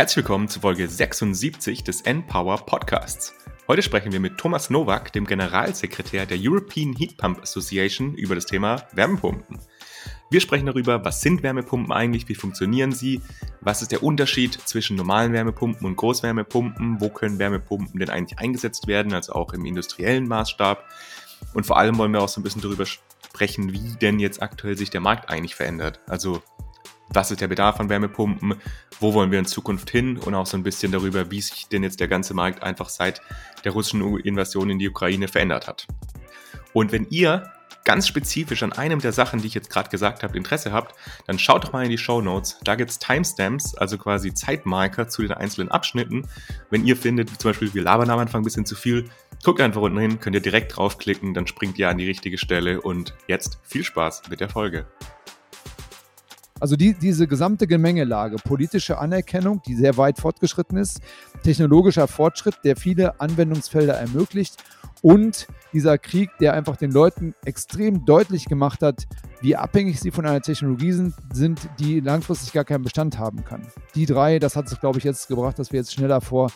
[0.00, 3.34] Herzlich willkommen zu Folge 76 des N-Power Podcasts.
[3.68, 8.46] Heute sprechen wir mit Thomas Nowak, dem Generalsekretär der European Heat Pump Association, über das
[8.46, 9.58] Thema Wärmepumpen.
[10.30, 13.20] Wir sprechen darüber, was sind Wärmepumpen eigentlich, wie funktionieren sie,
[13.60, 18.86] was ist der Unterschied zwischen normalen Wärmepumpen und Großwärmepumpen, wo können Wärmepumpen denn eigentlich eingesetzt
[18.86, 20.82] werden, also auch im industriellen Maßstab.
[21.52, 24.78] Und vor allem wollen wir auch so ein bisschen darüber sprechen, wie denn jetzt aktuell
[24.78, 26.00] sich der Markt eigentlich verändert.
[26.06, 26.42] Also
[27.12, 28.54] was ist der Bedarf an Wärmepumpen,
[29.00, 31.82] wo wollen wir in Zukunft hin und auch so ein bisschen darüber, wie sich denn
[31.82, 33.20] jetzt der ganze Markt einfach seit
[33.64, 35.86] der russischen Invasion in die Ukraine verändert hat.
[36.72, 37.50] Und wenn ihr
[37.84, 40.94] ganz spezifisch an einem der Sachen, die ich jetzt gerade gesagt habe, Interesse habt,
[41.26, 42.58] dann schaut doch mal in die Show Notes.
[42.62, 46.28] Da gibt es Timestamps, also quasi Zeitmarker zu den einzelnen Abschnitten.
[46.70, 49.08] Wenn ihr findet, zum Beispiel wir labern am Anfang ein bisschen zu viel,
[49.44, 52.80] guckt einfach unten hin, könnt ihr direkt draufklicken, dann springt ihr an die richtige Stelle
[52.80, 54.86] und jetzt viel Spaß mit der Folge.
[56.60, 61.00] Also die, diese gesamte Gemengelage, politische Anerkennung, die sehr weit fortgeschritten ist,
[61.42, 64.62] technologischer Fortschritt, der viele Anwendungsfelder ermöglicht
[65.02, 69.04] und dieser Krieg, der einfach den Leuten extrem deutlich gemacht hat,
[69.40, 73.62] wie abhängig sie von einer Technologie sind, sind, die langfristig gar keinen Bestand haben kann.
[73.94, 76.50] Die drei, das hat es, glaube ich, jetzt gebracht, dass wir jetzt schneller vor,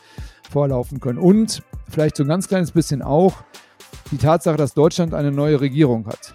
[0.50, 1.18] vorlaufen können.
[1.18, 3.44] Und vielleicht so ein ganz kleines bisschen auch
[4.11, 6.34] die Tatsache, dass Deutschland eine neue Regierung hat.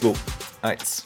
[0.00, 0.14] 2,
[0.62, 1.02] 1.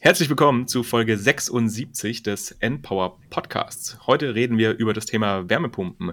[0.00, 4.06] Herzlich willkommen zu Folge 76 des N-Power Podcasts.
[4.06, 6.12] Heute reden wir über das Thema Wärmepumpen.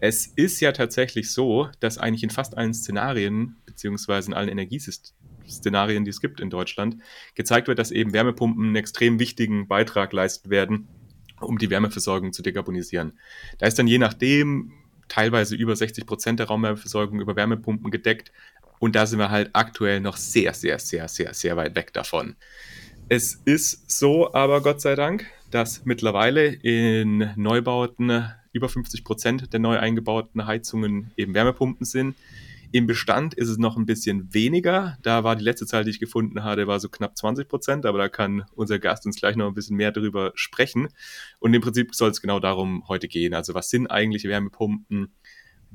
[0.00, 6.04] Es ist ja tatsächlich so, dass eigentlich in fast allen Szenarien, beziehungsweise in allen Energieszenarien,
[6.04, 6.98] die es gibt in Deutschland,
[7.34, 10.88] gezeigt wird, dass eben Wärmepumpen einen extrem wichtigen Beitrag leisten werden,
[11.40, 13.18] um die Wärmeversorgung zu dekarbonisieren.
[13.56, 14.72] Da ist dann je nachdem
[15.08, 18.32] teilweise über 60 Prozent der Raumwärmeversorgung über Wärmepumpen gedeckt,
[18.78, 22.36] und da sind wir halt aktuell noch sehr, sehr, sehr, sehr, sehr weit weg davon.
[23.08, 29.60] Es ist so, aber Gott sei Dank, dass mittlerweile in Neubauten über 50 Prozent der
[29.60, 32.16] neu eingebauten Heizungen eben Wärmepumpen sind.
[32.72, 34.98] Im Bestand ist es noch ein bisschen weniger.
[35.02, 37.98] Da war die letzte Zahl, die ich gefunden hatte, war so knapp 20 Prozent, aber
[37.98, 40.88] da kann unser Gast uns gleich noch ein bisschen mehr darüber sprechen.
[41.38, 43.32] Und im Prinzip soll es genau darum heute gehen.
[43.32, 45.12] Also was sind eigentlich Wärmepumpen?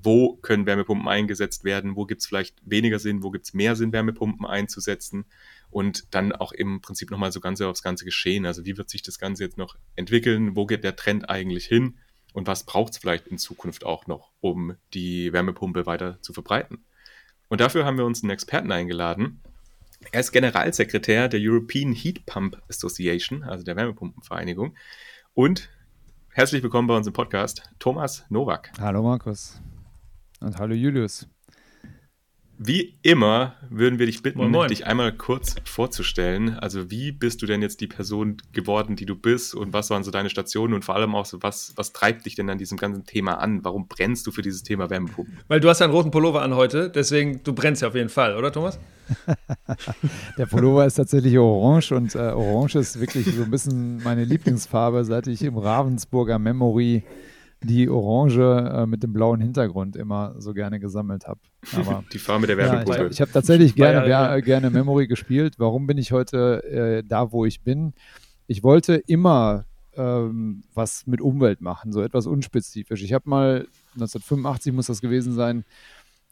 [0.03, 3.75] Wo können Wärmepumpen eingesetzt werden, wo gibt es vielleicht weniger Sinn, wo gibt es mehr
[3.75, 5.25] Sinn, Wärmepumpen einzusetzen
[5.69, 8.45] und dann auch im Prinzip nochmal so ganz aufs ganze Geschehen.
[8.45, 11.97] Also wie wird sich das Ganze jetzt noch entwickeln, wo geht der Trend eigentlich hin
[12.33, 16.85] und was braucht es vielleicht in Zukunft auch noch, um die Wärmepumpe weiter zu verbreiten.
[17.47, 19.41] Und dafür haben wir uns einen Experten eingeladen.
[20.11, 24.75] Er ist Generalsekretär der European Heat Pump Association, also der Wärmepumpenvereinigung.
[25.33, 25.69] Und
[26.29, 28.71] herzlich willkommen bei uns im Podcast, Thomas Nowak.
[28.79, 29.59] Hallo Markus.
[30.41, 31.27] Und hallo Julius.
[32.61, 34.67] Wie immer würden wir dich bitten, moin, moin.
[34.67, 36.59] dich einmal kurz vorzustellen.
[36.59, 40.03] Also wie bist du denn jetzt die Person geworden, die du bist und was waren
[40.03, 42.77] so deine Stationen und vor allem auch so, was, was treibt dich denn an diesem
[42.77, 43.63] ganzen Thema an?
[43.63, 45.37] Warum brennst du für dieses Thema Wärmepumpen?
[45.47, 48.09] Weil du hast ja einen roten Pullover an heute, deswegen du brennst ja auf jeden
[48.09, 48.77] Fall, oder Thomas?
[50.37, 55.05] Der Pullover ist tatsächlich orange und äh, orange ist wirklich so ein bisschen meine Lieblingsfarbe,
[55.05, 57.03] seit ich im Ravensburger Memory
[57.61, 61.39] die Orange äh, mit dem blauen Hintergrund immer so gerne gesammelt habe.
[62.13, 62.97] die Farbe der Wärmepumpe.
[62.97, 65.55] Ja, ich, ich habe tatsächlich gerne, ja, gerne Memory gespielt.
[65.57, 67.93] Warum bin ich heute äh, da, wo ich bin?
[68.47, 69.65] Ich wollte immer
[69.95, 73.03] ähm, was mit Umwelt machen, so etwas unspezifisch.
[73.03, 75.65] Ich habe mal 1985 muss das gewesen sein,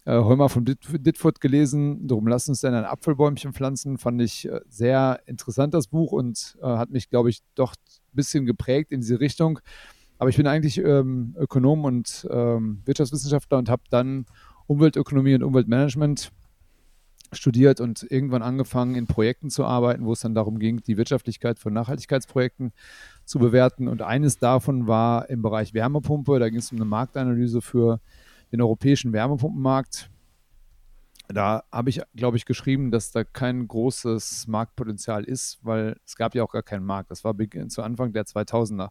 [0.06, 2.08] äh, Heumer von Ditford gelesen.
[2.08, 3.98] Darum lass uns denn ein Apfelbäumchen pflanzen.
[3.98, 8.16] Fand ich äh, sehr interessant, das Buch, und äh, hat mich, glaube ich, doch ein
[8.16, 9.60] bisschen geprägt in diese Richtung.
[10.20, 14.26] Aber ich bin eigentlich ähm, Ökonom und ähm, Wirtschaftswissenschaftler und habe dann
[14.66, 16.32] Umweltökonomie und Umweltmanagement
[17.34, 21.60] studiert und irgendwann angefangen, in Projekten zu arbeiten, wo es dann darum ging, die Wirtschaftlichkeit
[21.60, 22.72] von Nachhaltigkeitsprojekten
[23.26, 23.88] zu bewerten.
[23.88, 26.40] Und eines davon war im Bereich Wärmepumpe.
[26.40, 28.00] Da ging es um eine Marktanalyse für
[28.52, 30.10] den europäischen Wärmepumpenmarkt.
[31.28, 36.36] Da habe ich, glaube ich, geschrieben, dass da kein großes Marktpotenzial ist, weil es gab
[36.36, 37.12] ja auch gar keinen Markt.
[37.12, 37.36] Das war
[37.68, 38.90] zu Anfang der 2000er.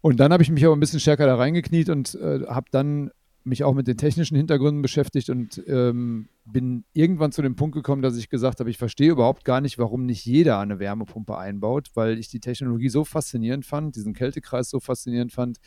[0.00, 3.10] Und dann habe ich mich aber ein bisschen stärker da reingekniet und äh, habe dann
[3.44, 8.02] mich auch mit den technischen Hintergründen beschäftigt und ähm, bin irgendwann zu dem Punkt gekommen,
[8.02, 11.90] dass ich gesagt habe, ich verstehe überhaupt gar nicht, warum nicht jeder eine Wärmepumpe einbaut,
[11.94, 15.58] weil ich die Technologie so faszinierend fand, diesen Kältekreis so faszinierend fand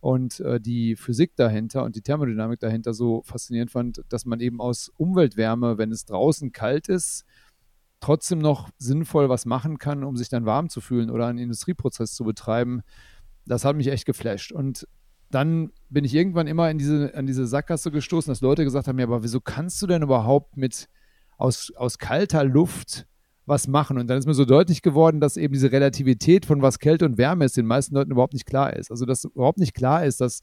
[0.00, 4.60] und äh, die Physik dahinter und die Thermodynamik dahinter so faszinierend fand, dass man eben
[4.60, 7.24] aus Umweltwärme, wenn es draußen kalt ist,
[8.00, 12.14] trotzdem noch sinnvoll was machen kann, um sich dann warm zu fühlen oder einen Industrieprozess
[12.14, 12.80] zu betreiben,
[13.46, 14.52] das hat mich echt geflasht.
[14.52, 14.86] Und
[15.30, 18.98] dann bin ich irgendwann immer in diese, an diese Sackgasse gestoßen, dass Leute gesagt haben,
[18.98, 20.88] ja, aber wieso kannst du denn überhaupt mit
[21.38, 23.06] aus, aus kalter Luft
[23.50, 23.98] was machen.
[23.98, 27.18] Und dann ist mir so deutlich geworden, dass eben diese Relativität von was Kälte und
[27.18, 28.90] Wärme ist, den meisten Leuten überhaupt nicht klar ist.
[28.90, 30.40] Also, dass überhaupt nicht klar ist, dass,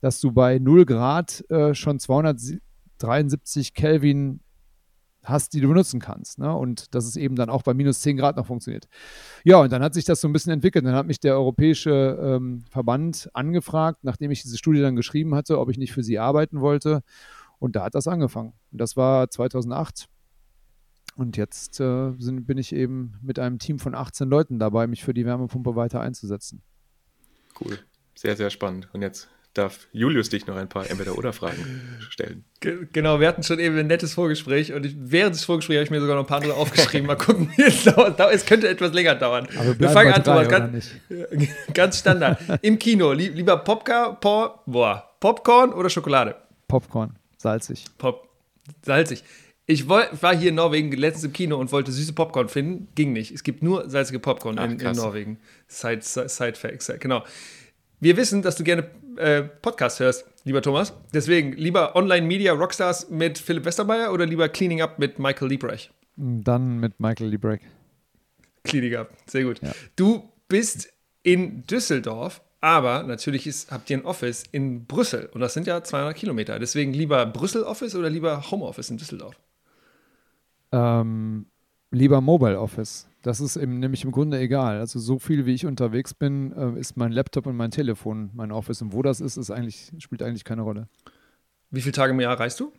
[0.00, 4.40] dass du bei 0 Grad äh, schon 273 Kelvin
[5.30, 6.38] hast, die du benutzen kannst.
[6.38, 6.54] Ne?
[6.54, 8.88] Und dass es eben dann auch bei minus 10 Grad noch funktioniert.
[9.44, 10.84] Ja, und dann hat sich das so ein bisschen entwickelt.
[10.84, 15.58] Dann hat mich der Europäische ähm, Verband angefragt, nachdem ich diese Studie dann geschrieben hatte,
[15.58, 17.02] ob ich nicht für sie arbeiten wollte.
[17.58, 18.52] Und da hat das angefangen.
[18.72, 20.08] Und das war 2008.
[21.16, 25.04] Und jetzt äh, sind, bin ich eben mit einem Team von 18 Leuten dabei, mich
[25.04, 26.62] für die Wärmepumpe weiter einzusetzen.
[27.60, 27.78] Cool.
[28.14, 28.88] Sehr, sehr spannend.
[28.92, 32.44] Und jetzt darf Julius dich noch ein paar Entweder-Oder-Fragen stellen.
[32.60, 35.90] Genau, wir hatten schon eben ein nettes Vorgespräch und ich, während des Vorgesprächs habe ich
[35.90, 37.06] mir sogar noch ein paar andere aufgeschrieben.
[37.06, 39.48] Mal gucken, es, dauert, es könnte etwas länger dauern.
[39.56, 40.90] Aber wir, wir fangen an, Thomas, ganz,
[41.74, 42.38] ganz, Standard.
[42.62, 46.36] Im Kino, lieber Popcorn, Pop, boah, Popcorn oder Schokolade?
[46.68, 47.84] Popcorn, salzig.
[47.98, 48.28] Pop,
[48.82, 49.24] salzig.
[49.66, 52.88] Ich war hier in Norwegen letztens im Kino und wollte süße Popcorn finden.
[52.96, 53.30] Ging nicht.
[53.30, 55.38] Es gibt nur salzige Popcorn Ach, in, in, Norwegen.
[55.68, 57.24] Side, Side, Side Facts, genau.
[58.00, 60.92] Wir wissen, dass du gerne äh, Podcasts hörst, lieber Thomas.
[61.12, 65.92] Deswegen lieber Online-Media Rockstars mit Philipp Westermeier oder lieber Cleaning Up mit Michael Liebrecht?
[66.16, 67.64] Dann mit Michael Liebrecht.
[68.64, 69.60] Cleaning Up, sehr gut.
[69.62, 69.72] Ja.
[69.96, 70.92] Du bist
[71.22, 75.82] in Düsseldorf, aber natürlich ist, habt ihr ein Office in Brüssel und das sind ja
[75.82, 76.58] 200 Kilometer.
[76.58, 79.38] Deswegen lieber Brüssel-Office oder lieber Home-Office in Düsseldorf?
[80.72, 81.46] Ähm,
[81.90, 83.09] lieber Mobile Office.
[83.22, 84.78] Das ist eben nämlich im Grunde egal.
[84.78, 88.50] Also so viel wie ich unterwegs bin, äh, ist mein Laptop und mein Telefon mein
[88.50, 88.80] Office.
[88.80, 90.88] Und wo das ist, ist eigentlich, spielt eigentlich keine Rolle.
[91.70, 92.72] Wie viele Tage im Jahr reist du?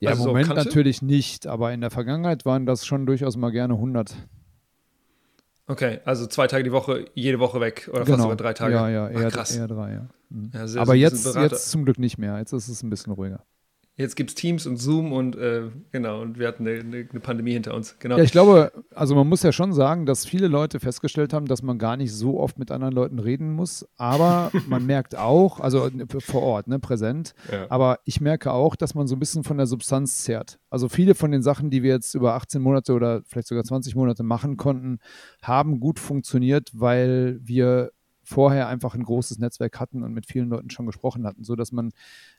[0.00, 3.36] Ja, also im Moment so natürlich nicht, aber in der Vergangenheit waren das schon durchaus
[3.36, 4.16] mal gerne 100.
[5.68, 8.16] Okay, also zwei Tage die Woche, jede Woche weg oder genau.
[8.16, 8.74] fast sogar drei Tage.
[8.74, 10.08] Ja, ja, eher, Ach, eher drei, ja.
[10.28, 10.50] Mhm.
[10.52, 12.36] ja sehr, aber jetzt, jetzt zum Glück nicht mehr.
[12.38, 13.44] Jetzt ist es ein bisschen ruhiger.
[13.96, 17.52] Jetzt gibt es Teams und Zoom und äh, genau, und wir hatten eine, eine, Pandemie
[17.52, 17.98] hinter uns.
[17.98, 18.16] Genau.
[18.16, 21.62] Ja, ich glaube, also man muss ja schon sagen, dass viele Leute festgestellt haben, dass
[21.62, 23.86] man gar nicht so oft mit anderen Leuten reden muss.
[23.98, 25.90] Aber man merkt auch, also
[26.20, 27.66] vor Ort, ne, präsent, ja.
[27.68, 30.58] aber ich merke auch, dass man so ein bisschen von der Substanz zehrt.
[30.70, 33.94] Also viele von den Sachen, die wir jetzt über 18 Monate oder vielleicht sogar 20
[33.94, 35.00] Monate machen konnten,
[35.42, 37.90] haben gut funktioniert, weil wir
[38.22, 41.92] vorher einfach ein großes Netzwerk hatten und mit vielen Leuten schon gesprochen hatten, sodass man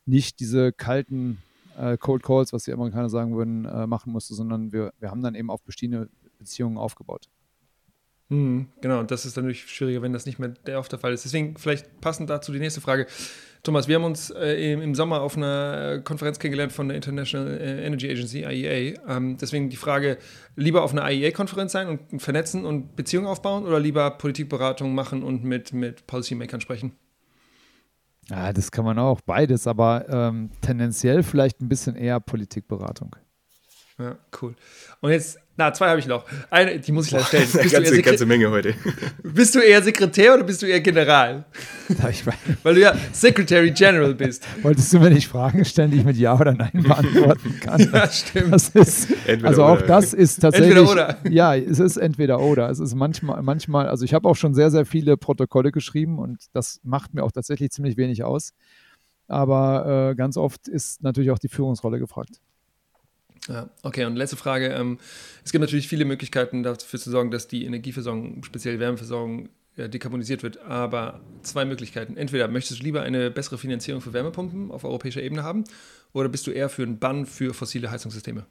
[0.06, 1.40] nicht diese kalten
[1.78, 5.22] äh, Cold Calls, was die Amerikaner sagen würden, äh, machen musste, sondern wir, wir haben
[5.22, 6.10] dann eben auf bestehende
[6.40, 7.30] Beziehungen aufgebaut.
[8.34, 10.98] Mhm, genau, und das ist dann natürlich schwieriger, wenn das nicht mehr der oft der
[10.98, 11.24] Fall ist.
[11.24, 13.06] Deswegen vielleicht passend dazu die nächste Frage.
[13.62, 17.86] Thomas, wir haben uns äh, im, Sommer auf einer Konferenz kennengelernt von der International äh,
[17.86, 19.00] Energy Agency, IEA.
[19.08, 20.18] Ähm, deswegen die Frage,
[20.56, 25.44] lieber auf einer IEA-Konferenz sein und vernetzen und Beziehungen aufbauen oder lieber Politikberatung machen und
[25.44, 26.94] mit, mit Policymakern sprechen?
[28.30, 33.16] Ja, das kann man auch, beides, aber ähm, tendenziell vielleicht ein bisschen eher Politikberatung.
[34.00, 34.56] Ja, cool.
[35.02, 36.26] Und jetzt, na, zwei habe ich noch.
[36.50, 37.48] Eine, die muss ich leider stellen.
[37.52, 38.74] Bist ganze, ganze Menge heute.
[39.24, 41.46] Bist du eher Sekretär oder bist du eher General?
[42.64, 44.48] Weil du ja Secretary General bist.
[44.64, 47.88] Wolltest du mir nicht Fragen stellen, die ich mit Ja oder Nein beantworten kann?
[47.94, 48.54] ja, stimmt.
[48.54, 49.08] Ist,
[49.44, 50.76] also auch das ist tatsächlich.
[50.76, 51.18] Entweder oder.
[51.30, 52.70] Ja, es ist entweder oder.
[52.72, 56.46] Es ist manchmal, manchmal, also ich habe auch schon sehr, sehr viele Protokolle geschrieben und
[56.54, 58.54] das macht mir auch tatsächlich ziemlich wenig aus.
[59.28, 62.40] Aber äh, ganz oft ist natürlich auch die Führungsrolle gefragt.
[63.48, 64.68] Ja, okay, und letzte Frage.
[64.68, 65.00] Ähm,
[65.44, 70.44] es gibt natürlich viele Möglichkeiten dafür zu sorgen, dass die Energieversorgung, speziell Wärmeversorgung, ja, dekarbonisiert
[70.44, 70.62] wird.
[70.62, 72.16] Aber zwei Möglichkeiten.
[72.16, 75.64] Entweder möchtest du lieber eine bessere Finanzierung für Wärmepumpen auf europäischer Ebene haben
[76.14, 78.46] oder bist du eher für einen Bann für fossile Heizungssysteme?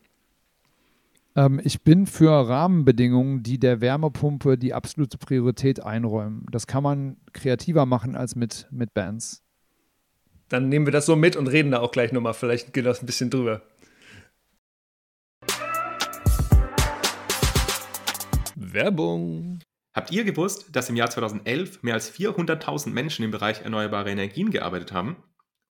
[1.37, 6.47] Ähm, ich bin für Rahmenbedingungen, die der Wärmepumpe die absolute Priorität einräumen.
[6.51, 9.43] Das kann man kreativer machen als mit, mit Bands.
[10.49, 13.03] Dann nehmen wir das so mit und reden da auch gleich nochmal vielleicht geht das
[13.03, 13.63] ein bisschen drüber.
[18.73, 19.61] Werbung.
[19.95, 24.51] Habt ihr gewusst, dass im Jahr 2011 mehr als 400.000 Menschen im Bereich erneuerbare Energien
[24.51, 25.17] gearbeitet haben?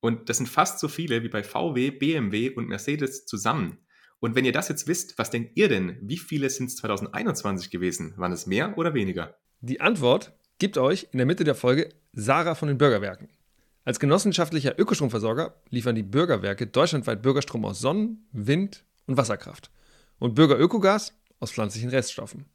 [0.01, 3.79] Und das sind fast so viele wie bei VW, BMW und Mercedes zusammen.
[4.21, 5.99] Und wenn ihr das jetzt wisst, was denkt ihr denn?
[6.01, 8.15] Wie viele sind es 2021 gewesen?
[8.17, 9.37] Waren es mehr oder weniger?
[9.61, 13.29] Die Antwort gibt euch in der Mitte der Folge Sarah von den Bürgerwerken.
[13.85, 19.73] Als genossenschaftlicher Ökostromversorger liefern die Bürgerwerke deutschlandweit Bürgerstrom aus Sonnen-, Wind- und Wasserkraft
[20.21, 22.47] und Bürgerökogas aus pflanzlichen Reststoffen.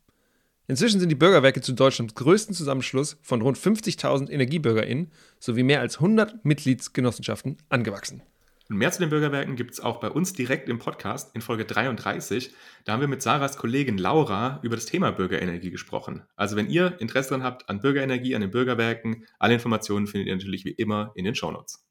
[0.69, 5.95] Inzwischen sind die Bürgerwerke zu Deutschlands größten Zusammenschluss von rund 50.000 EnergiebürgerInnen sowie mehr als
[5.95, 8.21] 100 Mitgliedsgenossenschaften angewachsen.
[8.69, 11.63] Und mehr zu den Bürgerwerken gibt es auch bei uns direkt im Podcast in Folge
[11.63, 12.51] 33.
[12.83, 16.23] Da haben wir mit Sarahs Kollegin Laura über das Thema Bürgerenergie gesprochen.
[16.35, 20.35] Also wenn ihr Interesse daran habt an Bürgerenergie, an den Bürgerwerken, alle Informationen findet ihr
[20.35, 21.86] natürlich wie immer in den Shownotes.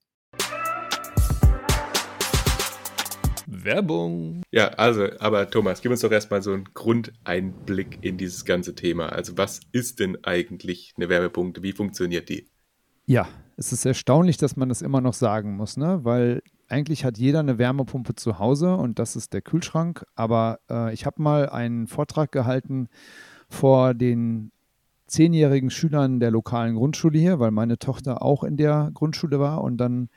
[3.47, 4.43] Werbung.
[4.51, 9.11] Ja, also, aber Thomas, gib uns doch erstmal so einen Grundeinblick in dieses ganze Thema.
[9.11, 11.63] Also, was ist denn eigentlich eine Wärmepumpe?
[11.63, 12.49] Wie funktioniert die?
[13.07, 16.01] Ja, es ist erstaunlich, dass man das immer noch sagen muss, ne?
[16.03, 20.05] weil eigentlich hat jeder eine Wärmepumpe zu Hause und das ist der Kühlschrank.
[20.15, 22.89] Aber äh, ich habe mal einen Vortrag gehalten
[23.49, 24.51] vor den
[25.07, 29.77] zehnjährigen Schülern der lokalen Grundschule hier, weil meine Tochter auch in der Grundschule war und
[29.77, 30.09] dann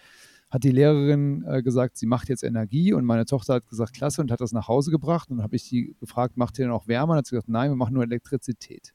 [0.50, 4.22] hat die Lehrerin äh, gesagt, sie macht jetzt Energie und meine Tochter hat gesagt, klasse
[4.22, 6.74] und hat das nach Hause gebracht und dann habe ich sie gefragt, macht ihr denn
[6.74, 7.14] auch Wärme?
[7.14, 8.94] Und hat sie gesagt, nein, wir machen nur Elektrizität.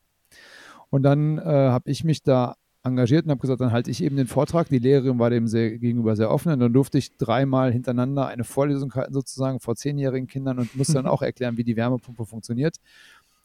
[0.91, 4.17] Und dann äh, habe ich mich da engagiert und habe gesagt, dann halte ich eben
[4.17, 4.69] den Vortrag.
[4.69, 8.45] Die Lehrerin war dem sehr, gegenüber sehr offen und dann durfte ich dreimal hintereinander eine
[8.45, 12.77] Vorlesung halten, sozusagen vor zehnjährigen Kindern und musste dann auch erklären, wie die Wärmepumpe funktioniert.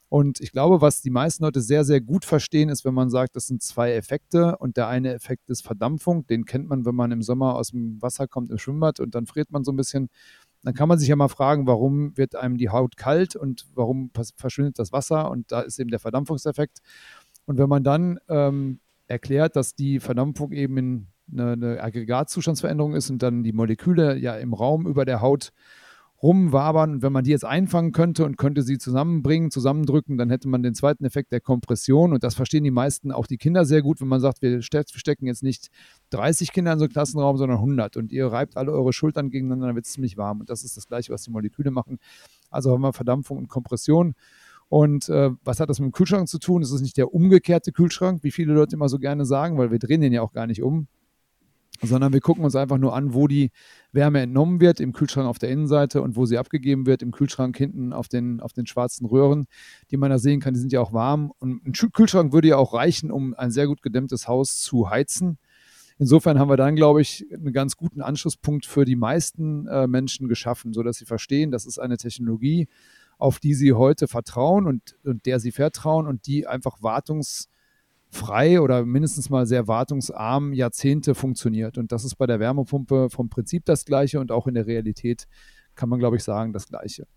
[0.10, 3.36] Und ich glaube, was die meisten Leute sehr, sehr gut verstehen, ist, wenn man sagt,
[3.36, 6.26] das sind zwei Effekte und der eine Effekt ist Verdampfung.
[6.26, 9.28] Den kennt man, wenn man im Sommer aus dem Wasser kommt im Schwimmbad und dann
[9.28, 10.10] friert man so ein bisschen.
[10.64, 14.12] Dann kann man sich ja mal fragen, warum wird einem die Haut kalt und warum
[14.36, 15.30] verschwindet das Wasser?
[15.30, 16.80] Und da ist eben der Verdampfungseffekt.
[17.46, 23.22] Und wenn man dann ähm, erklärt, dass die Verdampfung eben eine, eine Aggregatzustandsveränderung ist und
[23.22, 25.52] dann die Moleküle ja im Raum über der Haut
[26.22, 26.96] rumwabern.
[26.96, 30.64] Und wenn man die jetzt einfangen könnte und könnte sie zusammenbringen, zusammendrücken, dann hätte man
[30.64, 32.14] den zweiten Effekt der Kompression.
[32.14, 35.28] Und das verstehen die meisten, auch die Kinder sehr gut, wenn man sagt, wir stecken
[35.28, 35.70] jetzt nicht
[36.12, 37.98] 30 Kinder in so einen Klassenraum, sondern 100.
[37.98, 40.42] Und ihr reibt alle eure Schultern gegeneinander, dann wird es ziemlich warm.
[40.42, 42.00] Und das ist das Gleiche, was die Moleküle machen.
[42.50, 44.16] Also haben wir Verdampfung und Kompression.
[44.68, 46.62] Und äh, was hat das mit dem Kühlschrank zu tun?
[46.62, 49.80] Es ist nicht der umgekehrte Kühlschrank, wie viele Leute immer so gerne sagen, weil wir
[49.80, 50.88] drehen den ja auch gar nicht um
[51.82, 53.52] sondern wir gucken uns einfach nur an, wo die
[53.92, 57.58] Wärme entnommen wird, im Kühlschrank auf der Innenseite und wo sie abgegeben wird, im Kühlschrank
[57.58, 59.48] hinten auf den, auf den schwarzen Röhren,
[59.92, 61.32] die man da sehen kann, die sind ja auch warm.
[61.40, 65.38] Und ein Kühlschrank würde ja auch reichen, um ein sehr gut gedämmtes Haus zu heizen.
[65.98, 70.30] Insofern haben wir dann, glaube ich, einen ganz guten Anschlusspunkt für die meisten äh, Menschen
[70.30, 72.68] geschaffen, sodass sie verstehen, das ist eine Technologie,
[73.18, 77.48] auf die sie heute vertrauen und, und der sie vertrauen und die einfach wartungs-
[78.10, 81.78] frei oder mindestens mal sehr wartungsarm Jahrzehnte funktioniert.
[81.78, 85.28] Und das ist bei der Wärmepumpe vom Prinzip das gleiche und auch in der Realität
[85.76, 87.08] kann man, glaube ich, sagen, das gleiche.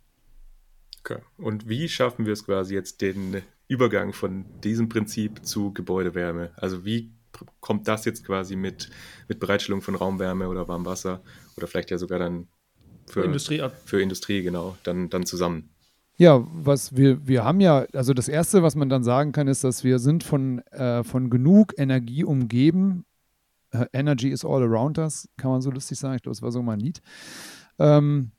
[1.01, 1.19] Okay.
[1.37, 6.53] Und wie schaffen wir es quasi jetzt den Übergang von diesem Prinzip zu Gebäudewärme?
[6.57, 7.13] Also wie
[7.61, 8.91] kommt das jetzt quasi mit,
[9.27, 11.23] mit Bereitstellung von Raumwärme oder Warmwasser
[11.57, 12.49] oder vielleicht ja sogar dann
[13.07, 15.71] für, Industrie, für Industrie genau, dann, dann zusammen?
[16.23, 19.65] Ja, was wir, wir haben ja, also das Erste, was man dann sagen kann, ist,
[19.65, 23.05] dass wir sind von, äh, von genug Energie umgeben.
[23.75, 26.15] Uh, Energy is all around us, kann man so lustig sagen.
[26.15, 27.03] Ich glaube, das war so mal ein Lied.
[27.81, 28.31] Ähm,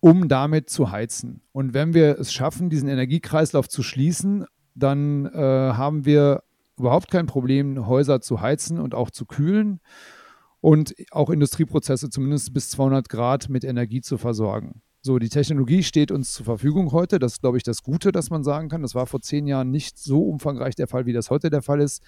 [0.00, 1.40] um damit zu heizen.
[1.52, 6.42] Und wenn wir es schaffen, diesen Energiekreislauf zu schließen, dann äh, haben wir
[6.76, 9.78] überhaupt kein Problem, Häuser zu heizen und auch zu kühlen
[10.60, 14.82] und auch Industrieprozesse zumindest bis 200 Grad mit Energie zu versorgen.
[15.06, 17.18] So, die Technologie steht uns zur Verfügung heute.
[17.18, 18.80] Das ist, glaube ich, das Gute, dass man sagen kann.
[18.80, 21.82] Das war vor zehn Jahren nicht so umfangreich der Fall, wie das heute der Fall
[21.82, 22.02] ist.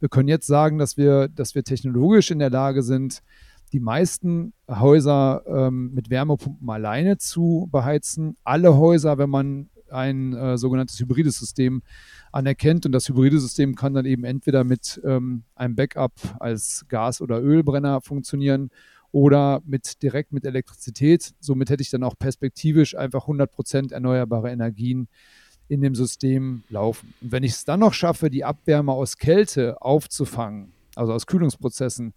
[0.00, 3.22] Wir können jetzt sagen, dass wir, dass wir technologisch in der Lage sind,
[3.74, 8.38] die meisten Häuser ähm, mit Wärmepumpen alleine zu beheizen.
[8.44, 11.82] Alle Häuser, wenn man ein äh, sogenanntes hybrides System
[12.32, 12.86] anerkennt.
[12.86, 17.42] Und das hybride System kann dann eben entweder mit ähm, einem Backup als Gas- oder
[17.42, 18.70] Ölbrenner funktionieren
[19.12, 21.32] oder mit direkt mit Elektrizität.
[21.40, 25.08] Somit hätte ich dann auch perspektivisch einfach 100% erneuerbare Energien
[25.68, 27.14] in dem System laufen.
[27.20, 32.12] Und wenn ich es dann noch schaffe, die Abwärme aus Kälte aufzufangen, also aus Kühlungsprozessen,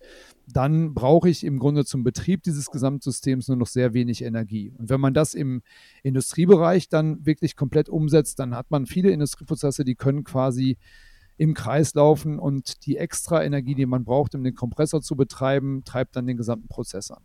[0.48, 4.74] dann brauche ich im Grunde zum Betrieb dieses Gesamtsystems nur noch sehr wenig Energie.
[4.78, 5.62] Und wenn man das im
[6.02, 10.78] Industriebereich dann wirklich komplett umsetzt, dann hat man viele Industrieprozesse, die können quasi
[11.42, 15.84] im Kreis laufen und die extra Energie, die man braucht, um den Kompressor zu betreiben,
[15.84, 17.24] treibt dann den gesamten Prozess an.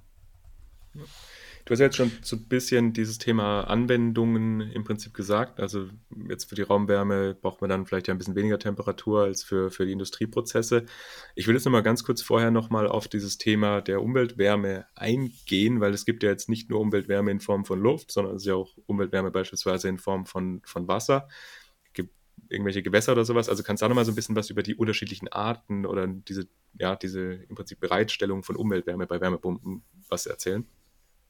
[1.66, 5.60] Du hast jetzt schon so ein bisschen dieses Thema Anwendungen im Prinzip gesagt.
[5.60, 5.88] Also
[6.30, 9.70] jetzt für die Raumwärme braucht man dann vielleicht ja ein bisschen weniger Temperatur als für,
[9.70, 10.86] für die Industrieprozesse.
[11.34, 15.92] Ich will jetzt nochmal ganz kurz vorher nochmal auf dieses Thema der Umweltwärme eingehen, weil
[15.92, 18.54] es gibt ja jetzt nicht nur Umweltwärme in Form von Luft, sondern es ist ja
[18.54, 21.28] auch Umweltwärme beispielsweise in Form von, von Wasser
[22.48, 23.48] irgendwelche Gewässer oder sowas.
[23.48, 26.46] Also kannst du da nochmal so ein bisschen was über die unterschiedlichen Arten oder diese,
[26.78, 30.64] ja, diese im Prinzip Bereitstellung von Umweltwärme bei Wärmepumpen was erzählen?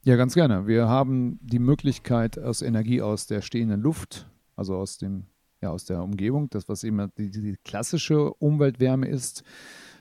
[0.03, 0.67] Ja, ganz gerne.
[0.67, 5.25] Wir haben die Möglichkeit, aus Energie aus der stehenden Luft, also aus dem,
[5.61, 9.43] ja, aus der Umgebung, das, was eben die, die klassische Umweltwärme ist,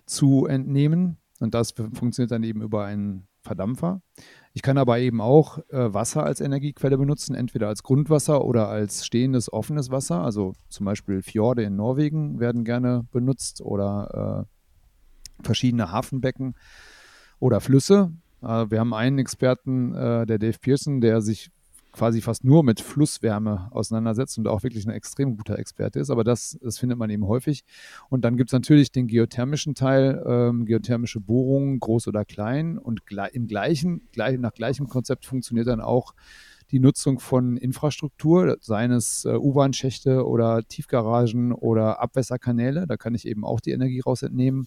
[0.04, 1.16] zu entnehmen.
[1.40, 4.00] Und das funktioniert dann eben über einen Verdampfer.
[4.56, 9.04] Ich kann aber eben auch äh, Wasser als Energiequelle benutzen, entweder als Grundwasser oder als
[9.04, 10.22] stehendes offenes Wasser.
[10.22, 16.54] Also zum Beispiel Fjorde in Norwegen werden gerne benutzt oder äh, verschiedene Hafenbecken
[17.38, 18.12] oder Flüsse.
[18.40, 21.50] Äh, wir haben einen Experten, äh, der Dave Pearson, der sich
[21.96, 26.10] quasi fast nur mit Flusswärme auseinandersetzt und auch wirklich ein extrem guter Experte ist.
[26.10, 27.64] Aber das, das findet man eben häufig.
[28.10, 32.76] Und dann gibt es natürlich den geothermischen Teil, ähm, geothermische Bohrungen, groß oder klein.
[32.76, 33.00] Und
[33.32, 36.14] im gleichen, gleich, nach gleichem Konzept funktioniert dann auch
[36.70, 42.86] die Nutzung von Infrastruktur, seien es äh, U-Bahn-Schächte oder Tiefgaragen oder Abwässerkanäle.
[42.86, 44.66] Da kann ich eben auch die Energie raus entnehmen.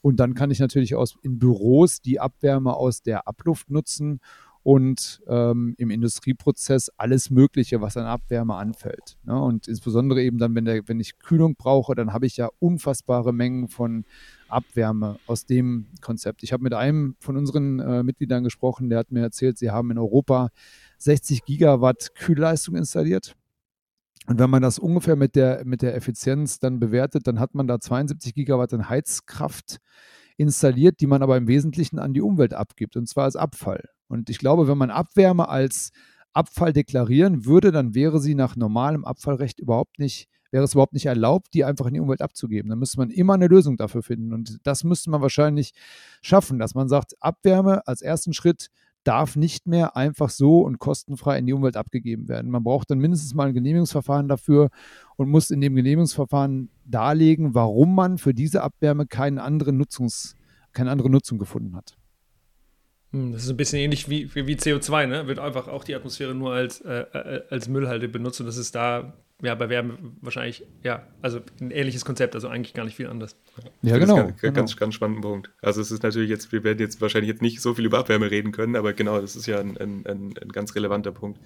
[0.00, 4.20] Und dann kann ich natürlich aus, in Büros die Abwärme aus der Abluft nutzen
[4.62, 9.16] und ähm, im Industrieprozess alles Mögliche, was an Abwärme anfällt.
[9.24, 9.40] Ne?
[9.40, 13.32] Und insbesondere eben dann, wenn, der, wenn ich Kühlung brauche, dann habe ich ja unfassbare
[13.32, 14.04] Mengen von
[14.48, 16.44] Abwärme aus dem Konzept.
[16.44, 19.90] Ich habe mit einem von unseren äh, Mitgliedern gesprochen, der hat mir erzählt, sie haben
[19.90, 20.50] in Europa
[20.98, 23.34] 60 Gigawatt Kühlleistung installiert.
[24.28, 27.66] Und wenn man das ungefähr mit der, mit der Effizienz dann bewertet, dann hat man
[27.66, 29.78] da 72 Gigawatt an Heizkraft
[30.36, 33.88] installiert, die man aber im Wesentlichen an die Umwelt abgibt, und zwar als Abfall.
[34.12, 35.90] Und ich glaube, wenn man Abwärme als
[36.34, 41.06] Abfall deklarieren würde, dann wäre sie nach normalem Abfallrecht überhaupt nicht, wäre es überhaupt nicht
[41.06, 42.68] erlaubt, die einfach in die Umwelt abzugeben.
[42.68, 44.34] Dann müsste man immer eine Lösung dafür finden.
[44.34, 45.72] Und das müsste man wahrscheinlich
[46.20, 48.68] schaffen, dass man sagt, Abwärme als ersten Schritt
[49.02, 52.50] darf nicht mehr einfach so und kostenfrei in die Umwelt abgegeben werden.
[52.50, 54.68] Man braucht dann mindestens mal ein Genehmigungsverfahren dafür
[55.16, 60.36] und muss in dem Genehmigungsverfahren darlegen, warum man für diese Abwärme keinen anderen Nutzungs,
[60.72, 61.96] keine andere Nutzung gefunden hat.
[63.12, 65.26] Hm, das ist ein bisschen ähnlich wie, wie, CO2, ne?
[65.26, 68.74] Wird einfach auch die Atmosphäre nur als, äh, äh, als Müllhalde benutzt und das ist
[68.74, 73.08] da ja, bei Wärme wahrscheinlich, ja, also ein ähnliches Konzept, also eigentlich gar nicht viel
[73.08, 73.36] anders.
[73.82, 74.16] Ja, genau.
[74.16, 74.52] Ganz, genau.
[74.52, 75.50] ganz, ganz spannender Punkt.
[75.60, 78.30] Also es ist natürlich jetzt, wir werden jetzt wahrscheinlich jetzt nicht so viel über Abwärme
[78.30, 81.40] reden können, aber genau, das ist ja ein, ein, ein, ein ganz relevanter Punkt,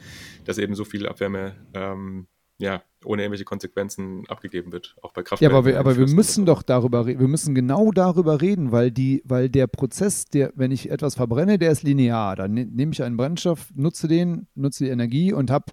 [0.44, 2.26] dass eben so viel Abwärme ähm,
[2.58, 5.52] ja, ohne irgendwelche Konsequenzen abgegeben wird, auch bei Kraftwerken.
[5.52, 8.90] Ja, aber wir, aber wir müssen doch darüber reden, wir müssen genau darüber reden, weil,
[8.90, 12.36] die, weil der Prozess, der, wenn ich etwas verbrenne, der ist linear.
[12.36, 15.66] Dann ne, nehme ich einen Brennstoff, nutze den, nutze die Energie und habe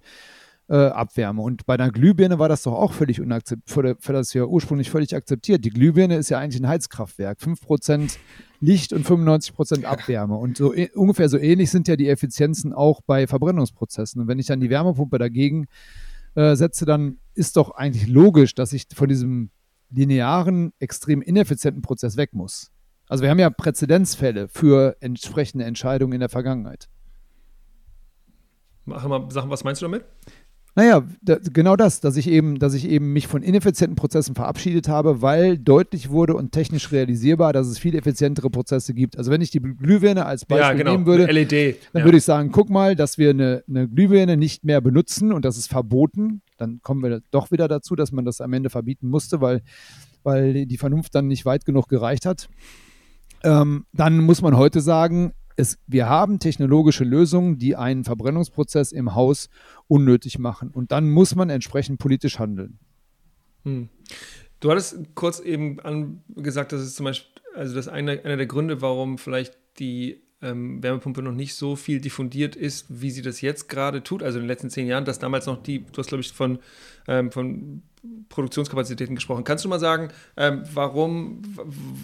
[0.68, 1.42] äh, Abwärme.
[1.42, 5.16] Und bei einer Glühbirne war das doch auch völlig unakzeptiert, für das ja ursprünglich völlig
[5.16, 5.64] akzeptiert.
[5.64, 7.38] Die Glühbirne ist ja eigentlich ein Heizkraftwerk.
[7.38, 8.18] 5%
[8.60, 10.36] Licht und 95% Abwärme.
[10.36, 14.20] Und so e, ungefähr so ähnlich sind ja die Effizienzen auch bei Verbrennungsprozessen.
[14.22, 15.66] Und wenn ich dann die Wärmepumpe dagegen äh,
[16.34, 19.50] setze, dann ist doch eigentlich logisch, dass ich von diesem
[19.90, 22.72] linearen, extrem ineffizienten Prozess weg muss.
[23.08, 26.88] Also wir haben ja Präzedenzfälle für entsprechende Entscheidungen in der Vergangenheit.
[28.86, 30.04] Mach mal Sachen, was meinst du damit?
[30.76, 34.88] Naja, da, genau das, dass ich eben, dass ich eben mich von ineffizienten Prozessen verabschiedet
[34.88, 39.16] habe, weil deutlich wurde und technisch realisierbar, dass es viel effizientere Prozesse gibt.
[39.16, 40.92] Also wenn ich die Glühbirne als Beispiel ja, genau.
[40.92, 42.04] nehmen würde, LED, dann ja.
[42.04, 45.56] würde ich sagen, guck mal, dass wir eine, eine Glühbirne nicht mehr benutzen und das
[45.56, 46.42] ist verboten.
[46.56, 49.62] Dann kommen wir doch wieder dazu, dass man das am Ende verbieten musste, weil,
[50.24, 52.48] weil die Vernunft dann nicht weit genug gereicht hat.
[53.44, 59.14] Ähm, dann muss man heute sagen, es, wir haben technologische Lösungen, die einen Verbrennungsprozess im
[59.14, 59.48] Haus
[59.86, 60.70] unnötig machen.
[60.70, 62.78] Und dann muss man entsprechend politisch handeln.
[63.64, 63.88] Hm.
[64.60, 68.80] Du hattest kurz eben gesagt, dass es zum Beispiel, also das eine, einer der Gründe,
[68.80, 73.68] warum vielleicht die ähm, Wärmepumpe noch nicht so viel diffundiert ist, wie sie das jetzt
[73.68, 76.20] gerade tut, also in den letzten zehn Jahren, dass damals noch die, du hast glaube
[76.20, 76.58] ich von,
[77.08, 77.82] ähm, von
[78.28, 79.44] Produktionskapazitäten gesprochen.
[79.44, 81.40] Kannst du mal sagen, ähm, warum,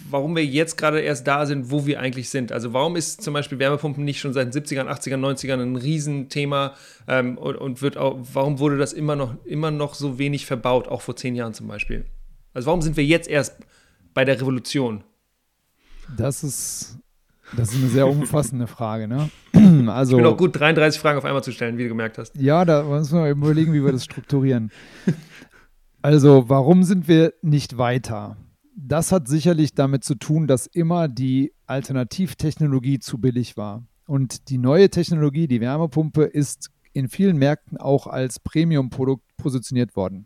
[0.09, 2.51] warum wir jetzt gerade erst da sind, wo wir eigentlich sind?
[2.51, 6.73] Also warum ist zum Beispiel Wärmepumpen nicht schon seit den 70ern, 80ern, 90ern ein Riesenthema
[7.07, 10.87] ähm, und, und wird auch, warum wurde das immer noch, immer noch so wenig verbaut,
[10.87, 12.05] auch vor zehn Jahren zum Beispiel?
[12.53, 13.57] Also warum sind wir jetzt erst
[14.13, 15.03] bei der Revolution?
[16.17, 16.97] Das ist
[17.57, 19.29] das ist eine sehr umfassende Frage, ne?
[19.87, 22.35] Also, ich bin auch gut, 33 Fragen auf einmal zu stellen, wie du gemerkt hast.
[22.35, 24.71] Ja, da müssen wir überlegen, wie wir das strukturieren.
[26.03, 28.35] Also, warum sind wir nicht weiter?
[28.75, 33.85] Das hat sicherlich damit zu tun, dass immer die Alternativtechnologie zu billig war.
[34.07, 40.25] Und die neue Technologie, die Wärmepumpe, ist in vielen Märkten auch als Premium-Produkt positioniert worden.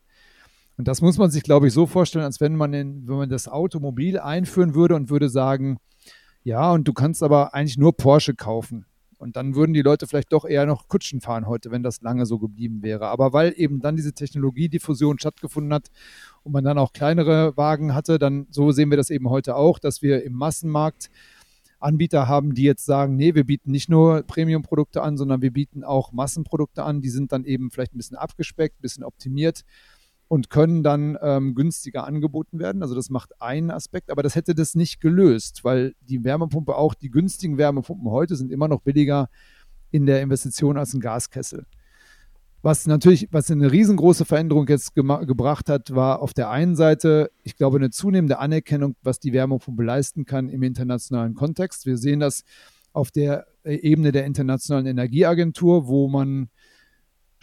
[0.77, 3.29] Und das muss man sich, glaube ich, so vorstellen, als wenn man, in, wenn man
[3.29, 5.77] das Automobil einführen würde und würde sagen,
[6.45, 8.85] ja, und du kannst aber eigentlich nur Porsche kaufen.
[9.17, 12.27] Und dann würden die Leute vielleicht doch eher noch Kutschen fahren heute, wenn das lange
[12.27, 13.07] so geblieben wäre.
[13.07, 15.87] Aber weil eben dann diese Technologiediffusion stattgefunden hat
[16.43, 19.79] und man dann auch kleinere Wagen hatte, dann so sehen wir das eben heute auch,
[19.79, 21.09] dass wir im Massenmarkt
[21.79, 25.83] Anbieter haben, die jetzt sagen, nee, wir bieten nicht nur Premium-Produkte an, sondern wir bieten
[25.83, 27.01] auch Massenprodukte an.
[27.01, 29.63] Die sind dann eben vielleicht ein bisschen abgespeckt, ein bisschen optimiert
[30.27, 32.81] und können dann ähm, günstiger angeboten werden.
[32.81, 36.93] Also das macht einen Aspekt, aber das hätte das nicht gelöst, weil die Wärmepumpe, auch
[36.93, 39.29] die günstigen Wärmepumpen heute sind immer noch billiger
[39.91, 41.65] in der Investition als ein Gaskessel.
[42.65, 47.57] Was natürlich, was eine riesengroße Veränderung jetzt gebracht hat, war auf der einen Seite, ich
[47.57, 51.85] glaube, eine zunehmende Anerkennung, was die Wärmepumpe leisten kann im internationalen Kontext.
[51.85, 52.43] Wir sehen das
[52.91, 56.49] auf der Ebene der Internationalen Energieagentur, wo man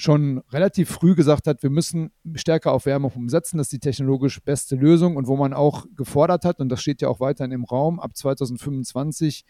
[0.02, 4.42] schon relativ früh gesagt hat, wir müssen stärker auf Wärmepumpen setzen, das ist die technologisch
[4.42, 7.64] beste Lösung und wo man auch gefordert hat, und das steht ja auch weiterhin im
[7.64, 9.44] Raum, ab 2025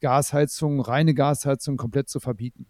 [0.00, 2.66] Gasheizung, reine Gasheizung komplett zu verbieten.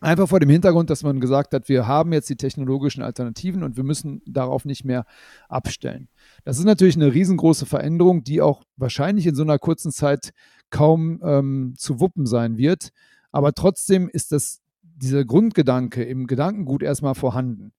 [0.00, 3.76] Einfach vor dem Hintergrund, dass man gesagt hat, wir haben jetzt die technologischen Alternativen und
[3.76, 5.04] wir müssen darauf nicht mehr
[5.48, 6.08] abstellen.
[6.44, 10.30] Das ist natürlich eine riesengroße Veränderung, die auch wahrscheinlich in so einer kurzen Zeit
[10.70, 12.90] kaum ähm, zu wuppen sein wird.
[13.32, 14.60] Aber trotzdem ist das
[14.98, 17.72] dieser Grundgedanke im Gedankengut erstmal vorhanden.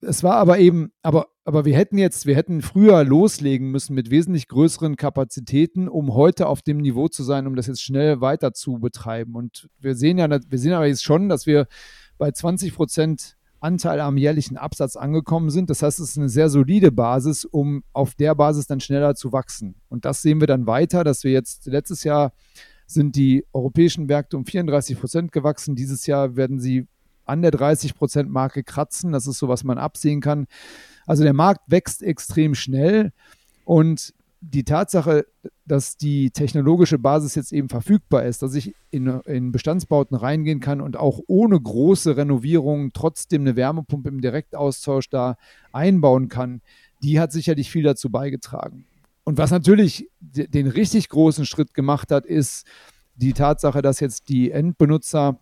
[0.00, 4.10] Es war aber eben, aber, aber wir hätten jetzt, wir hätten früher loslegen müssen mit
[4.10, 8.52] wesentlich größeren Kapazitäten, um heute auf dem Niveau zu sein, um das jetzt schnell weiter
[8.52, 9.34] zu betreiben.
[9.34, 11.66] Und wir sehen ja, wir sehen aber jetzt schon, dass wir
[12.18, 15.70] bei 20 Prozent Anteil am jährlichen Absatz angekommen sind.
[15.70, 19.32] Das heißt, es ist eine sehr solide Basis, um auf der Basis dann schneller zu
[19.32, 19.76] wachsen.
[19.88, 22.32] Und das sehen wir dann weiter, dass wir jetzt letztes Jahr
[22.86, 25.74] sind die europäischen Märkte um 34 Prozent gewachsen.
[25.74, 26.86] Dieses Jahr werden sie
[27.24, 29.12] an der 30 Prozent Marke kratzen.
[29.12, 30.46] Das ist so, was man absehen kann.
[31.06, 33.12] Also der Markt wächst extrem schnell
[33.64, 35.26] und die Tatsache,
[35.64, 40.80] dass die technologische Basis jetzt eben verfügbar ist, dass ich in, in Bestandsbauten reingehen kann
[40.80, 45.36] und auch ohne große Renovierungen trotzdem eine Wärmepumpe im Direktaustausch da
[45.72, 46.60] einbauen kann,
[47.02, 48.86] die hat sicherlich viel dazu beigetragen.
[49.24, 52.66] Und was natürlich den richtig großen Schritt gemacht hat, ist
[53.14, 55.38] die Tatsache, dass jetzt die Endbenutzer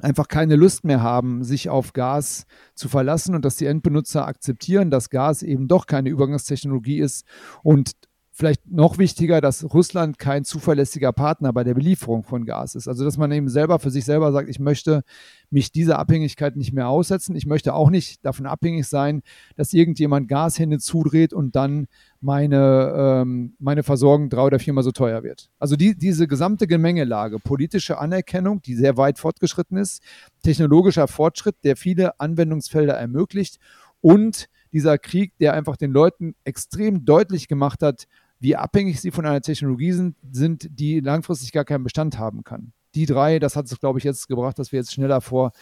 [0.00, 4.90] einfach keine Lust mehr haben, sich auf Gas zu verlassen und dass die Endbenutzer akzeptieren,
[4.90, 7.26] dass Gas eben doch keine Übergangstechnologie ist
[7.62, 7.92] und
[8.36, 12.88] vielleicht noch wichtiger, dass Russland kein zuverlässiger Partner bei der Belieferung von Gas ist.
[12.88, 15.04] Also dass man eben selber für sich selber sagt, ich möchte
[15.50, 17.36] mich dieser Abhängigkeit nicht mehr aussetzen.
[17.36, 19.22] Ich möchte auch nicht davon abhängig sein,
[19.54, 21.86] dass irgendjemand Gashände zudreht und dann
[22.20, 25.48] meine, ähm, meine Versorgung drei oder viermal so teuer wird.
[25.60, 30.02] Also die, diese gesamte Gemengelage, politische Anerkennung, die sehr weit fortgeschritten ist,
[30.42, 33.58] technologischer Fortschritt, der viele Anwendungsfelder ermöglicht
[34.00, 38.08] und dieser Krieg, der einfach den Leuten extrem deutlich gemacht hat,
[38.44, 42.74] wie abhängig sie von einer Technologie sind, sind, die langfristig gar keinen Bestand haben kann.
[42.94, 45.52] Die drei, das hat es, glaube ich, jetzt gebracht, dass wir jetzt schneller vor,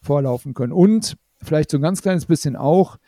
[0.00, 0.72] vorlaufen können.
[0.72, 2.98] Und vielleicht so ein ganz kleines bisschen auch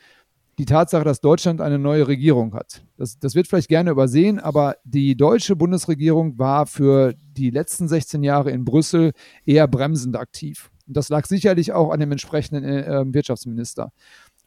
[0.57, 2.85] die Tatsache, dass Deutschland eine neue Regierung hat.
[2.95, 8.23] Das, das wird vielleicht gerne übersehen, aber die deutsche Bundesregierung war für die letzten 16
[8.23, 9.11] Jahre in Brüssel
[9.45, 10.71] eher bremsend aktiv.
[10.87, 13.91] Und das lag sicherlich auch an dem entsprechenden äh, Wirtschaftsminister.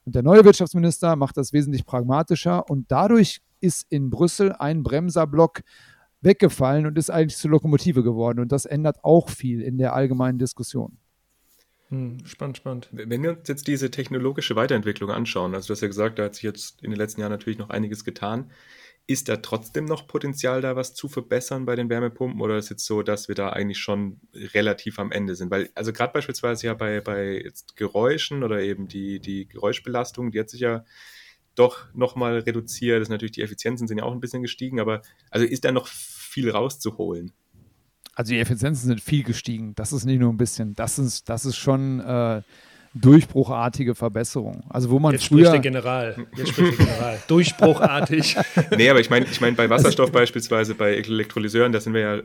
[0.06, 5.62] Und der neue Wirtschaftsminister macht das wesentlich pragmatischer und dadurch ist in Brüssel ein Bremserblock
[6.20, 8.40] weggefallen und ist eigentlich zur Lokomotive geworden.
[8.40, 10.98] Und das ändert auch viel in der allgemeinen Diskussion.
[11.88, 12.88] Hm, spannend, spannend.
[12.92, 16.34] Wenn wir uns jetzt diese technologische Weiterentwicklung anschauen, also du hast ja gesagt, da hat
[16.34, 18.50] sich jetzt in den letzten Jahren natürlich noch einiges getan.
[19.06, 22.70] Ist da trotzdem noch Potenzial, da was zu verbessern bei den Wärmepumpen oder ist es
[22.70, 25.50] jetzt so, dass wir da eigentlich schon relativ am Ende sind?
[25.50, 30.50] Weil, also gerade beispielsweise ja bei, bei Geräuschen oder eben die, die Geräuschbelastung, die hat
[30.50, 30.84] sich ja
[31.58, 33.00] doch nochmal reduziert.
[33.00, 35.72] Das ist natürlich, die Effizienzen sind ja auch ein bisschen gestiegen, aber also ist da
[35.72, 37.32] noch viel rauszuholen?
[38.14, 39.74] Also die Effizienzen sind viel gestiegen.
[39.76, 40.74] Das ist nicht nur ein bisschen.
[40.74, 42.42] Das ist, das ist schon äh,
[42.94, 44.64] durchbruchartige Verbesserung.
[44.68, 45.46] Also wo man Jetzt früher...
[45.46, 46.26] spricht der General.
[46.36, 47.18] Jetzt spricht der General.
[47.28, 48.36] Durchbruchartig.
[48.76, 52.22] nee, aber ich meine ich mein, bei Wasserstoff beispielsweise, bei Elektrolyseuren, da sind wir ja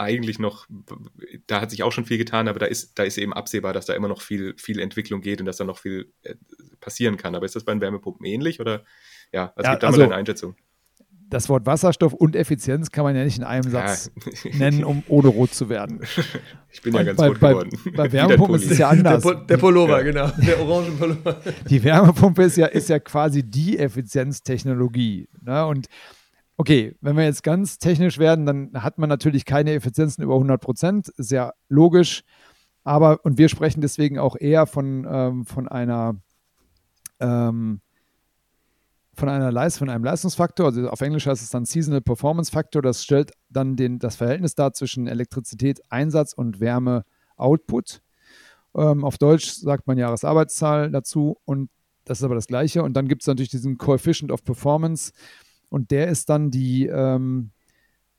[0.00, 0.66] eigentlich noch,
[1.46, 3.86] da hat sich auch schon viel getan, aber da ist, da ist eben absehbar, dass
[3.86, 6.34] da immer noch viel, viel Entwicklung geht und dass da noch viel äh,
[6.80, 7.34] passieren kann.
[7.34, 8.82] Aber ist das bei den Wärmepumpen ähnlich oder
[9.32, 10.56] ja, also ja, gibt da also, mal eine Einschätzung?
[11.28, 14.10] Das Wort Wasserstoff und Effizienz kann man ja nicht in einem Satz
[14.42, 14.50] ja.
[14.58, 16.00] nennen, um ohne rot zu werden.
[16.72, 17.70] Ich bin ja ganz bei, rot geworden.
[17.84, 19.24] Bei, bei Wärmepumpen ist es ja anders.
[19.24, 20.02] Der, der Pullover, ja.
[20.04, 20.28] genau.
[20.46, 21.40] Der orange Pullover.
[21.68, 25.28] Die Wärmepumpe ist ja, ist ja quasi die Effizienztechnologie.
[25.42, 25.66] Ne?
[25.66, 25.88] Und
[26.60, 30.60] Okay, wenn wir jetzt ganz technisch werden, dann hat man natürlich keine Effizienzen über 100
[30.60, 32.22] Prozent, ja logisch.
[32.84, 36.16] Aber, und wir sprechen deswegen auch eher von, ähm, von einer,
[37.18, 37.80] ähm,
[39.14, 42.82] von einer Leist von einem Leistungsfaktor, also auf Englisch heißt es dann Seasonal Performance Factor,
[42.82, 48.02] das stellt dann den, das Verhältnis dar zwischen Elektrizität Einsatz und Wärme Output.
[48.76, 51.70] Ähm, auf Deutsch sagt man Jahresarbeitszahl dazu und
[52.04, 52.82] das ist aber das Gleiche.
[52.82, 55.12] Und dann gibt es natürlich diesen Coefficient of Performance,
[55.70, 57.50] und der ist dann die, ähm,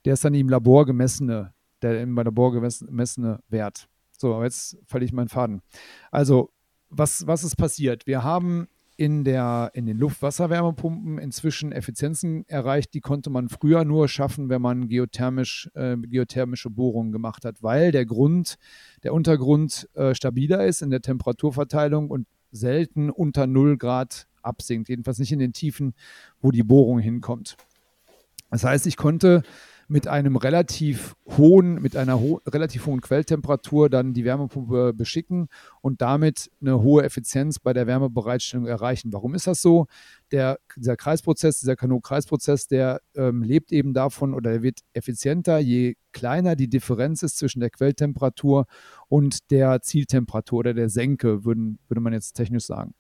[0.05, 3.87] der ist dann im Labor gemessene, der im Labor gemessene Wert.
[4.17, 5.61] So, aber jetzt falle ich meinen Faden.
[6.09, 6.51] Also,
[6.89, 8.07] was, was ist passiert?
[8.07, 14.07] Wir haben in, der, in den Luft-Wasser-Wärmepumpen inzwischen Effizienzen erreicht, die konnte man früher nur
[14.07, 18.57] schaffen, wenn man geothermisch, äh, geothermische Bohrungen gemacht hat, weil der Grund,
[19.03, 25.19] der Untergrund äh, stabiler ist in der Temperaturverteilung und selten unter 0 Grad absinkt, jedenfalls
[25.19, 25.93] nicht in den Tiefen,
[26.41, 27.57] wo die Bohrung hinkommt.
[28.49, 29.43] Das heißt, ich konnte
[29.91, 35.49] mit einem relativ hohen, mit einer ho relativ hohen Quelltemperatur dann die Wärmepumpe beschicken
[35.81, 39.11] und damit eine hohe Effizienz bei der Wärmebereitstellung erreichen.
[39.11, 39.87] Warum ist das so?
[40.31, 45.95] Der, dieser Kreisprozess, dieser Kanot-Kreisprozess, der ähm, lebt eben davon oder der wird effizienter, je
[46.13, 48.67] kleiner die Differenz ist zwischen der Quelltemperatur
[49.09, 52.93] und der Zieltemperatur oder der Senke, würden, würde man jetzt technisch sagen.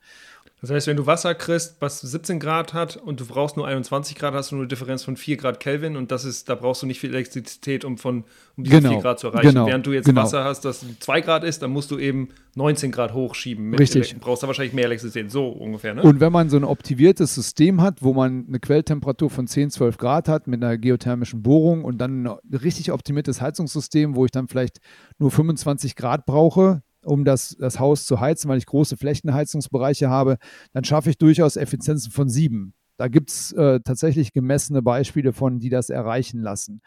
[0.61, 4.15] Das heißt, wenn du Wasser kriegst, was 17 Grad hat und du brauchst nur 21
[4.15, 6.83] Grad, hast du nur eine Differenz von 4 Grad Kelvin und das ist, da brauchst
[6.83, 9.47] du nicht viel Elektrizität, um von um diese genau, 4 Grad zu erreichen.
[9.47, 10.21] Genau, Während du jetzt genau.
[10.21, 13.73] Wasser hast, das 2 Grad ist, dann musst du eben 19 Grad hochschieben.
[13.73, 14.13] Richtig.
[14.13, 15.95] Du brauchst da wahrscheinlich mehr Elektrizität, so ungefähr.
[15.95, 16.03] Ne?
[16.03, 19.97] Und wenn man so ein optimiertes System hat, wo man eine Quelltemperatur von 10, 12
[19.97, 24.47] Grad hat mit einer geothermischen Bohrung und dann ein richtig optimiertes Heizungssystem, wo ich dann
[24.47, 24.77] vielleicht
[25.17, 30.37] nur 25 Grad brauche, um das, das Haus zu heizen, weil ich große Flächenheizungsbereiche habe,
[30.73, 32.73] dann schaffe ich durchaus Effizienzen von sieben.
[32.97, 36.81] Da gibt es äh, tatsächlich gemessene Beispiele von, die das erreichen lassen.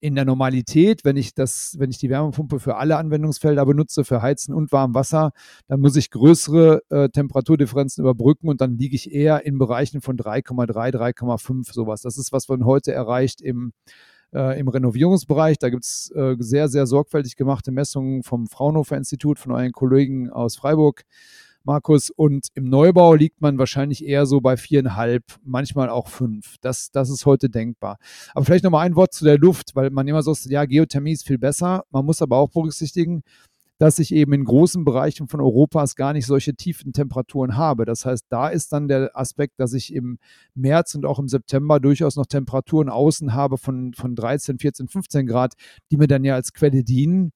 [0.00, 4.22] In der Normalität, wenn ich das, wenn ich die Wärmepumpe für alle Anwendungsfelder benutze, für
[4.22, 5.32] Heizen und Warmwasser,
[5.68, 10.16] dann muss ich größere äh, Temperaturdifferenzen überbrücken und dann liege ich eher in Bereichen von
[10.16, 12.00] 3,3, 3,5 sowas.
[12.00, 13.72] Das ist, was man heute erreicht im
[14.32, 15.58] äh, im Renovierungsbereich.
[15.58, 20.30] Da gibt es äh, sehr, sehr sorgfältig gemachte Messungen vom Fraunhofer Institut, von euren Kollegen
[20.30, 21.04] aus Freiburg.
[21.64, 22.10] Markus.
[22.10, 26.56] Und im Neubau liegt man wahrscheinlich eher so bei viereinhalb, manchmal auch fünf.
[26.60, 27.98] Das, das ist heute denkbar.
[28.34, 31.12] Aber vielleicht nochmal ein Wort zu der Luft, weil man immer so sagt, ja, Geothermie
[31.12, 31.84] ist viel besser.
[31.90, 33.22] Man muss aber auch berücksichtigen,
[33.82, 37.84] dass ich eben in großen Bereichen von Europas gar nicht solche tiefen Temperaturen habe.
[37.84, 40.20] Das heißt, da ist dann der Aspekt, dass ich im
[40.54, 45.26] März und auch im September durchaus noch Temperaturen außen habe von, von 13, 14, 15
[45.26, 45.54] Grad,
[45.90, 47.32] die mir dann ja als Quelle dienen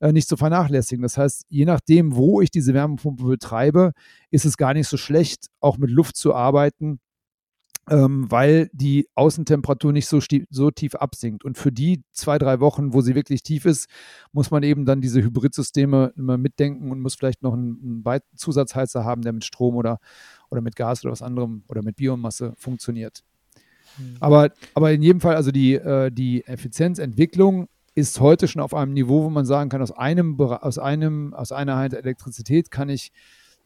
[0.00, 1.02] äh, nicht zu vernachlässigen.
[1.02, 3.92] Das heißt, je nachdem, wo ich diese Wärmepumpe betreibe,
[4.30, 7.00] ist es gar nicht so schlecht, auch mit Luft zu arbeiten,
[7.88, 11.44] ähm, weil die Außentemperatur nicht so, so, tief absinkt.
[11.44, 13.88] Und für die zwei, drei Wochen, wo sie wirklich tief ist,
[14.32, 19.04] muss man eben dann diese Hybridsysteme immer mitdenken und muss vielleicht noch einen, einen Zusatzheizer
[19.04, 19.98] haben, der mit Strom oder,
[20.50, 23.24] oder mit Gas oder was anderem oder mit Biomasse funktioniert.
[23.98, 24.16] Mhm.
[24.20, 28.92] Aber, aber in jedem Fall, also die, äh, die Effizienzentwicklung ist heute schon auf einem
[28.92, 33.10] Niveau, wo man sagen kann, aus einem, aus einem, aus einer Einheit Elektrizität kann ich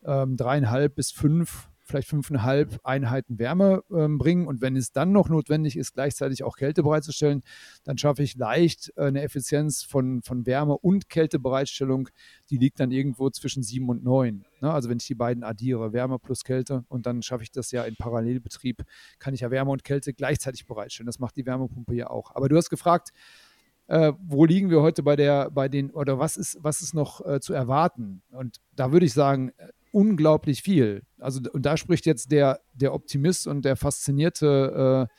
[0.05, 4.47] ähm, dreieinhalb bis fünf vielleicht fünfeinhalb Einheiten Wärme ähm, bringen.
[4.47, 7.43] Und wenn es dann noch notwendig ist, gleichzeitig auch Kälte bereitzustellen,
[7.85, 12.09] dann schaffe ich leicht äh, eine Effizienz von, von Wärme und Kältebereitstellung.
[12.51, 14.45] Die liegt dann irgendwo zwischen sieben und neun.
[14.61, 14.73] Ne?
[14.73, 17.85] Also wenn ich die beiden addiere, Wärme plus Kälte, und dann schaffe ich das ja
[17.85, 18.83] in Parallelbetrieb,
[19.19, 21.07] kann ich ja Wärme und Kälte gleichzeitig bereitstellen.
[21.07, 22.35] Das macht die Wärmepumpe ja auch.
[22.35, 23.11] Aber du hast gefragt,
[23.87, 27.25] äh, wo liegen wir heute bei der, bei den, oder was ist, was ist noch
[27.27, 28.23] äh, zu erwarten?
[28.31, 29.53] Und da würde ich sagen,
[29.95, 31.03] unglaublich viel.
[31.19, 35.15] Also, und da spricht jetzt der, der Optimist und der faszinierte äh,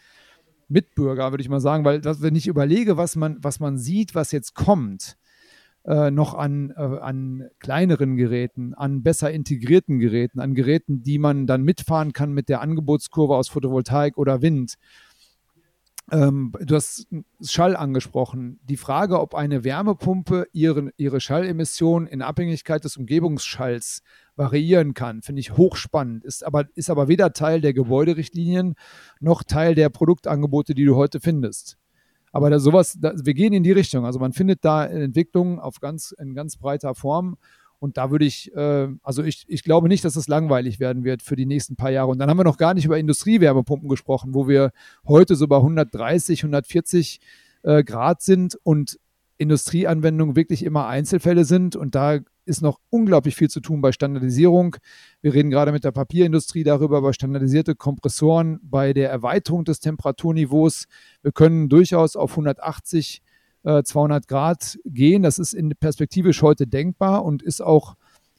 [0.67, 4.15] Mitbürger, würde ich mal sagen, weil das, wenn ich überlege, was man, was man sieht,
[4.15, 5.15] was jetzt kommt,
[5.85, 11.47] äh, noch an, äh, an kleineren Geräten, an besser integrierten Geräten, an Geräten, die man
[11.47, 14.75] dann mitfahren kann mit der Angebotskurve aus Photovoltaik oder Wind.
[16.11, 17.07] Ähm, du hast
[17.41, 18.59] Schall angesprochen.
[18.63, 24.03] Die Frage, ob eine Wärmepumpe ihre, ihre Schallemission in Abhängigkeit des Umgebungsschalls
[24.35, 26.23] variieren kann, finde ich hochspannend.
[26.23, 28.75] Ist aber, ist aber weder Teil der Gebäuderichtlinien
[29.19, 31.77] noch Teil der Produktangebote, die du heute findest.
[32.31, 34.05] Aber da sowas, da, wir gehen in die Richtung.
[34.05, 37.37] Also man findet da Entwicklungen auf ganz, in ganz breiter Form.
[37.85, 41.21] Und da würde ich, äh, also ich, ich glaube nicht, dass es langweilig werden wird
[41.21, 42.09] für die nächsten paar Jahre.
[42.09, 44.71] Und dann haben wir noch gar nicht über Industriewärmepumpen gesprochen, wo wir
[45.07, 47.19] heute so bei 130, 140
[47.61, 48.99] äh, Grad sind und
[49.37, 51.75] Industrieanwendungen wirklich immer Einzelfälle sind.
[51.75, 54.77] Und da ist noch unglaublich viel zu tun bei Standardisierung.
[55.21, 60.85] Wir reden gerade mit der Papierindustrie darüber, über standardisierte Kompressoren, bei der Erweiterung des Temperaturniveaus.
[61.21, 63.21] Wir können durchaus auf 180
[63.65, 65.23] 200 äh, Grad gehen.
[65.23, 67.95] Das ist in perspektivisch heute denkbar und ist auch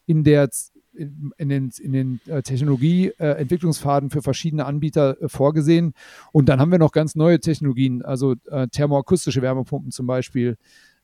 [0.06, 0.48] in der
[0.94, 5.92] in den, in den äh, Technologieentwicklungspfaden für verschiedene Anbieter äh, vorgesehen.
[6.32, 8.34] Und dann haben wir noch ganz neue Technologien, also
[8.72, 10.56] thermoakustische Wärmepumpen zum Beispiel,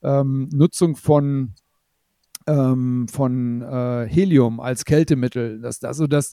[0.02, 1.52] ähm, Nutzung von,
[2.46, 5.60] ähm, von äh, Helium als Kältemittel.
[5.60, 6.32] Das, also das,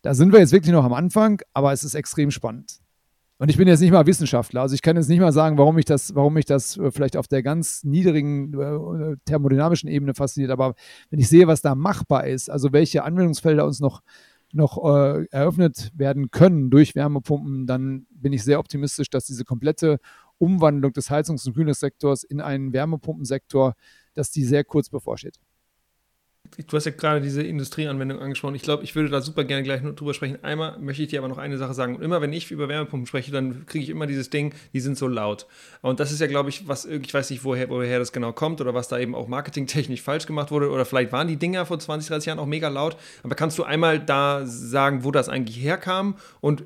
[0.00, 2.80] da sind wir jetzt wirklich noch am Anfang, aber es ist extrem spannend.
[3.38, 5.74] Und ich bin jetzt nicht mal Wissenschaftler, also ich kann jetzt nicht mal sagen, warum
[5.74, 10.52] mich das, warum mich das äh, vielleicht auf der ganz niedrigen äh, thermodynamischen Ebene fasziniert.
[10.52, 10.74] Aber
[11.10, 14.02] wenn ich sehe, was da machbar ist, also welche Anwendungsfelder uns noch,
[14.52, 19.98] noch äh, eröffnet werden können durch Wärmepumpen, dann bin ich sehr optimistisch, dass diese komplette
[20.38, 23.74] Umwandlung des Heizungs- und Kühlungssektors in einen Wärmepumpensektor,
[24.14, 25.40] dass die sehr kurz bevorsteht.
[26.56, 28.54] Du hast ja gerade diese Industrieanwendung angesprochen.
[28.54, 30.38] Ich glaube, ich würde da super gerne gleich nur drüber sprechen.
[30.42, 32.00] Einmal möchte ich dir aber noch eine Sache sagen.
[32.00, 35.08] Immer, wenn ich über Wärmepumpen spreche, dann kriege ich immer dieses Ding, die sind so
[35.08, 35.46] laut.
[35.82, 38.60] Und das ist ja, glaube ich, was, ich weiß nicht, woher, woher das genau kommt
[38.60, 40.70] oder was da eben auch marketingtechnisch falsch gemacht wurde.
[40.70, 42.96] Oder vielleicht waren die Dinger vor 20, 30 Jahren auch mega laut.
[43.22, 46.64] Aber kannst du einmal da sagen, wo das eigentlich herkam und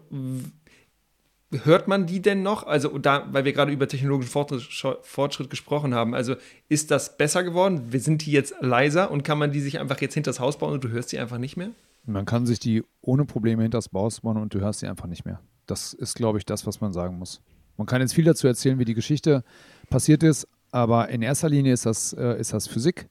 [1.64, 2.66] hört man die denn noch?
[2.66, 6.14] Also da, weil wir gerade über technologischen Fortschritt, Fortschritt, gesprochen haben.
[6.14, 6.36] Also
[6.68, 7.90] ist das besser geworden?
[7.92, 10.84] Sind die jetzt leiser und kann man die sich einfach jetzt hinters Haus bauen und
[10.84, 11.70] du hörst sie einfach nicht mehr?
[12.04, 15.24] Man kann sich die ohne Probleme hinters Haus bauen und du hörst sie einfach nicht
[15.24, 15.40] mehr.
[15.66, 17.40] Das ist, glaube ich, das, was man sagen muss.
[17.76, 19.44] Man kann jetzt viel dazu erzählen, wie die Geschichte
[19.90, 23.08] passiert ist, aber in erster Linie ist das, äh, ist das Physik.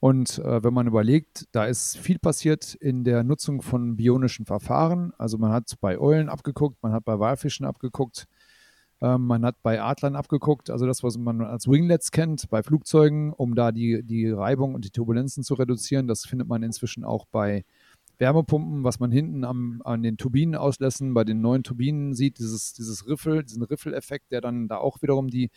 [0.00, 5.12] Und äh, wenn man überlegt, da ist viel passiert in der Nutzung von bionischen Verfahren.
[5.18, 8.28] Also man hat bei Eulen abgeguckt, man hat bei Walfischen abgeguckt,
[9.00, 13.32] ähm, man hat bei Adlern abgeguckt, also das, was man als Winglets kennt, bei Flugzeugen,
[13.32, 16.06] um da die, die Reibung und die Turbulenzen zu reduzieren.
[16.06, 17.64] Das findet man inzwischen auch bei
[18.18, 23.06] Wärmepumpen, was man hinten am, an den Turbinenauslässen bei den neuen Turbinen sieht, dieses, dieses
[23.06, 25.50] Riffel, diesen Riffeleffekt, der dann da auch wiederum die,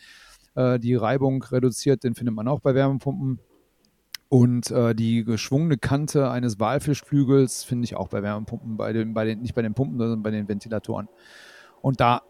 [0.55, 3.39] äh, die Reibung reduziert, den findet man auch bei Wärmepumpen.
[4.31, 9.25] Und äh, die geschwungene Kante eines Walfischflügels finde ich auch bei Wärmepumpen, bei den, bei
[9.25, 11.09] den, nicht bei den Pumpen, sondern bei den Ventilatoren.
[11.81, 12.21] Und da,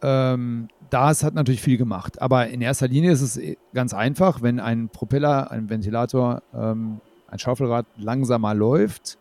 [0.00, 2.22] ähm, das hat natürlich viel gemacht.
[2.22, 3.40] Aber in erster Linie ist es
[3.74, 9.18] ganz einfach, wenn ein Propeller, ein Ventilator, ähm, ein Schaufelrad langsamer läuft,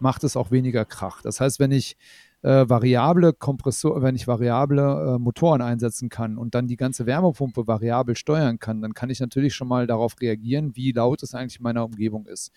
[0.00, 1.22] macht es auch weniger Krach.
[1.22, 1.96] Das heißt, wenn ich
[2.42, 7.66] äh, variable Kompressor, wenn ich variable äh, Motoren einsetzen kann und dann die ganze Wärmepumpe
[7.66, 11.58] variabel steuern kann, dann kann ich natürlich schon mal darauf reagieren, wie laut es eigentlich
[11.58, 12.52] in meiner Umgebung ist.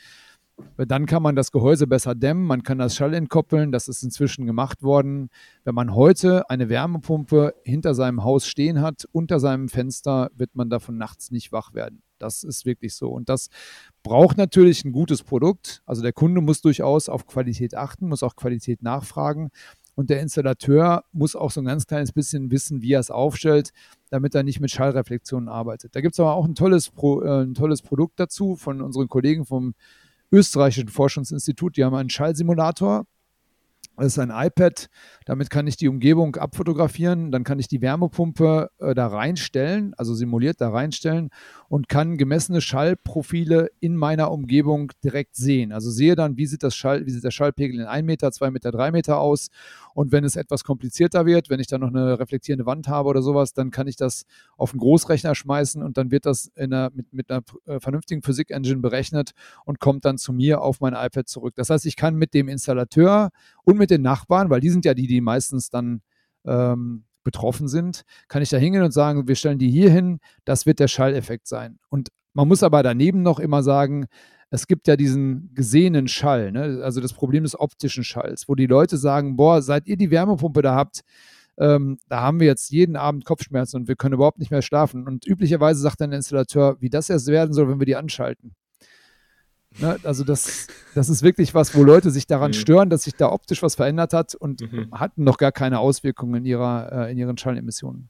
[0.78, 4.46] Dann kann man das Gehäuse besser dämmen, man kann das Schall entkoppeln, das ist inzwischen
[4.46, 5.30] gemacht worden.
[5.64, 10.70] Wenn man heute eine Wärmepumpe hinter seinem Haus stehen hat, unter seinem Fenster, wird man
[10.70, 12.02] davon nachts nicht wach werden.
[12.20, 13.10] Das ist wirklich so.
[13.10, 13.50] Und das
[14.04, 15.82] braucht natürlich ein gutes Produkt.
[15.86, 19.50] Also der Kunde muss durchaus auf Qualität achten, muss auch Qualität nachfragen.
[19.96, 23.72] Und der Installateur muss auch so ein ganz kleines bisschen wissen, wie er es aufstellt,
[24.10, 25.96] damit er nicht mit Schallreflexionen arbeitet.
[25.96, 29.10] Da gibt es aber auch ein tolles, Pro, äh, ein tolles Produkt dazu von unseren
[29.10, 29.74] Kollegen vom
[30.32, 31.78] österreichischen Forschungsinstitut.
[31.78, 33.06] Die haben einen Schallsimulator.
[34.02, 34.90] Das ist ein iPad,
[35.26, 40.16] damit kann ich die Umgebung abfotografieren, dann kann ich die Wärmepumpe äh, da reinstellen, also
[40.16, 41.30] simuliert da reinstellen
[41.70, 45.72] und kann gemessene Schallprofile in meiner Umgebung direkt sehen.
[45.72, 48.50] Also sehe dann, wie sieht, das Schall, wie sieht der Schallpegel in 1 Meter, 2
[48.50, 49.50] Meter, 3 Meter aus.
[49.94, 53.22] Und wenn es etwas komplizierter wird, wenn ich dann noch eine reflektierende Wand habe oder
[53.22, 54.26] sowas, dann kann ich das
[54.58, 58.80] auf einen Großrechner schmeißen und dann wird das einer, mit, mit einer äh, vernünftigen Physik-Engine
[58.80, 59.32] berechnet
[59.66, 61.54] und kommt dann zu mir auf mein iPad zurück.
[61.56, 63.30] Das heißt, ich kann mit dem Installateur
[63.72, 66.02] und mit den Nachbarn, weil die sind ja die, die meistens dann
[66.46, 70.66] ähm, betroffen sind, kann ich da hingehen und sagen, wir stellen die hier hin, das
[70.66, 71.80] wird der Schalleffekt sein.
[71.90, 74.08] Und man muss aber daneben noch immer sagen,
[74.50, 76.82] es gibt ja diesen gesehenen Schall, ne?
[76.84, 80.62] also das Problem des optischen Schalls, wo die Leute sagen, boah, seit ihr die Wärmepumpe
[80.62, 81.02] da habt,
[81.58, 85.08] ähm, da haben wir jetzt jeden Abend Kopfschmerzen und wir können überhaupt nicht mehr schlafen.
[85.08, 88.56] Und üblicherweise sagt dann der Installateur, wie das erst werden soll, wenn wir die anschalten.
[89.80, 92.56] Ne, also das, das ist wirklich was, wo Leute sich daran mhm.
[92.56, 94.92] stören, dass sich da optisch was verändert hat und mhm.
[94.92, 98.10] hatten noch gar keine Auswirkungen in, ihrer, äh, in ihren Schallemissionen.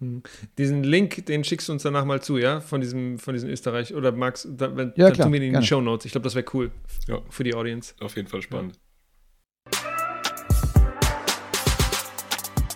[0.00, 0.22] Mhm.
[0.56, 2.60] Diesen Link, den schickst du uns danach mal zu, ja?
[2.60, 3.94] Von diesem, von diesem Österreich.
[3.94, 6.06] Oder Max, da, wenn, ja, dann klar, tun wir den in die Show Notes.
[6.06, 6.70] Ich glaube, das wäre cool
[7.08, 7.20] ja.
[7.28, 7.94] für die Audience.
[8.00, 8.76] Auf jeden Fall spannend.
[8.76, 8.80] Ja.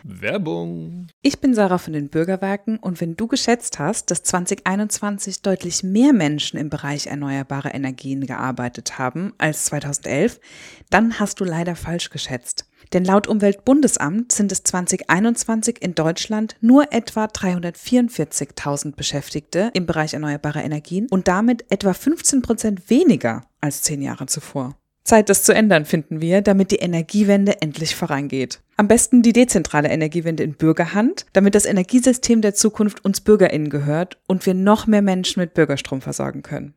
[0.09, 1.09] Werbung.
[1.21, 6.14] Ich bin Sarah von den Bürgerwerken und wenn du geschätzt hast, dass 2021 deutlich mehr
[6.14, 10.40] Menschen im Bereich erneuerbare Energien gearbeitet haben als 2011,
[10.88, 12.64] dann hast du leider falsch geschätzt.
[12.94, 20.62] Denn laut Umweltbundesamt sind es 2021 in Deutschland nur etwa 344.000 Beschäftigte im Bereich erneuerbare
[20.62, 24.77] Energien und damit etwa 15 Prozent weniger als zehn Jahre zuvor.
[25.09, 28.61] Zeit, das zu ändern, finden wir, damit die Energiewende endlich vorangeht.
[28.77, 34.18] Am besten die dezentrale Energiewende in Bürgerhand, damit das Energiesystem der Zukunft uns BürgerInnen gehört
[34.27, 36.75] und wir noch mehr Menschen mit Bürgerstrom versorgen können.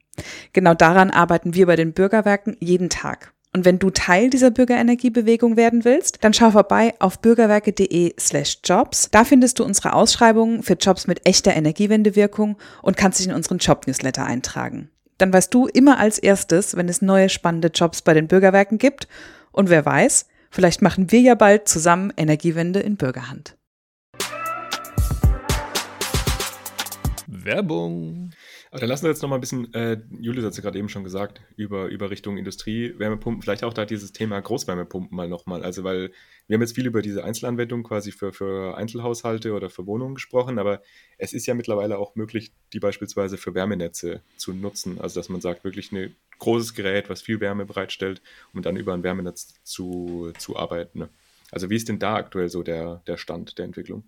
[0.54, 3.34] Genau daran arbeiten wir bei den Bürgerwerken jeden Tag.
[3.54, 9.10] Und wenn du Teil dieser Bürgerenergiebewegung werden willst, dann schau vorbei auf bürgerwerke.de slash jobs.
[9.12, 13.58] Da findest du unsere Ausschreibungen für Jobs mit echter Energiewendewirkung und kannst dich in unseren
[13.58, 14.90] Job-Newsletter eintragen.
[15.22, 19.08] Dann weißt du immer als erstes, wenn es neue spannende Jobs bei den Bürgerwerken gibt.
[19.52, 23.56] Und wer weiß, vielleicht machen wir ja bald zusammen Energiewende in Bürgerhand.
[27.28, 28.32] Werbung.
[28.72, 30.80] Aber dann lassen wir jetzt noch mal ein bisschen, äh, Julius hat es ja gerade
[30.80, 35.28] eben schon gesagt, über, über Richtung Industrie, Wärmepumpen, vielleicht auch da dieses Thema Großwärmepumpen mal
[35.28, 35.62] nochmal.
[35.62, 36.14] Also, weil
[36.48, 40.58] wir haben jetzt viel über diese Einzelanwendung quasi für, für Einzelhaushalte oder für Wohnungen gesprochen,
[40.58, 40.82] aber
[41.18, 45.02] es ist ja mittlerweile auch möglich, die beispielsweise für Wärmenetze zu nutzen.
[45.02, 48.22] Also, dass man sagt, wirklich ein großes Gerät, was viel Wärme bereitstellt,
[48.54, 51.00] um dann über ein Wärmenetz zu, zu arbeiten.
[51.00, 51.10] Ne?
[51.52, 54.06] Also, wie ist denn da aktuell so der, der Stand der Entwicklung?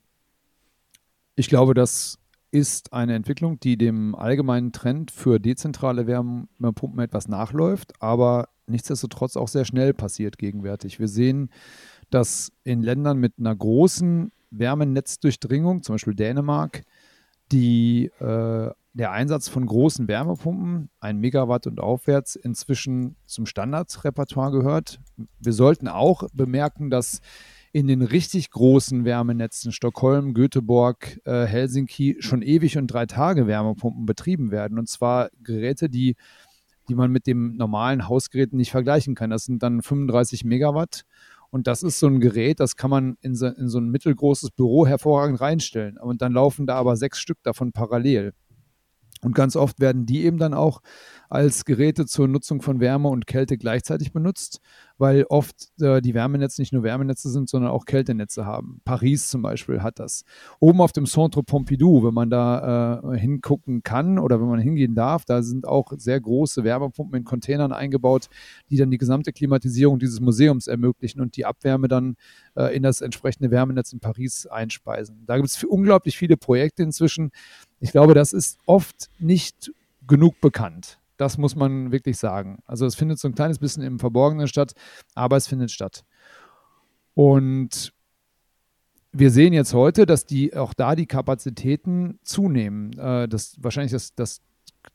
[1.35, 2.22] Ich glaube, dass
[2.53, 9.47] ist eine Entwicklung, die dem allgemeinen Trend für dezentrale Wärmepumpen etwas nachläuft, aber nichtsdestotrotz auch
[9.47, 10.99] sehr schnell passiert gegenwärtig.
[10.99, 11.49] Wir sehen,
[12.11, 16.83] dass in Ländern mit einer großen Wärmenetzdurchdringung, zum Beispiel Dänemark,
[17.51, 24.99] die, äh, der Einsatz von großen Wärmepumpen, ein Megawatt und aufwärts, inzwischen zum Standardrepertoire gehört.
[25.39, 27.19] Wir sollten auch bemerken, dass
[27.73, 34.05] in den richtig großen Wärmenetzen Stockholm, Göteborg, äh, Helsinki schon ewig und drei Tage Wärmepumpen
[34.05, 34.77] betrieben werden.
[34.77, 36.15] Und zwar Geräte, die,
[36.87, 39.31] die man mit dem normalen Hausgeräten nicht vergleichen kann.
[39.31, 41.03] Das sind dann 35 Megawatt.
[41.49, 44.51] Und das ist so ein Gerät, das kann man in so, in so ein mittelgroßes
[44.51, 45.97] Büro hervorragend reinstellen.
[45.97, 48.33] Und dann laufen da aber sechs Stück davon parallel.
[49.23, 50.81] Und ganz oft werden die eben dann auch
[51.29, 54.61] als Geräte zur Nutzung von Wärme und Kälte gleichzeitig benutzt,
[54.99, 58.81] weil oft äh, die Wärmenetze nicht nur Wärmenetze sind, sondern auch Kältenetze haben.
[58.85, 60.25] Paris zum Beispiel hat das.
[60.59, 64.93] Oben auf dem Centre Pompidou, wenn man da äh, hingucken kann oder wenn man hingehen
[64.93, 68.27] darf, da sind auch sehr große Wärmepumpen in Containern eingebaut,
[68.69, 72.15] die dann die gesamte Klimatisierung dieses Museums ermöglichen und die Abwärme dann
[72.55, 75.23] äh, in das entsprechende Wärmenetz in Paris einspeisen.
[75.25, 77.31] Da gibt es unglaublich viele Projekte inzwischen.
[77.83, 79.73] Ich glaube, das ist oft nicht
[80.07, 80.99] genug bekannt.
[81.17, 82.59] Das muss man wirklich sagen.
[82.65, 84.71] Also es findet so ein kleines bisschen im Verborgenen statt,
[85.15, 86.05] aber es findet statt.
[87.13, 87.91] Und
[89.11, 92.97] wir sehen jetzt heute, dass die auch da die Kapazitäten zunehmen.
[92.97, 94.39] Äh, das wahrscheinlich das, das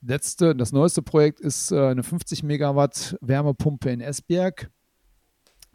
[0.00, 4.70] letzte, das neueste Projekt ist äh, eine 50 Megawatt Wärmepumpe in Esbjerg,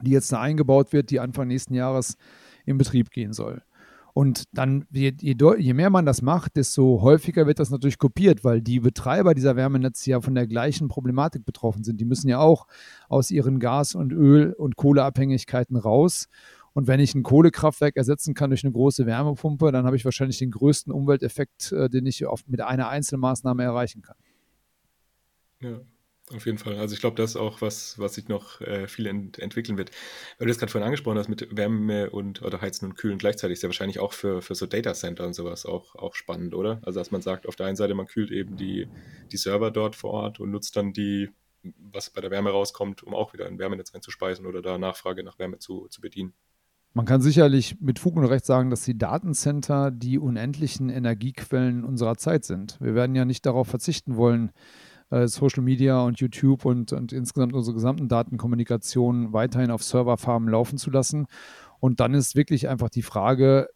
[0.02, 2.18] die jetzt da eingebaut wird, die Anfang nächsten Jahres
[2.66, 3.62] in Betrieb gehen soll.
[4.14, 8.44] Und dann, je, je, je, mehr man das macht, desto häufiger wird das natürlich kopiert,
[8.44, 12.00] weil die Betreiber dieser Wärmenetze ja von der gleichen Problematik betroffen sind.
[12.00, 12.68] Die müssen ja auch
[13.10, 16.28] aus ihren Gas- und Öl- und Kohleabhängigkeiten raus.
[16.74, 20.38] Und wenn ich ein Kohlekraftwerk ersetzen kann durch eine große Wärmepumpe, dann habe ich wahrscheinlich
[20.38, 24.18] den größten Umwelteffekt, äh, den ich mit einer Einzelmaßnahme erreichen kann.
[25.60, 25.80] Ja.
[26.32, 26.78] Auf jeden Fall.
[26.78, 29.92] Also ich glaube, das ist auch was, was sich noch äh, viel ent entwickeln wird.
[30.38, 33.56] Weil du das gerade vorhin angesprochen hast mit Wärme und oder Heizen und Kühlen gleichzeitig,
[33.56, 36.80] ist ja wahrscheinlich auch für, für so Data Center und sowas auch, auch spannend, oder?
[36.84, 38.88] Also dass man sagt, auf der einen Seite, man kühlt eben die,
[39.32, 41.30] die Server dort vor Ort und nutzt dann die,
[41.92, 45.40] was bei der Wärme rauskommt, um auch wieder ein Wärmenetz einzuspeisen oder da Nachfrage nach
[45.40, 46.34] Wärme zu, zu bedienen.
[46.96, 52.18] Man kann sicherlich mit Fug und Recht sagen, dass die Datencenter die unendlichen Energiequellen unserer
[52.18, 52.78] Zeit sind.
[52.80, 54.52] Wir werden ja nicht darauf verzichten wollen,
[55.14, 60.78] äh, Social Media und YouTube und, und insgesamt unsere gesamten Datenkommunikation weiterhin auf Serverfarmen laufen
[60.78, 61.28] zu lassen.
[61.80, 63.70] Und dann ist wirklich einfach die Frage,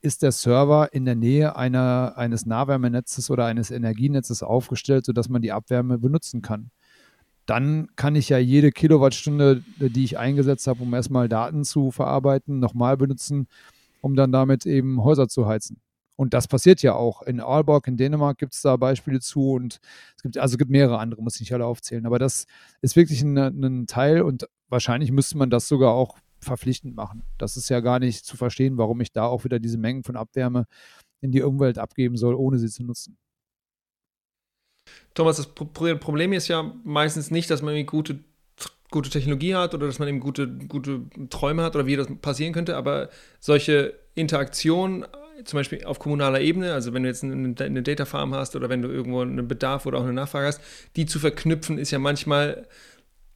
[0.00, 5.42] ist der Server in der Nähe einer, eines Nahwärmenetzes oder eines Energienetzes aufgestellt, sodass man
[5.42, 6.70] die Abwärme benutzen kann?
[7.46, 12.60] Dann kann ich ja jede Kilowattstunde, die ich eingesetzt habe, um erstmal Daten zu verarbeiten,
[12.60, 13.48] nochmal benutzen,
[14.00, 15.80] um dann damit eben Häuser zu heizen.
[16.16, 17.22] Und das passiert ja auch.
[17.22, 19.80] In Aalborg in Dänemark gibt es da Beispiele zu und
[20.16, 22.06] es gibt, also gibt mehrere andere, muss ich nicht alle aufzählen.
[22.06, 22.46] Aber das
[22.80, 27.22] ist wirklich ein, ein Teil und wahrscheinlich müsste man das sogar auch verpflichtend machen.
[27.38, 30.16] Das ist ja gar nicht zu verstehen, warum ich da auch wieder diese Mengen von
[30.16, 30.66] Abwärme
[31.20, 33.16] in die Umwelt abgeben soll, ohne sie zu nutzen.
[35.14, 38.18] Thomas, das Problem ist ja meistens nicht, dass man gute,
[38.90, 42.52] gute Technologie hat oder dass man eben gute, gute Träume hat oder wie das passieren
[42.52, 43.08] könnte, aber
[43.38, 45.04] solche Interaktionen
[45.44, 48.82] zum Beispiel auf kommunaler Ebene, also wenn du jetzt eine, Data Farm hast oder wenn
[48.82, 50.60] du irgendwo einen Bedarf oder auch eine Nachfrage hast,
[50.96, 52.66] die zu verknüpfen, ist ja manchmal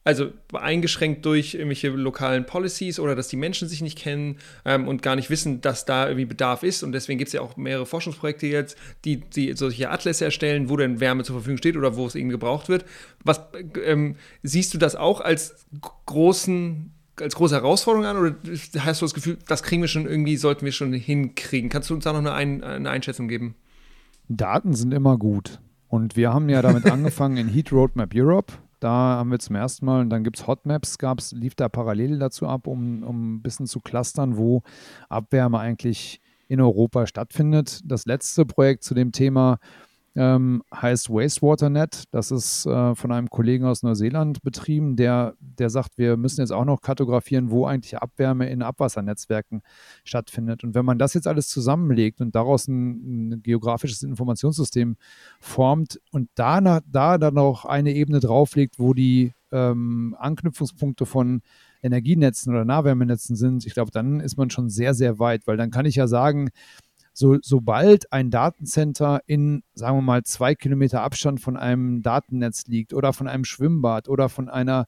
[0.07, 5.01] also eingeschränkt durch irgendwelche lokalen Policies oder dass die Menschen sich nicht kennen ähm, und
[5.01, 6.81] gar nicht wissen, dass da irgendwie Bedarf ist.
[6.81, 10.77] Und deswegen gibt es ja auch mehrere Forschungsprojekte jetzt, die, die solche Atlas erstellen, wo
[10.77, 12.85] denn Wärme zur Verfügung steht oder wo es eben gebraucht wird.
[13.25, 13.41] Was
[13.83, 15.65] ähm, siehst du das auch als
[16.05, 18.35] großen als große Herausforderung an oder
[18.79, 21.69] hast du das Gefühl, das kriegen wir schon irgendwie, sollten wir schon hinkriegen?
[21.69, 23.55] Kannst du uns da noch eine, Ein eine Einschätzung geben?
[24.29, 25.59] Daten sind immer gut.
[25.87, 28.53] Und wir haben ja damit angefangen in Heat Roadmap Europe.
[28.79, 32.19] Da haben wir zum ersten Mal, und dann gibt es Hotmaps, gab's, lief da parallel
[32.19, 34.61] dazu ab, um, um ein bisschen zu clustern, wo
[35.09, 37.81] Abwärme eigentlich in Europa stattfindet.
[37.85, 39.57] Das letzte Projekt zu dem Thema
[40.17, 42.05] ähm, heißt WastewaterNet.
[42.11, 46.51] Das ist äh, von einem Kollegen aus Neuseeland betrieben, der, der sagt, wir müssen jetzt
[46.51, 49.61] auch noch kartografieren, wo eigentlich Abwärme in Abwassernetzwerken
[50.03, 50.63] stattfindet.
[50.63, 54.97] Und wenn man das jetzt alles zusammenlegt und daraus ein, ein geografisches Informationssystem
[55.39, 61.41] formt und da, da dann noch eine Ebene drauflegt, wo die ähm, Anknüpfungspunkte von
[61.83, 65.69] Energienetzen oder Nahwärmenetzen sind, ich glaube, dann ist man schon sehr, sehr weit, weil dann
[65.69, 66.49] kann ich ja sagen,
[67.17, 72.93] so, sobald ein Datencenter in, sagen wir mal, zwei Kilometer Abstand von einem Datennetz liegt
[72.93, 74.85] oder von einem Schwimmbad oder von einer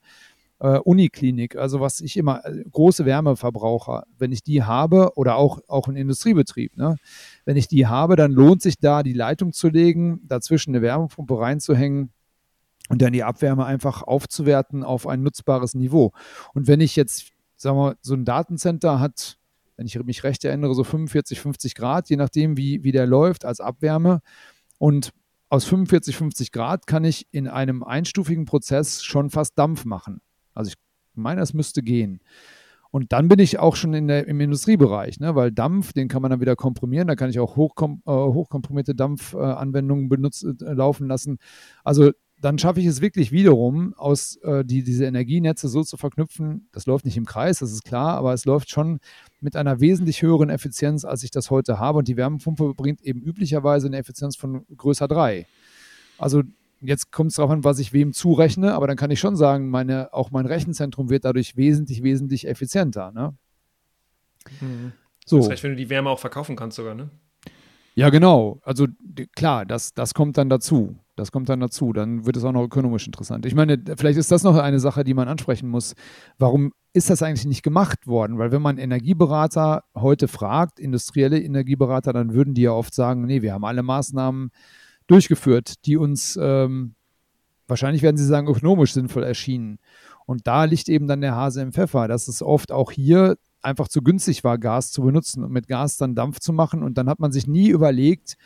[0.60, 5.58] äh, Uniklinik, also was ich immer, äh, große Wärmeverbraucher, wenn ich die habe oder auch,
[5.66, 6.98] auch ein Industriebetrieb, ne?
[7.46, 11.36] wenn ich die habe, dann lohnt sich da die Leitung zu legen, dazwischen eine Wärmepumpe
[11.36, 12.12] reinzuhängen
[12.90, 16.12] und dann die Abwärme einfach aufzuwerten auf ein nutzbares Niveau.
[16.54, 19.39] Und wenn ich jetzt, sagen wir, so ein Datencenter hat
[19.80, 23.46] wenn ich mich recht erinnere, so 45, 50 Grad, je nachdem, wie, wie der läuft,
[23.46, 24.20] als Abwärme.
[24.76, 25.14] Und
[25.48, 30.20] aus 45, 50 Grad kann ich in einem einstufigen Prozess schon fast Dampf machen.
[30.52, 30.74] Also ich
[31.14, 32.20] meine, es müsste gehen.
[32.90, 35.34] Und dann bin ich auch schon in der, im Industriebereich, ne?
[35.34, 38.94] weil Dampf, den kann man dann wieder komprimieren, da kann ich auch hochkom äh, hochkomprimierte
[38.94, 41.38] Dampfanwendungen äh, äh, laufen lassen.
[41.84, 42.10] Also
[42.40, 46.68] dann schaffe ich es wirklich wiederum, aus äh, die, diese Energienetze so zu verknüpfen.
[46.72, 49.00] Das läuft nicht im Kreis, das ist klar, aber es läuft schon
[49.40, 51.98] mit einer wesentlich höheren Effizienz, als ich das heute habe.
[51.98, 55.46] Und die Wärmepumpe bringt eben üblicherweise eine Effizienz von größer 3.
[56.16, 56.42] Also
[56.80, 59.68] jetzt kommt es darauf an, was ich wem zurechne, aber dann kann ich schon sagen,
[59.68, 63.12] meine, auch mein Rechenzentrum wird dadurch wesentlich, wesentlich effizienter.
[63.12, 63.34] Ne?
[64.60, 64.92] Mhm.
[65.26, 65.38] So.
[65.38, 67.10] Das heißt, wenn du die Wärme auch verkaufen kannst sogar, ne?
[67.94, 68.60] Ja, genau.
[68.64, 68.86] Also
[69.34, 70.96] klar, das, das kommt dann dazu.
[71.16, 71.92] Das kommt dann dazu.
[71.92, 73.44] Dann wird es auch noch ökonomisch interessant.
[73.44, 75.94] Ich meine, vielleicht ist das noch eine Sache, die man ansprechen muss.
[76.38, 78.38] Warum ist das eigentlich nicht gemacht worden?
[78.38, 83.42] Weil wenn man Energieberater heute fragt, industrielle Energieberater, dann würden die ja oft sagen, nee,
[83.42, 84.50] wir haben alle Maßnahmen
[85.06, 86.94] durchgeführt, die uns ähm,
[87.66, 89.78] wahrscheinlich werden sie sagen, ökonomisch sinnvoll erschienen.
[90.26, 93.88] Und da liegt eben dann der Hase im Pfeffer, dass es oft auch hier einfach
[93.88, 96.82] zu günstig war, Gas zu benutzen und mit Gas dann Dampf zu machen.
[96.82, 98.36] Und dann hat man sich nie überlegt,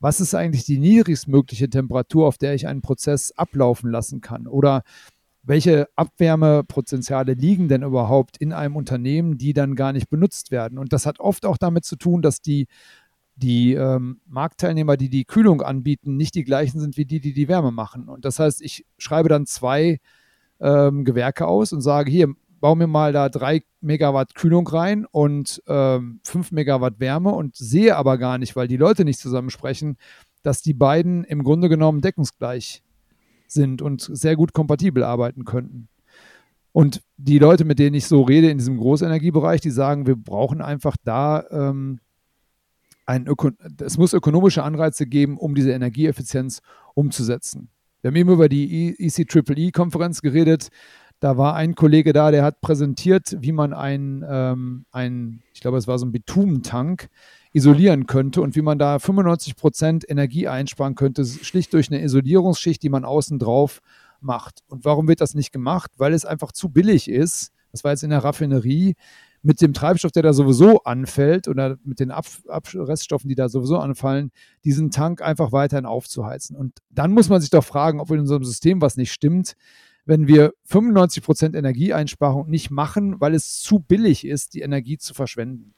[0.00, 4.46] was ist eigentlich die niedrigstmögliche Temperatur, auf der ich einen Prozess ablaufen lassen kann?
[4.46, 4.82] Oder
[5.42, 10.78] welche Abwärmepotenziale liegen denn überhaupt in einem Unternehmen, die dann gar nicht benutzt werden?
[10.78, 12.66] Und das hat oft auch damit zu tun, dass die,
[13.36, 17.48] die ähm, Marktteilnehmer, die die Kühlung anbieten, nicht die gleichen sind wie die, die die
[17.48, 18.08] Wärme machen.
[18.08, 19.98] Und das heißt, ich schreibe dann zwei
[20.60, 25.62] ähm, Gewerke aus und sage, hier, baue mir mal da drei Megawatt Kühlung rein und
[25.66, 29.96] ähm, fünf Megawatt Wärme und sehe aber gar nicht, weil die Leute nicht zusammensprechen,
[30.42, 32.82] dass die beiden im Grunde genommen deckungsgleich
[33.46, 35.88] sind und sehr gut kompatibel arbeiten könnten.
[36.72, 40.62] Und die Leute, mit denen ich so rede in diesem Großenergiebereich, die sagen, wir brauchen
[40.62, 42.00] einfach da ähm,
[43.06, 43.50] ein Öko
[43.80, 46.62] es muss ökonomische Anreize geben, um diese Energieeffizienz
[46.94, 47.70] umzusetzen.
[48.02, 50.68] Wir haben eben über die ECEEE-Konferenz geredet.
[51.20, 55.76] Da war ein Kollege da, der hat präsentiert, wie man einen, ähm, ein, ich glaube,
[55.76, 57.10] es war so ein Bitumentank,
[57.52, 62.82] isolieren könnte und wie man da 95 Prozent Energie einsparen könnte, schlicht durch eine Isolierungsschicht,
[62.82, 63.82] die man außen drauf
[64.20, 64.60] macht.
[64.68, 65.90] Und warum wird das nicht gemacht?
[65.96, 67.52] Weil es einfach zu billig ist.
[67.72, 68.94] Das war jetzt in der Raffinerie
[69.42, 73.48] mit dem Treibstoff, der da sowieso anfällt oder mit den Ab Ab Reststoffen, die da
[73.48, 74.30] sowieso anfallen,
[74.64, 76.56] diesen Tank einfach weiterhin aufzuheizen.
[76.56, 79.56] Und dann muss man sich doch fragen, ob in unserem System was nicht stimmt,
[80.10, 85.14] wenn wir 95 Prozent Energieeinsparung nicht machen, weil es zu billig ist, die Energie zu
[85.14, 85.72] verschwenden.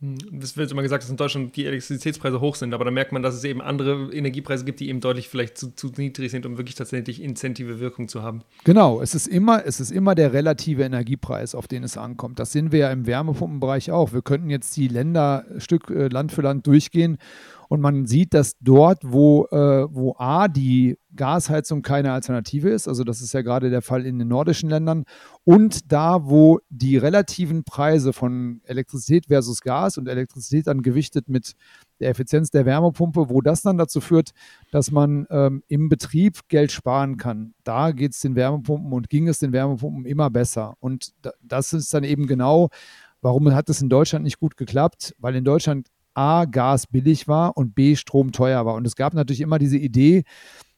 [0.00, 3.12] Hm, es wird immer gesagt, dass in Deutschland die Elektrizitätspreise hoch sind, aber da merkt
[3.12, 6.44] man, dass es eben andere Energiepreise gibt, die eben deutlich vielleicht zu, zu niedrig sind,
[6.44, 8.42] um wirklich tatsächlich incentive Wirkung zu haben.
[8.64, 12.38] Genau, es ist, immer, es ist immer der relative Energiepreis, auf den es ankommt.
[12.38, 14.12] Das sehen wir ja im Wärmepumpenbereich auch.
[14.12, 17.16] Wir könnten jetzt die Länder Stück äh, Land für Land durchgehen
[17.68, 23.04] und man sieht, dass dort, wo, äh, wo A, die Gasheizung keine Alternative ist, also
[23.04, 25.04] das ist ja gerade der Fall in den nordischen Ländern,
[25.44, 31.54] und da, wo die relativen Preise von Elektrizität versus Gas und Elektrizität dann gewichtet mit
[32.00, 34.30] der Effizienz der Wärmepumpe, wo das dann dazu führt,
[34.70, 37.54] dass man ähm, im Betrieb Geld sparen kann.
[37.64, 40.74] Da geht es den Wärmepumpen und ging es den Wärmepumpen immer besser.
[40.80, 42.68] Und das ist dann eben genau,
[43.22, 47.56] warum hat es in Deutschland nicht gut geklappt, weil in Deutschland A, Gas billig war
[47.56, 48.74] und B, Strom teuer war.
[48.74, 50.24] Und es gab natürlich immer diese Idee,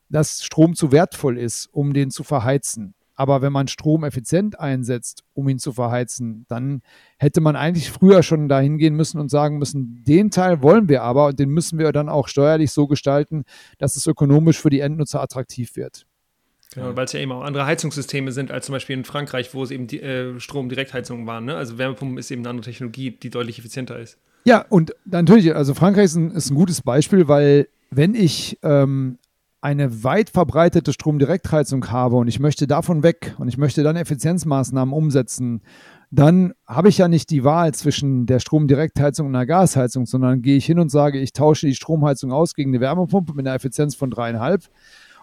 [0.09, 2.95] dass Strom zu wertvoll ist, um den zu verheizen.
[3.15, 6.83] Aber wenn man Strom effizient einsetzt, um ihn zu verheizen, dann
[7.19, 11.03] hätte man eigentlich früher schon dahin gehen müssen und sagen müssen, den Teil wollen wir
[11.03, 13.43] aber und den müssen wir dann auch steuerlich so gestalten,
[13.79, 16.07] dass es ökonomisch für die Endnutzer attraktiv wird.
[16.75, 19.65] Genau, weil es ja eben auch andere Heizungssysteme sind als zum Beispiel in Frankreich, wo
[19.65, 21.47] es eben die, äh, Strom-Direktheizungen waren.
[21.47, 21.57] Ne?
[21.57, 24.19] Also Wärmepumpen ist eben eine andere Technologie, die deutlich effizienter ist.
[24.45, 29.19] Ja, und natürlich, also Frankreich ist ein, ist ein gutes Beispiel, weil wenn ich ähm,
[29.61, 34.95] eine weit verbreitete Stromdirektheizung habe und ich möchte davon weg und ich möchte dann Effizienzmaßnahmen
[34.95, 35.63] umsetzen,
[36.11, 40.57] dann habe ich ja nicht die Wahl zwischen der Stromdirektheizung und einer Gasheizung, sondern gehe
[40.57, 43.95] ich hin und sage, ich tausche die Stromheizung aus gegen eine Wärmepumpe mit einer Effizienz
[43.95, 44.63] von dreieinhalb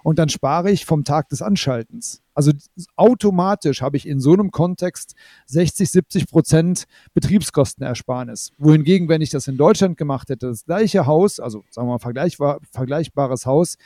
[0.05, 2.21] und dann spare ich vom Tag des Anschaltens.
[2.35, 2.51] Also
[2.95, 5.15] automatisch habe ich in so einem Kontext
[5.47, 6.83] 60, 70 Prozent
[7.15, 8.51] Betriebskostenersparnis.
[8.59, 11.99] Wohingegen, wenn ich das in Deutschland gemacht hätte, das gleiche Haus, also sagen wir mal
[11.99, 13.77] vergleichbar, vergleichbares Haus,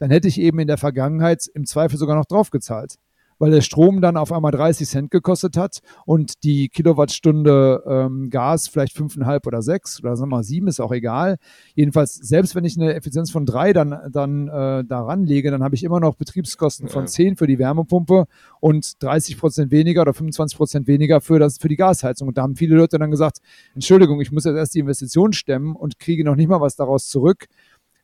[0.00, 2.96] dann hätte ich eben in der Vergangenheit im Zweifel sogar noch draufgezahlt
[3.38, 8.68] weil der Strom dann auf einmal 30 Cent gekostet hat und die Kilowattstunde ähm, Gas
[8.68, 11.36] vielleicht 5,5 oder 6 oder sagen wir mal 7, ist auch egal.
[11.74, 15.74] Jedenfalls, selbst wenn ich eine Effizienz von 3 dann, dann äh, daran lege, dann habe
[15.74, 18.26] ich immer noch Betriebskosten von 10 für die Wärmepumpe
[18.60, 22.28] und 30 Prozent weniger oder 25 Prozent weniger für, das, für die Gasheizung.
[22.28, 23.38] Und da haben viele Leute dann gesagt,
[23.74, 27.08] Entschuldigung, ich muss jetzt erst die Investition stemmen und kriege noch nicht mal was daraus
[27.08, 27.46] zurück.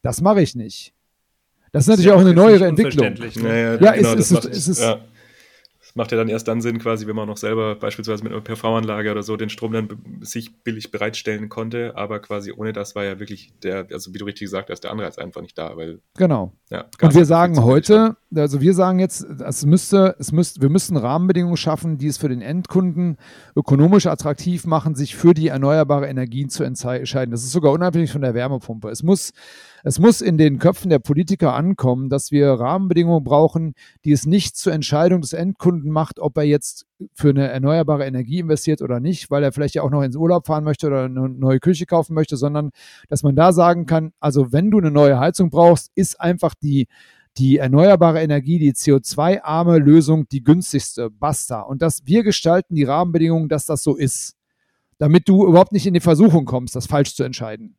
[0.02, 0.92] Das mache ich nicht.
[1.72, 3.14] Das ist natürlich auch eine neuere Entwicklung.
[3.14, 3.30] Ne?
[3.34, 4.98] Ja, ja, ja genau, ist, ist, ist, ist,
[5.94, 9.12] macht ja dann erst dann Sinn, quasi, wenn man noch selber beispielsweise mit einer PV-Anlage
[9.12, 9.88] oder so den Strom dann
[10.20, 11.96] sich billig bereitstellen konnte.
[11.96, 14.90] Aber quasi ohne das war ja wirklich der, also wie du richtig gesagt hast, der
[14.90, 15.76] Anreiz einfach nicht da.
[15.76, 16.52] Weil, genau.
[16.70, 20.96] Ja, Und wir sagen heute, also wir sagen jetzt, es müsste, es müsste, wir müssten
[20.96, 23.16] Rahmenbedingungen schaffen, die es für den Endkunden
[23.54, 27.30] ökonomisch attraktiv machen, sich für die erneuerbare Energien zu entscheiden.
[27.30, 28.88] Das ist sogar unabhängig von der Wärmepumpe.
[28.90, 29.32] Es muss
[29.86, 33.74] es muss in den Köpfen der Politiker ankommen, dass wir Rahmenbedingungen brauchen,
[34.06, 38.38] die es nicht zur Entscheidung des Endkunden macht, ob er jetzt für eine erneuerbare Energie
[38.38, 41.28] investiert oder nicht, weil er vielleicht ja auch noch ins Urlaub fahren möchte oder eine
[41.28, 42.70] neue Küche kaufen möchte, sondern
[43.10, 46.86] dass man da sagen kann, also wenn du eine neue Heizung brauchst, ist einfach die
[47.36, 51.10] die erneuerbare Energie, die CO2-arme Lösung die günstigste.
[51.10, 51.62] Basta.
[51.62, 54.36] Und dass wir gestalten die Rahmenbedingungen, dass das so ist.
[54.98, 57.76] Damit du überhaupt nicht in die Versuchung kommst, das falsch zu entscheiden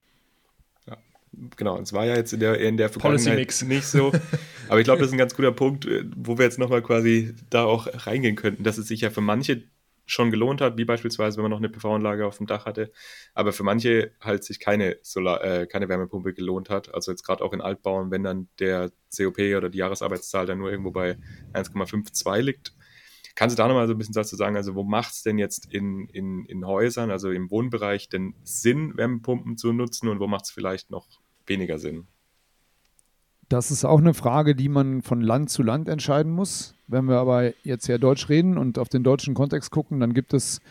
[1.56, 4.12] genau, es war ja jetzt in der, in der Vergangenheit nicht so.
[4.70, 7.34] Aber ich glaube, das ist ein ganz guter Punkt, äh, wo wir jetzt nochmal quasi
[7.50, 9.64] da auch reingehen könnten, dass es sich ja für manche
[10.06, 12.92] schon gelohnt hat, wie beispielsweise, wenn man noch eine PV-Anlage auf dem Dach hatte,
[13.34, 16.94] aber für manche halt sich keine Solar, äh, keine Wärmepumpe gelohnt hat.
[16.94, 20.70] Also jetzt gerade auch in Altbauen, wenn dann der COP oder die Jahresarbeitszahl dann nur
[20.70, 21.18] irgendwo bei
[21.54, 22.76] 1,52 liegt.
[23.34, 25.74] Kannst du da nochmal so ein bisschen dazu sagen, also wo macht es denn jetzt
[25.74, 30.46] in, in, in Häusern, also im Wohnbereich, denn Sinn, Wärmepumpen zu nutzen und wo macht
[30.46, 31.08] es vielleicht noch
[31.48, 32.08] weniger Sinn?
[33.50, 36.74] Das ist auch eine Frage, die man von Land zu Land entscheiden muss.
[36.88, 40.34] Wenn wir aber jetzt ja Deutsch reden und auf den deutschen Kontext gucken, dann gibt
[40.34, 40.62] es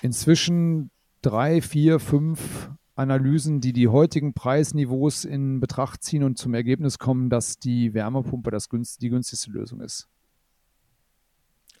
[0.00, 0.90] inzwischen
[1.20, 7.28] drei, vier, fünf Analysen, die die heutigen Preisniveaus in Betracht ziehen und zum Ergebnis kommen,
[7.28, 10.08] dass die Wärmepumpe das günst, die günstigste Lösung ist.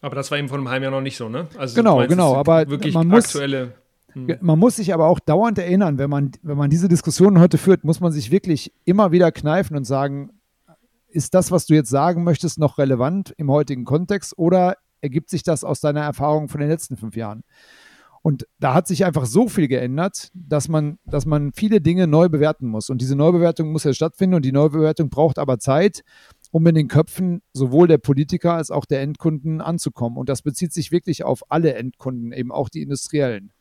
[0.00, 1.48] Aber das war eben vor einem halben Jahr noch nicht so, ne?
[1.56, 2.34] Also genau, meinst, genau.
[2.34, 3.74] Aber wirklich man muss, aktuelle
[4.14, 4.38] hm.
[4.40, 7.84] Man muss sich aber auch dauernd erinnern, wenn man, wenn man diese Diskussionen heute führt,
[7.84, 10.30] muss man sich wirklich immer wieder kneifen und sagen,
[11.08, 15.42] ist das, was du jetzt sagen möchtest, noch relevant im heutigen Kontext oder ergibt sich
[15.42, 17.42] das aus deiner Erfahrung von den letzten fünf Jahren?
[18.22, 22.30] Und da hat sich einfach so viel geändert, dass man, dass man viele Dinge neu
[22.30, 22.88] bewerten muss.
[22.88, 26.02] Und diese Neubewertung muss ja stattfinden und die Neubewertung braucht aber Zeit,
[26.50, 30.16] um in den Köpfen sowohl der Politiker als auch der Endkunden anzukommen.
[30.16, 33.52] Und das bezieht sich wirklich auf alle Endkunden, eben auch die industriellen.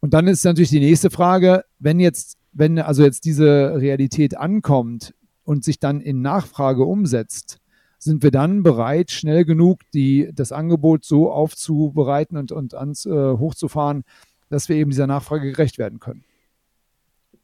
[0.00, 5.14] Und dann ist natürlich die nächste Frage, wenn jetzt, wenn also jetzt diese Realität ankommt
[5.44, 7.58] und sich dann in Nachfrage umsetzt,
[7.98, 13.10] sind wir dann bereit, schnell genug die, das Angebot so aufzubereiten und, und ans, äh,
[13.10, 14.04] hochzufahren,
[14.48, 16.24] dass wir eben dieser Nachfrage gerecht werden können.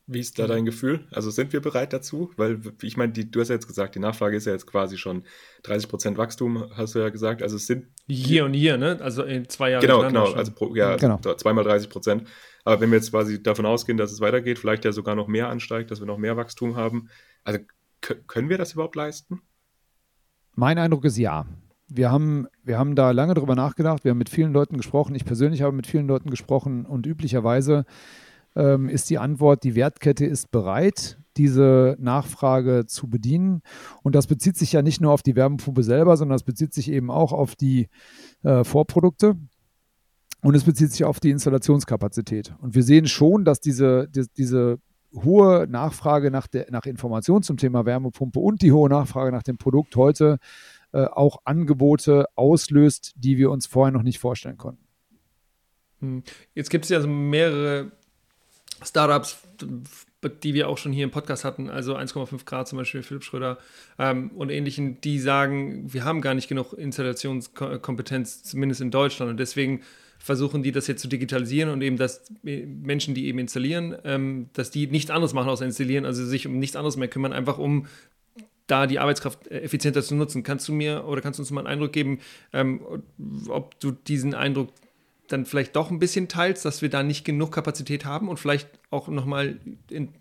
[0.06, 1.06] Wie ist da dein Gefühl?
[1.12, 2.32] Also sind wir bereit dazu?
[2.36, 5.24] Weil ich meine, du hast ja jetzt gesagt, die Nachfrage ist ja jetzt quasi schon
[5.62, 7.42] 30 Prozent Wachstum, hast du ja gesagt.
[7.42, 8.98] Also es sind hier und hier, ne?
[9.00, 9.82] Also in zwei Jahren.
[9.82, 10.26] Genau, genau.
[10.26, 10.38] Schon.
[10.38, 11.18] Also pro, ja, genau.
[11.18, 12.28] zweimal 30 Prozent.
[12.64, 15.48] Aber wenn wir jetzt quasi davon ausgehen, dass es weitergeht, vielleicht ja sogar noch mehr
[15.48, 17.08] ansteigt, dass wir noch mehr Wachstum haben,
[17.44, 17.60] also
[18.00, 19.42] können wir das überhaupt leisten?
[20.54, 21.46] Mein Eindruck ist ja.
[21.88, 25.14] Wir haben, wir haben da lange drüber nachgedacht, wir haben mit vielen Leuten gesprochen.
[25.14, 27.84] Ich persönlich habe mit vielen Leuten gesprochen und üblicherweise
[28.56, 33.62] ähm, ist die Antwort, die Wertkette ist bereit, diese Nachfrage zu bedienen.
[34.02, 36.90] Und das bezieht sich ja nicht nur auf die Wärmepumpe selber, sondern das bezieht sich
[36.90, 37.88] eben auch auf die
[38.42, 39.36] äh, Vorprodukte.
[40.42, 42.54] Und es bezieht sich auf die Installationskapazität.
[42.60, 44.78] Und wir sehen schon, dass diese, die, diese
[45.14, 49.56] hohe Nachfrage nach, der, nach Informationen zum Thema Wärmepumpe und die hohe Nachfrage nach dem
[49.58, 50.38] Produkt heute
[50.92, 54.84] äh, auch Angebote auslöst, die wir uns vorher noch nicht vorstellen konnten.
[56.00, 56.22] Hm.
[56.54, 57.92] Jetzt gibt es ja also mehrere
[58.84, 59.38] Startups,
[60.42, 63.58] die wir auch schon hier im Podcast hatten, also 1,5 Grad zum Beispiel, Philipp Schröder
[63.98, 69.30] ähm, und ähnlichen, die sagen, wir haben gar nicht genug Installationskompetenz, zumindest in Deutschland.
[69.30, 69.82] Und deswegen
[70.18, 74.70] versuchen die das jetzt zu digitalisieren und eben, dass Menschen, die eben installieren, ähm, dass
[74.70, 77.86] die nichts anderes machen als installieren, also sich um nichts anderes mehr kümmern, einfach um
[78.68, 80.44] da die Arbeitskraft äh, effizienter zu nutzen.
[80.44, 82.20] Kannst du mir oder kannst du uns mal einen Eindruck geben,
[82.52, 82.80] ähm,
[83.48, 84.68] ob du diesen Eindruck
[85.32, 88.68] dann vielleicht doch ein bisschen teilst, dass wir da nicht genug Kapazität haben und vielleicht
[88.90, 89.58] auch nochmal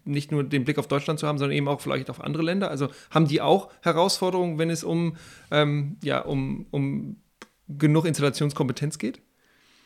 [0.05, 2.69] nicht nur den Blick auf Deutschland zu haben, sondern eben auch vielleicht auf andere Länder?
[2.69, 5.17] Also haben die auch Herausforderungen, wenn es um,
[5.51, 7.17] ähm, ja, um, um
[7.67, 9.21] genug Installationskompetenz geht?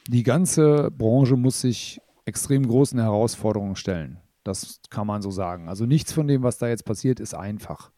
[0.07, 4.19] Die ganze Branche muss sich extrem großen Herausforderungen stellen.
[4.43, 5.67] Das kann man so sagen.
[5.69, 7.91] Also nichts von dem, was da jetzt passiert, ist einfach.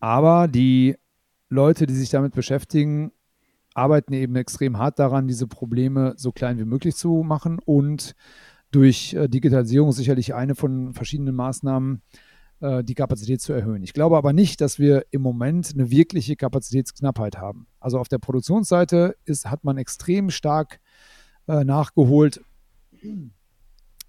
[0.00, 0.96] Aber die
[1.48, 3.12] Leute, die sich damit beschäftigen,
[3.78, 8.14] arbeiten eben extrem hart daran, diese Probleme so klein wie möglich zu machen und
[8.70, 12.02] durch äh, Digitalisierung sicherlich eine von verschiedenen Maßnahmen
[12.60, 13.82] äh, die Kapazität zu erhöhen.
[13.82, 17.66] Ich glaube aber nicht, dass wir im Moment eine wirkliche Kapazitätsknappheit haben.
[17.80, 20.80] Also auf der Produktionsseite ist, hat man extrem stark
[21.46, 22.40] äh, nachgeholt.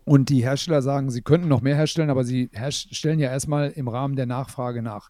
[0.04, 3.88] Und die Hersteller sagen, sie könnten noch mehr herstellen, aber sie stellen ja erstmal im
[3.88, 5.10] Rahmen der Nachfrage nach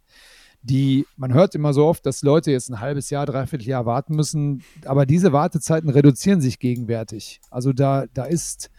[0.62, 4.16] die, man hört immer so oft, dass Leute jetzt ein halbes Jahr, dreiviertel Jahr warten
[4.16, 7.39] müssen, aber diese Wartezeiten reduzieren sich gegenwärtig.
[7.49, 8.70] Also da, da ist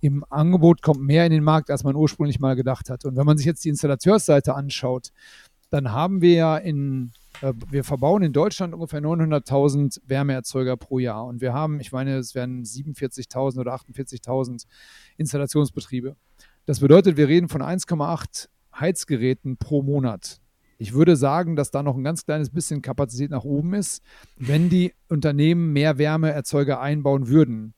[0.00, 3.04] im Angebot kommt mehr in den Markt, als man ursprünglich mal gedacht hat.
[3.04, 5.12] Und wenn man sich jetzt die Installateursseite anschaut,
[5.70, 11.24] dann haben wir ja in, äh, wir verbauen in Deutschland ungefähr 900.000 Wärmeerzeuger pro Jahr.
[11.24, 14.66] Und wir haben, ich meine, es werden 47.000 oder 48.000
[15.16, 16.16] Installationsbetriebe.
[16.66, 20.41] Das bedeutet, wir reden von 1,8 Heizgeräten pro Monat.
[20.82, 24.02] Ich würde sagen, dass da noch ein ganz kleines bisschen Kapazität nach oben ist,
[24.36, 27.74] wenn die Unternehmen mehr Wärmeerzeuger einbauen würden.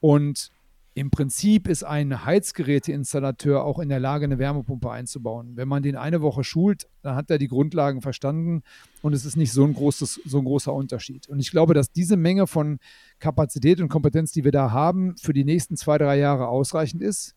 [0.00, 0.50] Und
[0.94, 5.52] im Prinzip ist ein Heizgeräteinstallateur auch in der Lage, eine Wärmepumpe einzubauen.
[5.54, 8.64] Wenn man den eine Woche schult, dann hat er die Grundlagen verstanden
[9.00, 11.28] und es ist nicht so ein, großes, so ein großer Unterschied.
[11.28, 12.80] Und ich glaube, dass diese Menge von
[13.20, 17.36] Kapazität und Kompetenz, die wir da haben, für die nächsten zwei, drei Jahre ausreichend ist.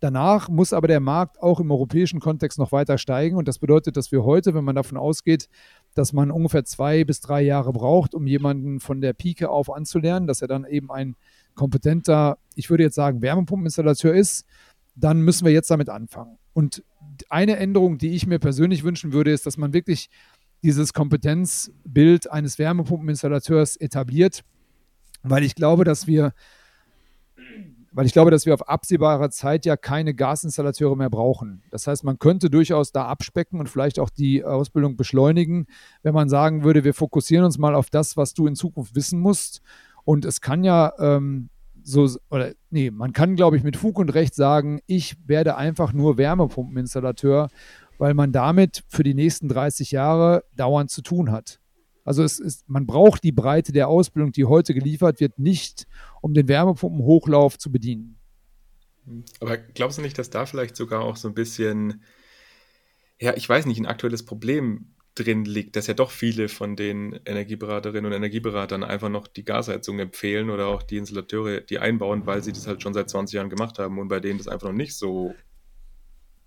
[0.00, 3.36] Danach muss aber der Markt auch im europäischen Kontext noch weiter steigen.
[3.36, 5.48] Und das bedeutet, dass wir heute, wenn man davon ausgeht,
[5.94, 10.28] dass man ungefähr zwei bis drei Jahre braucht, um jemanden von der Pike auf anzulernen,
[10.28, 11.16] dass er dann eben ein
[11.56, 14.46] kompetenter, ich würde jetzt sagen, Wärmepumpeninstallateur ist,
[14.94, 16.38] dann müssen wir jetzt damit anfangen.
[16.52, 16.84] Und
[17.28, 20.10] eine Änderung, die ich mir persönlich wünschen würde, ist, dass man wirklich
[20.62, 24.44] dieses Kompetenzbild eines Wärmepumpeninstallateurs etabliert,
[25.22, 26.32] weil ich glaube, dass wir
[27.92, 31.62] weil ich glaube, dass wir auf absehbare Zeit ja keine Gasinstallateure mehr brauchen.
[31.70, 35.66] Das heißt, man könnte durchaus da abspecken und vielleicht auch die Ausbildung beschleunigen,
[36.02, 39.20] wenn man sagen würde, wir fokussieren uns mal auf das, was du in Zukunft wissen
[39.20, 39.62] musst.
[40.04, 41.50] Und es kann ja ähm,
[41.82, 45.92] so, oder nee, man kann, glaube ich, mit Fug und Recht sagen, ich werde einfach
[45.92, 47.48] nur Wärmepumpeninstallateur,
[47.96, 51.60] weil man damit für die nächsten 30 Jahre dauernd zu tun hat.
[52.08, 55.86] Also es ist, man braucht die Breite der Ausbildung, die heute geliefert wird, nicht,
[56.22, 58.18] um den Wärmepumpenhochlauf zu bedienen.
[59.40, 62.02] Aber glaubst du nicht, dass da vielleicht sogar auch so ein bisschen,
[63.20, 67.20] ja, ich weiß nicht, ein aktuelles Problem drin liegt, dass ja doch viele von den
[67.26, 72.42] Energieberaterinnen und Energieberatern einfach noch die Gasheizung empfehlen oder auch die Installateure, die einbauen, weil
[72.42, 74.74] sie das halt schon seit 20 Jahren gemacht haben und bei denen das einfach noch
[74.74, 75.34] nicht so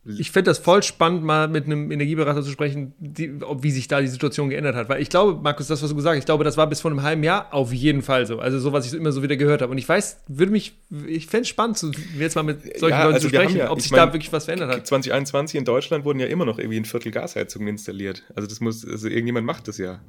[0.03, 3.87] ich finde das voll spannend, mal mit einem Energieberater zu sprechen, die, ob, wie sich
[3.87, 4.89] da die Situation geändert hat.
[4.89, 6.89] Weil ich glaube, Markus, das, was du gesagt hast, ich glaube, das war bis vor
[6.89, 8.39] einem halben Jahr auf jeden Fall so.
[8.39, 9.71] Also so, was ich immer so wieder gehört habe.
[9.71, 10.73] Und ich weiß, würde mich,
[11.05, 13.69] ich fände es spannend, zu, jetzt mal mit solchen ja, Leuten also zu sprechen, ja,
[13.69, 14.87] ob sich mein, da wirklich was verändert hat.
[14.87, 18.23] 2021 in Deutschland wurden ja immer noch irgendwie ein Viertel Gasheizungen installiert.
[18.35, 19.99] Also das muss, also irgendjemand macht das ja.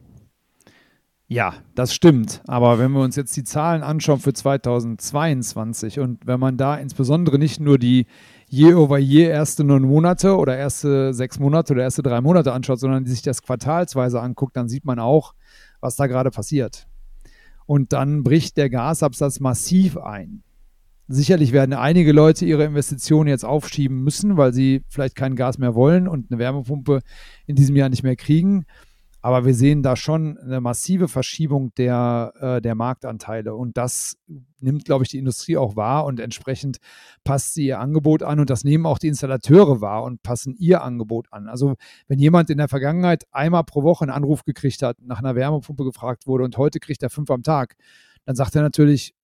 [1.29, 2.43] Ja, das stimmt.
[2.47, 7.39] Aber wenn wir uns jetzt die Zahlen anschauen für 2022 und wenn man da insbesondere
[7.39, 8.07] nicht nur die
[8.53, 12.79] year over year erste neun Monate oder erste sechs Monate oder erste drei Monate anschaut,
[12.79, 15.35] sondern sich das quartalsweise anguckt, dann sieht man auch,
[15.81, 16.87] was da gerade passiert.
[17.65, 20.43] Und dann bricht der Gasabsatz massiv ein.
[21.09, 25.75] Sicherlich werden einige Leute ihre Investitionen jetzt aufschieben müssen, weil sie vielleicht kein Gas mehr
[25.75, 27.01] wollen und eine Wärmepumpe
[27.47, 28.67] in diesem Jahr nicht mehr kriegen.
[29.25, 33.55] Aber wir sehen da schon eine massive Verschiebung der, äh, der Marktanteile.
[33.55, 34.17] Und das
[34.59, 36.79] nimmt, glaube ich, die Industrie auch wahr und entsprechend
[37.23, 38.41] passt sie ihr Angebot an.
[38.41, 41.47] Und das nehmen auch die Installateure wahr und passen ihr Angebot an.
[41.49, 41.77] Also
[42.09, 45.85] wenn jemand in der Vergangenheit einmal pro Woche einen Anruf gekriegt hat, nach einer Wärmepumpe
[45.85, 47.77] gefragt wurde und heute kriegt er fünf am Tag,
[48.25, 49.15] dann sagt er natürlich,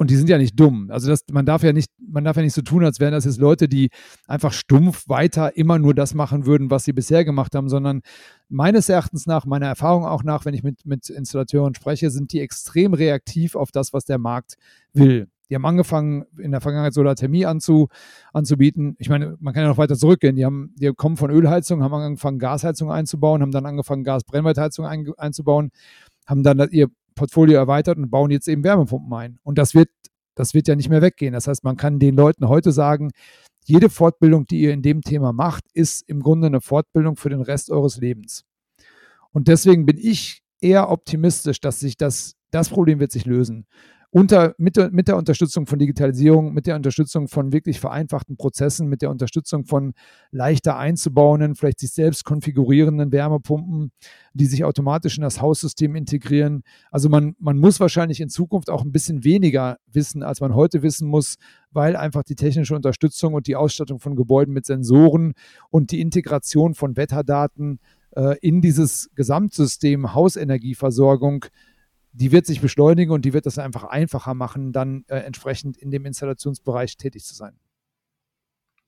[0.00, 0.90] und die sind ja nicht dumm.
[0.90, 3.26] Also das, man darf ja nicht, man darf ja nicht so tun, als wären das
[3.26, 3.90] jetzt Leute, die
[4.26, 8.00] einfach stumpf weiter immer nur das machen würden, was sie bisher gemacht haben, sondern
[8.48, 12.40] meines Erachtens nach, meiner Erfahrung auch nach, wenn ich mit, mit Installateuren spreche, sind die
[12.40, 14.54] extrem reaktiv auf das, was der Markt
[14.94, 15.28] will.
[15.50, 17.88] Die haben angefangen, in der Vergangenheit Solarthermie anzu,
[18.32, 18.96] anzubieten.
[19.00, 20.34] Ich meine, man kann ja noch weiter zurückgehen.
[20.34, 25.12] Die, haben, die kommen von Ölheizung, haben angefangen, Gasheizung einzubauen, haben dann angefangen, Gasbrennweitheizung ein,
[25.18, 25.72] einzubauen,
[26.26, 29.38] haben dann ihr Portfolio erweitert und bauen jetzt eben Wärmepumpen ein.
[29.42, 29.88] Und das wird
[30.36, 31.34] Das wird ja nicht mehr weggehen.
[31.34, 33.10] Das heißt, man kann den Leuten heute sagen,
[33.66, 37.42] jede Fortbildung, die ihr in dem Thema macht, ist im Grunde eine Fortbildung für den
[37.42, 38.44] Rest eures Lebens.
[39.32, 43.66] Und deswegen bin ich eher optimistisch, dass sich das, das Problem wird sich lösen
[44.12, 48.88] unter, mit, der, mit der Unterstützung von Digitalisierung, mit der Unterstützung von wirklich vereinfachten Prozessen,
[48.88, 49.92] mit der Unterstützung von
[50.32, 53.92] leichter einzubauenden, vielleicht sich selbst konfigurierenden Wärmepumpen,
[54.34, 56.62] die sich automatisch in das Haussystem integrieren.
[56.90, 60.82] Also man, man muss wahrscheinlich in Zukunft auch ein bisschen weniger wissen, als man heute
[60.82, 61.36] wissen muss,
[61.70, 65.34] weil einfach die technische Unterstützung und die Ausstattung von Gebäuden mit Sensoren
[65.70, 67.78] und die Integration von Wetterdaten
[68.16, 71.46] äh, in dieses Gesamtsystem Hausenergieversorgung
[72.12, 75.90] die wird sich beschleunigen und die wird es einfach einfacher machen, dann äh, entsprechend in
[75.90, 77.58] dem Installationsbereich tätig zu sein.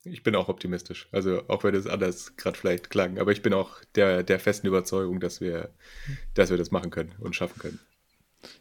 [0.04, 1.08] Ich bin auch optimistisch.
[1.12, 4.66] Also auch wenn es anders gerade vielleicht klang, aber ich bin auch der, der festen
[4.66, 5.70] Überzeugung, dass wir,
[6.34, 7.78] dass wir das machen können und schaffen können.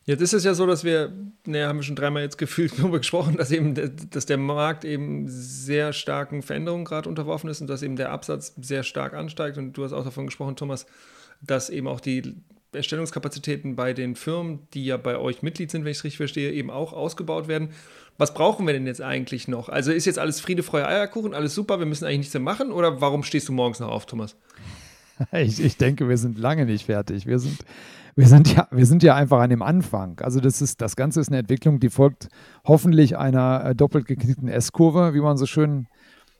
[0.03, 1.12] Jetzt ist es ja so, dass wir,
[1.47, 3.74] ne, haben wir schon dreimal jetzt gefühlt darüber gesprochen, dass eben,
[4.12, 8.53] dass der Markt eben sehr starken Veränderungen gerade unterworfen ist und dass eben der Absatz
[8.62, 9.57] sehr stark ansteigt.
[9.57, 10.86] Und du hast auch davon gesprochen, Thomas,
[11.41, 12.36] dass eben auch die
[12.74, 16.51] Erstellungskapazitäten bei den Firmen, die ja bei euch Mitglied sind, wenn ich es richtig verstehe,
[16.51, 17.69] eben auch ausgebaut werden.
[18.17, 19.69] Was brauchen wir denn jetzt eigentlich noch?
[19.69, 22.72] Also ist jetzt alles Friede, Freude, Eierkuchen, alles super, wir müssen eigentlich nichts mehr machen
[22.72, 24.36] oder warum stehst du morgens noch auf, Thomas?
[25.34, 27.28] Ich, ich denke, wir sind lange nicht fertig.
[27.28, 27.59] Wir sind,
[28.15, 30.19] wir, sind ja, wir sind ja einfach an dem Anfang.
[30.19, 32.30] Also das, ist, das Ganze ist eine Entwicklung, die folgt
[32.65, 35.88] hoffentlich einer äh, doppelt geknickten S-Kurve, wie man so schön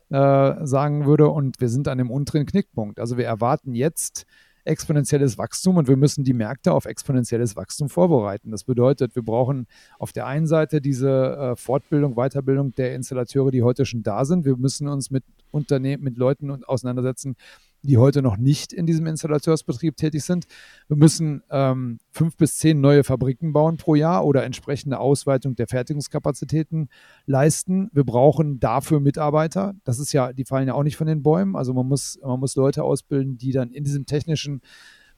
[0.10, 1.28] äh, sagen würde.
[1.30, 3.00] Und wir sind an dem unteren Knickpunkt.
[3.00, 4.26] Also wir erwarten jetzt
[4.64, 8.52] exponentielles Wachstum und wir müssen die Märkte auf exponentielles Wachstum vorbereiten.
[8.52, 9.68] Das bedeutet, wir brauchen
[10.00, 14.46] auf der einen Seite diese äh, Fortbildung, Weiterbildung der Installateure, die heute schon da sind.
[14.46, 17.36] Wir müssen uns mit Unternehmen, mit Leuten auseinandersetzen,
[17.84, 20.46] die heute noch nicht in diesem Installateursbetrieb tätig sind.
[20.88, 25.68] Wir müssen ähm, fünf bis zehn neue Fabriken bauen pro Jahr oder entsprechende Ausweitung der
[25.68, 26.90] Fertigungskapazitäten
[27.26, 27.90] leisten.
[27.92, 29.74] Wir brauchen dafür Mitarbeiter.
[29.84, 31.56] Das ist ja, die fallen ja auch nicht von den Bäumen.
[31.56, 34.62] Also man muss, man muss Leute ausbilden, die dann in diesem technischen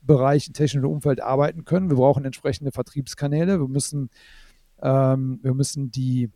[0.02, 1.90] Bereich, im technischen Umfeld arbeiten können.
[1.90, 3.60] Wir brauchen entsprechende Vertriebskanäle.
[3.60, 4.10] Wir müssen,
[4.82, 6.30] ähm, wir müssen die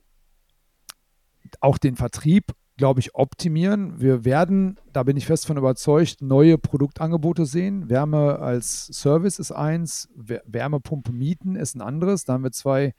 [1.61, 3.99] auch den Vertrieb glaube ich, optimieren.
[3.99, 7.89] Wir werden, da bin ich fest von überzeugt, neue Produktangebote sehen.
[7.89, 12.23] Wärme als Service ist eins, Wärmepumpe mieten ist ein anderes.
[12.25, 12.93] Da haben wir zwei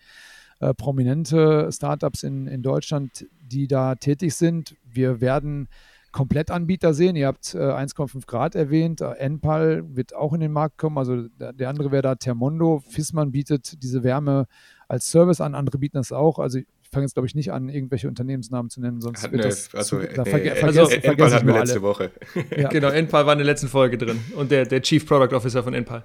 [0.60, 4.74] äh, prominente Startups in, in Deutschland, die da tätig sind.
[4.84, 5.68] Wir werden
[6.10, 7.14] Komplettanbieter sehen.
[7.14, 9.00] Ihr habt äh, 1,5 Grad erwähnt.
[9.00, 10.98] Äh, Enpal wird auch in den Markt kommen.
[10.98, 12.82] Also der, der andere wäre da Thermondo.
[12.88, 14.46] Fissmann bietet diese Wärme
[14.88, 15.54] als Service an.
[15.54, 16.40] Andere bieten das auch.
[16.40, 16.58] Also
[16.90, 19.74] fange jetzt, glaube ich, nicht an, irgendwelche Unternehmensnamen zu nennen, sonst Hat wird das.
[19.74, 22.10] Also, zu, da nee, verge also vergesse, Enpal hatten wir letzte Woche.
[22.56, 22.68] ja.
[22.68, 25.74] Genau, Enpal war in der letzten Folge drin und der, der Chief Product Officer von
[25.74, 26.04] Enpal.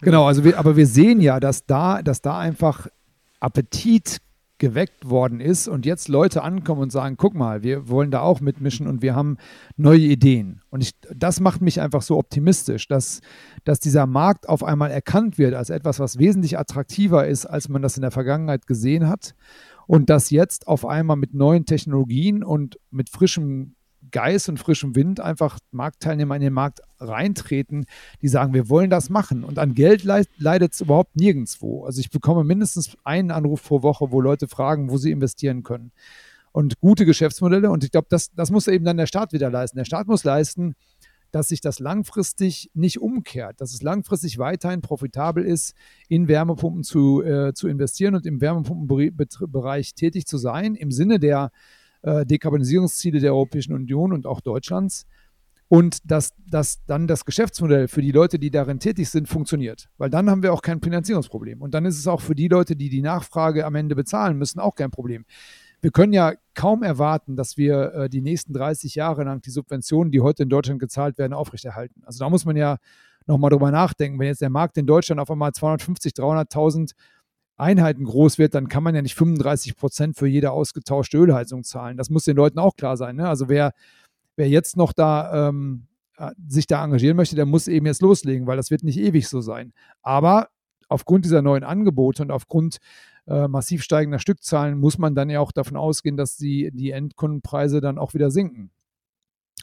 [0.00, 2.88] Genau, also wir, aber wir sehen ja, dass da, dass da einfach
[3.40, 4.20] Appetit
[4.62, 8.40] geweckt worden ist und jetzt Leute ankommen und sagen, guck mal, wir wollen da auch
[8.40, 9.36] mitmischen und wir haben
[9.76, 10.60] neue Ideen.
[10.70, 13.22] Und ich, das macht mich einfach so optimistisch, dass,
[13.64, 17.82] dass dieser Markt auf einmal erkannt wird als etwas, was wesentlich attraktiver ist, als man
[17.82, 19.34] das in der Vergangenheit gesehen hat
[19.86, 23.74] und dass jetzt auf einmal mit neuen Technologien und mit frischem
[24.10, 27.86] Geist und frischem Wind einfach Marktteilnehmer in den Markt reintreten,
[28.20, 29.44] die sagen, wir wollen das machen.
[29.44, 31.84] Und an Geld leidet es überhaupt nirgendwo.
[31.84, 35.92] Also ich bekomme mindestens einen Anruf pro Woche, wo Leute fragen, wo sie investieren können.
[36.52, 37.70] Und gute Geschäftsmodelle.
[37.70, 39.78] Und ich glaube, das, das muss eben dann der Staat wieder leisten.
[39.78, 40.74] Der Staat muss leisten,
[41.32, 45.74] dass sich das langfristig nicht umkehrt, dass es langfristig weiterhin profitabel ist,
[46.08, 51.50] in Wärmepumpen zu, äh, zu investieren und im Wärmepumpenbereich tätig zu sein, im Sinne der
[52.02, 55.06] äh, Dekarbonisierungsziele der Europäischen Union und auch Deutschlands.
[55.68, 59.88] Und dass, dass dann das Geschäftsmodell für die Leute, die darin tätig sind, funktioniert.
[59.96, 61.62] Weil dann haben wir auch kein Finanzierungsproblem.
[61.62, 64.60] Und dann ist es auch für die Leute, die die Nachfrage am Ende bezahlen müssen,
[64.60, 65.24] auch kein Problem
[65.82, 70.12] wir können ja kaum erwarten, dass wir äh, die nächsten 30 Jahre lang die Subventionen,
[70.12, 72.02] die heute in Deutschland gezahlt werden, aufrechterhalten.
[72.04, 72.78] Also da muss man ja
[73.26, 74.18] nochmal drüber nachdenken.
[74.18, 76.92] Wenn jetzt der Markt in Deutschland auf einmal 250, 300.000
[77.56, 81.96] Einheiten groß wird, dann kann man ja nicht 35 Prozent für jede ausgetauschte Ölheizung zahlen.
[81.96, 83.16] Das muss den Leuten auch klar sein.
[83.16, 83.28] Ne?
[83.28, 83.72] Also wer,
[84.36, 88.46] wer jetzt noch da ähm, äh, sich da engagieren möchte, der muss eben jetzt loslegen,
[88.46, 89.72] weil das wird nicht ewig so sein.
[90.02, 90.48] Aber
[90.88, 92.78] aufgrund dieser neuen Angebote und aufgrund
[93.32, 97.80] äh, massiv steigender Stückzahlen muss man dann ja auch davon ausgehen, dass die, die Endkundenpreise
[97.80, 98.70] dann auch wieder sinken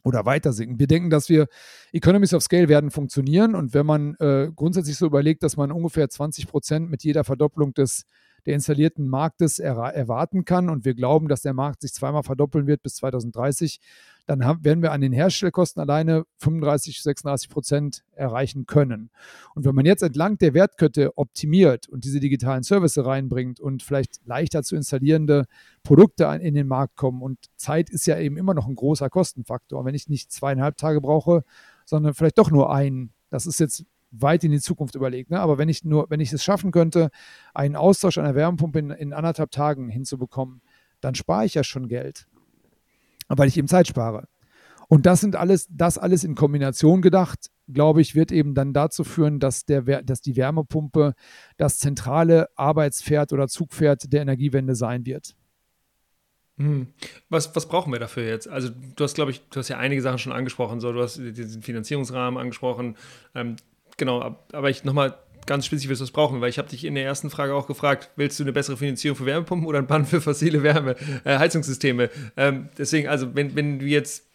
[0.04, 0.80] oder weiter sinken.
[0.80, 1.48] Wir denken, dass wir
[1.94, 6.10] Economies of Scale werden funktionieren und wenn man äh, grundsätzlich so überlegt, dass man ungefähr
[6.10, 8.06] 20 Prozent mit jeder Verdopplung des
[8.46, 12.68] der installierten Marktes er erwarten kann und wir glauben, dass der Markt sich zweimal verdoppeln
[12.68, 13.80] wird bis 2030,
[14.30, 19.10] dann haben, werden wir an den Herstellkosten alleine 35, 36 Prozent erreichen können.
[19.56, 24.20] Und wenn man jetzt entlang der Wertkette optimiert und diese digitalen Services reinbringt und vielleicht
[24.26, 25.46] leichter zu installierende
[25.82, 29.84] Produkte in den Markt kommen und Zeit ist ja eben immer noch ein großer Kostenfaktor.
[29.84, 31.44] Wenn ich nicht zweieinhalb Tage brauche,
[31.86, 35.32] sondern vielleicht doch nur einen, das ist jetzt weit in die Zukunft überlegt.
[35.32, 35.40] Ne?
[35.40, 37.10] Aber wenn ich nur, wenn ich es schaffen könnte,
[37.54, 40.62] einen Austausch einer Wärmepumpe in, in anderthalb Tagen hinzubekommen,
[41.02, 42.28] dann spare ich ja schon Geld
[43.38, 44.28] weil ich eben Zeit spare.
[44.88, 49.04] Und das sind alles, das alles in Kombination gedacht, glaube ich, wird eben dann dazu
[49.04, 51.14] führen, dass, der, dass die Wärmepumpe
[51.58, 55.36] das zentrale Arbeitspferd oder Zugpferd der Energiewende sein wird.
[56.58, 56.88] Hm.
[57.30, 58.48] Was, was brauchen wir dafür jetzt?
[58.48, 61.18] Also du hast, glaube ich, du hast ja einige Sachen schon angesprochen, so du hast
[61.18, 62.98] diesen Finanzierungsrahmen angesprochen.
[63.36, 63.58] Ähm,
[64.00, 67.30] genau, aber ich nochmal ganz spezifisch was brauchen, weil ich habe dich in der ersten
[67.30, 70.64] Frage auch gefragt, willst du eine bessere Finanzierung für Wärmepumpen oder ein Bann für fossile
[70.64, 72.10] Wärme, äh, Heizungssysteme?
[72.38, 74.26] Ähm, deswegen, also wenn, wenn du jetzt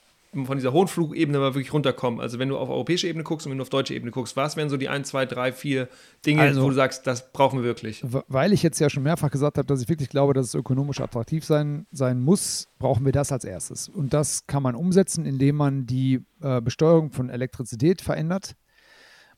[0.45, 3.53] von dieser hohen Flugebene mal wirklich runterkommen, also wenn du auf europäische Ebene guckst und
[3.53, 5.89] wenn du auf deutsche Ebene guckst, was wären so die 1, 2, 3, 4
[6.27, 8.05] Dinge, also, wo du sagst, das brauchen wir wirklich?
[8.27, 11.01] Weil ich jetzt ja schon mehrfach gesagt habe, dass ich wirklich glaube, dass es ökonomisch
[11.01, 13.89] attraktiv sein, sein muss, brauchen wir das als erstes.
[13.89, 18.57] Und das kann man umsetzen, indem man die äh, Besteuerung von Elektrizität verändert.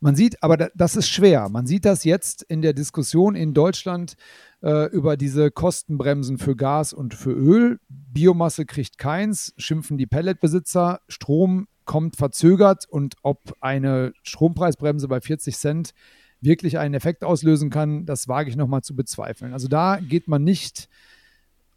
[0.01, 1.49] Man sieht, aber das ist schwer.
[1.49, 4.15] Man sieht das jetzt in der Diskussion in Deutschland
[4.63, 7.79] äh, über diese Kostenbremsen für Gas und für Öl.
[7.89, 11.01] Biomasse kriegt keins, schimpfen die Pelletbesitzer.
[11.09, 15.95] Strom kommt verzögert und ob eine Strompreisbremse bei 40 Cent
[16.41, 19.53] wirklich einen Effekt auslösen kann, das wage ich nochmal zu bezweifeln.
[19.53, 21.16] Also da geht man nicht äh,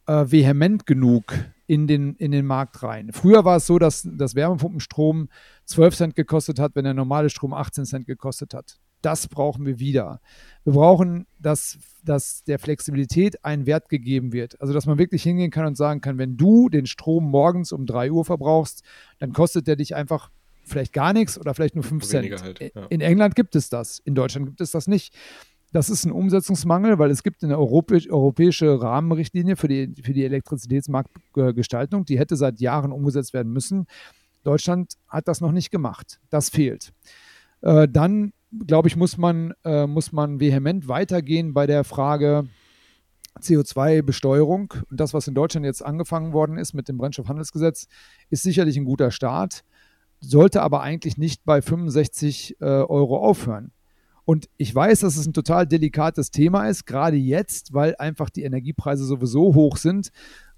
[0.10, 1.34] vehement genug
[1.68, 3.12] in den, in den Markt rein.
[3.14, 5.30] Früher war es so, dass das Wärmepumpenstrom
[5.66, 8.80] 12 Cent gekostet hat, wenn der normale Strom 18 Cent gekostet hat.
[9.02, 10.20] Das brauchen wir wieder.
[10.64, 14.60] Wir brauchen, dass, dass der Flexibilität ein Wert gegeben wird.
[14.60, 17.86] Also, dass man wirklich hingehen kann und sagen kann, wenn du den Strom morgens um
[17.86, 18.84] 3 Uhr verbrauchst,
[19.20, 20.32] dann kostet der dich einfach
[20.64, 22.42] vielleicht gar nichts oder vielleicht nur 5 Cent.
[22.42, 22.86] Halt, ja.
[22.88, 25.16] In England gibt es das, in Deutschland gibt es das nicht.
[25.72, 30.26] Das ist ein Umsetzungsmangel, weil es gibt eine europäisch, europäische Rahmenrichtlinie für die, für die
[30.26, 33.86] Elektrizitätsmarktgestaltung, die hätte seit Jahren umgesetzt werden müssen.
[34.44, 36.20] Deutschland hat das noch nicht gemacht.
[36.30, 36.92] Das fehlt.
[37.62, 38.34] Äh, dann,
[38.66, 42.48] glaube ich, muss man, äh, muss man vehement weitergehen bei der Frage
[43.40, 44.74] CO2-Besteuerung.
[44.90, 47.88] Und das, was in Deutschland jetzt angefangen worden ist mit dem Brennstoffhandelsgesetz,
[48.30, 49.64] ist sicherlich ein guter Start,
[50.20, 53.72] sollte aber eigentlich nicht bei 65 äh, Euro aufhören.
[54.30, 58.44] Und ich weiß, dass es ein total delikates Thema ist, gerade jetzt, weil einfach die
[58.44, 60.12] Energiepreise sowieso hoch sind.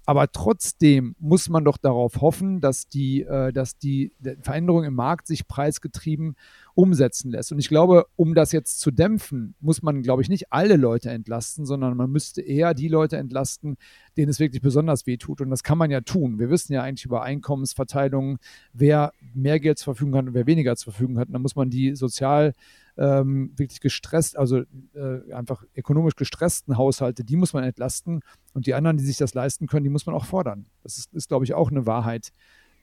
[0.04, 4.12] Aber trotzdem muss man doch darauf hoffen, dass die, äh, dass die
[4.42, 6.36] Veränderung im Markt sich preisgetrieben
[6.74, 7.52] umsetzen lässt.
[7.52, 11.10] Und ich glaube, um das jetzt zu dämpfen, muss man, glaube ich, nicht alle Leute
[11.10, 13.76] entlasten, sondern man müsste eher die Leute entlasten,
[14.16, 15.40] denen es wirklich besonders weh tut.
[15.40, 16.38] Und das kann man ja tun.
[16.38, 18.38] Wir wissen ja eigentlich über Einkommensverteilungen,
[18.72, 21.28] wer mehr Geld zur Verfügung hat und wer weniger zur Verfügung hat.
[21.28, 22.52] Und dann muss man die sozial
[22.96, 24.62] ähm, wirklich gestresst, also
[24.94, 28.20] äh, einfach ökonomisch gestressten Haushalte, die muss man entlasten.
[28.54, 30.66] Und die anderen, die sich das leisten können, die muss man auch fordern.
[30.82, 32.32] Das ist, ist glaube ich, auch eine Wahrheit,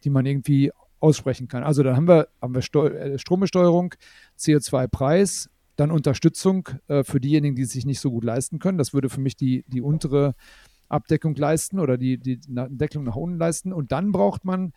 [0.03, 1.63] die man irgendwie aussprechen kann.
[1.63, 3.95] Also dann haben wir, haben wir äh, Strombesteuerung,
[4.37, 8.77] CO2-Preis, dann Unterstützung äh, für diejenigen, die es sich nicht so gut leisten können.
[8.77, 10.35] Das würde für mich die, die untere
[10.89, 13.71] Abdeckung leisten oder die, die Deckelung nach unten leisten.
[13.71, 14.73] Und dann braucht man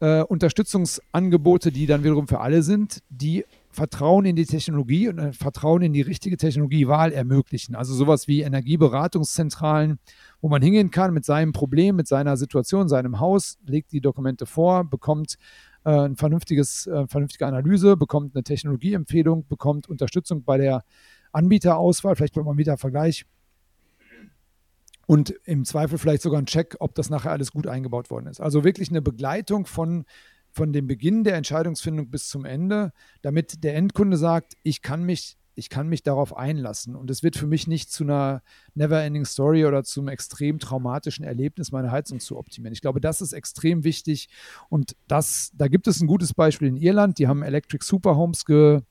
[0.00, 5.82] äh, Unterstützungsangebote, die dann wiederum für alle sind, die Vertrauen in die Technologie und Vertrauen
[5.82, 7.74] in die richtige Technologiewahl ermöglichen.
[7.74, 9.98] Also sowas wie Energieberatungszentralen,
[10.44, 14.44] wo man hingehen kann mit seinem Problem, mit seiner Situation, seinem Haus, legt die Dokumente
[14.44, 15.38] vor, bekommt
[15.86, 20.84] äh, ein vernünftiges, äh, vernünftige Analyse, bekommt eine Technologieempfehlung, bekommt Unterstützung bei der
[21.32, 23.24] Anbieterauswahl, vielleicht beim Anbietervergleich
[25.06, 28.42] und im Zweifel vielleicht sogar ein Check, ob das nachher alles gut eingebaut worden ist.
[28.42, 30.04] Also wirklich eine Begleitung von
[30.50, 32.92] von dem Beginn der Entscheidungsfindung bis zum Ende,
[33.22, 36.96] damit der Endkunde sagt, ich kann mich, ich kann mich darauf einlassen.
[36.96, 38.42] Und es wird für mich nicht zu einer
[38.74, 42.72] Never-Ending Story oder zum extrem traumatischen Erlebnis, meine Heizung zu optimieren.
[42.72, 44.28] Ich glaube, das ist extrem wichtig.
[44.68, 47.18] Und das, da gibt es ein gutes Beispiel in Irland.
[47.18, 48.82] Die haben Electric Superhomes ge,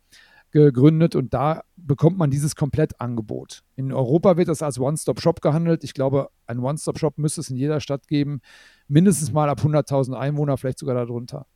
[0.54, 3.64] gegründet und da bekommt man dieses Komplettangebot.
[3.76, 5.84] In Europa wird das als One-Stop-Shop gehandelt.
[5.84, 8.40] Ich glaube, ein One-Stop-Shop müsste es in jeder Stadt geben,
[8.88, 11.48] mindestens mal ab 100.000 Einwohner, vielleicht sogar darunter.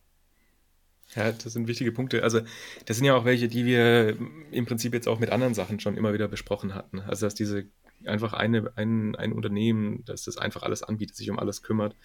[1.15, 2.23] Ja, das sind wichtige Punkte.
[2.23, 2.41] Also,
[2.85, 4.17] das sind ja auch welche, die wir
[4.51, 6.99] im Prinzip jetzt auch mit anderen Sachen schon immer wieder besprochen hatten.
[7.01, 7.65] Also, dass diese
[8.05, 11.95] einfach eine, ein, ein Unternehmen, dass das einfach alles anbietet, sich um alles kümmert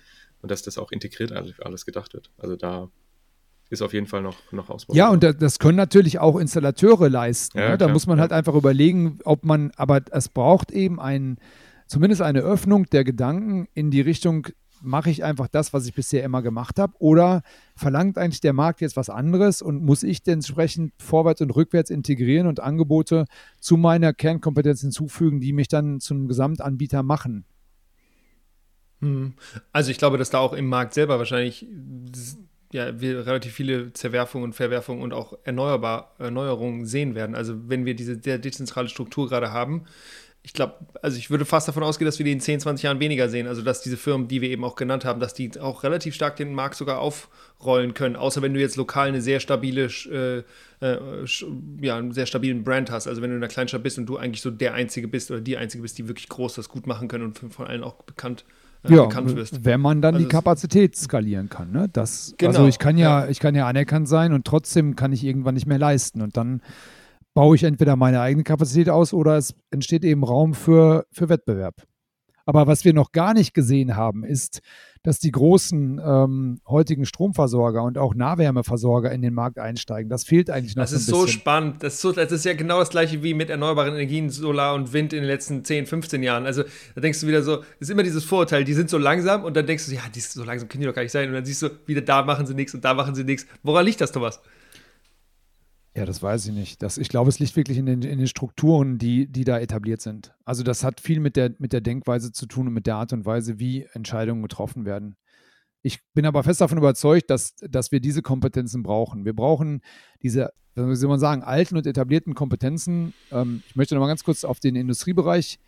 [0.40, 2.30] und dass das auch integriert alles, alles gedacht wird.
[2.38, 2.90] Also, da
[3.72, 4.96] ist auf jeden Fall noch, noch ausbauen.
[4.96, 7.58] Ja, und das können natürlich auch Installateure leisten.
[7.58, 7.78] Ja, ne?
[7.78, 11.38] Da muss man halt einfach überlegen, ob man, aber es braucht eben ein,
[11.86, 14.48] zumindest eine Öffnung der Gedanken in die Richtung,
[14.82, 16.92] mache ich einfach das, was ich bisher immer gemacht habe?
[16.98, 17.42] Oder
[17.74, 22.46] verlangt eigentlich der Markt jetzt was anderes und muss ich entsprechend vorwärts und rückwärts integrieren
[22.46, 23.26] und Angebote
[23.60, 27.44] zu meiner Kernkompetenz hinzufügen, die mich dann zum Gesamtanbieter machen?
[29.00, 29.34] Hm.
[29.72, 31.66] Also ich glaube, dass da auch im Markt selber wahrscheinlich
[32.72, 37.34] ja, wir relativ viele Zerwerfungen und Verwerfungen und auch erneuerbar, Erneuerungen sehen werden.
[37.34, 39.84] Also wenn wir diese sehr dezentrale Struktur gerade haben,
[40.44, 42.98] ich glaube, also ich würde fast davon ausgehen, dass wir die in 10, 20 Jahren
[42.98, 43.46] weniger sehen.
[43.46, 46.34] Also dass diese Firmen, die wir eben auch genannt haben, dass die auch relativ stark
[46.34, 48.16] den Markt sogar aufrollen können.
[48.16, 50.42] Außer wenn du jetzt lokal eine sehr stabile, äh,
[50.84, 51.24] äh,
[51.80, 53.06] ja, einen sehr stabilen Brand hast.
[53.06, 55.40] Also wenn du in einer Kleinstadt bist und du eigentlich so der Einzige bist oder
[55.40, 58.44] die Einzige bist, die wirklich groß das gut machen können und von allen auch bekannt
[58.82, 59.64] äh, ja, bekannt wirst.
[59.64, 61.70] Wenn man dann also die Kapazität skalieren kann.
[61.70, 61.88] Ne?
[61.92, 65.12] Das, genau, also ich kann ja, ja, ich kann ja anerkannt sein und trotzdem kann
[65.12, 66.20] ich irgendwann nicht mehr leisten.
[66.20, 66.62] Und dann
[67.34, 71.86] baue ich entweder meine eigene Kapazität aus oder es entsteht eben Raum für, für Wettbewerb.
[72.44, 74.60] Aber was wir noch gar nicht gesehen haben, ist,
[75.02, 80.08] dass die großen ähm, heutigen Stromversorger und auch Nahwärmeversorger in den Markt einsteigen.
[80.08, 81.14] Das fehlt eigentlich noch das so bisschen.
[81.14, 81.82] Ist so spannend.
[81.82, 84.92] Das ist, so, das ist ja genau das gleiche wie mit erneuerbaren Energien, Solar und
[84.92, 86.46] Wind in den letzten 10, 15 Jahren.
[86.46, 86.64] Also
[86.94, 89.66] da denkst du wieder so, ist immer dieses Vorurteil, die sind so langsam und dann
[89.66, 91.28] denkst du, ja, die so langsam können die doch gar nicht sein.
[91.28, 93.46] Und dann siehst du, wieder da machen sie nichts und da machen sie nichts.
[93.62, 94.40] Woran liegt das, Thomas?
[95.94, 96.82] Ja, das weiß ich nicht.
[96.82, 100.00] Das, ich glaube, es liegt wirklich in den, in den Strukturen, die, die da etabliert
[100.00, 100.34] sind.
[100.44, 103.12] Also das hat viel mit der, mit der Denkweise zu tun und mit der Art
[103.12, 105.16] und Weise, wie Entscheidungen getroffen werden.
[105.82, 109.26] Ich bin aber fest davon überzeugt, dass, dass wir diese Kompetenzen brauchen.
[109.26, 109.82] Wir brauchen
[110.22, 113.12] diese, wie soll man sagen, alten und etablierten Kompetenzen.
[113.30, 115.58] Ähm, ich möchte noch mal ganz kurz auf den Industriebereich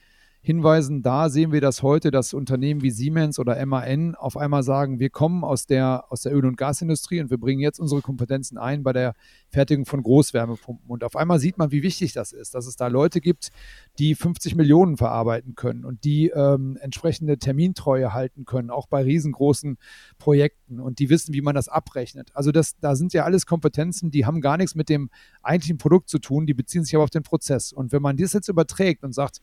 [0.45, 1.03] hinweisen.
[1.03, 5.09] Da sehen wir das heute, dass Unternehmen wie Siemens oder MAN auf einmal sagen, wir
[5.09, 8.83] kommen aus der, aus der Öl- und Gasindustrie und wir bringen jetzt unsere Kompetenzen ein
[8.83, 9.15] bei der
[9.49, 10.91] Fertigung von Großwärmepumpen.
[10.91, 13.53] Und auf einmal sieht man, wie wichtig das ist, dass es da Leute gibt,
[13.99, 19.79] die 50 Millionen verarbeiten können und die ähm, entsprechende Termintreue halten können, auch bei riesengroßen
[20.19, 22.31] Projekten und die wissen, wie man das abrechnet.
[22.35, 25.09] Also das, da sind ja alles Kompetenzen, die haben gar nichts mit dem
[25.43, 27.73] eigentlichen Produkt zu tun, die beziehen sich aber auf den Prozess.
[27.73, 29.41] Und wenn man das jetzt überträgt und sagt,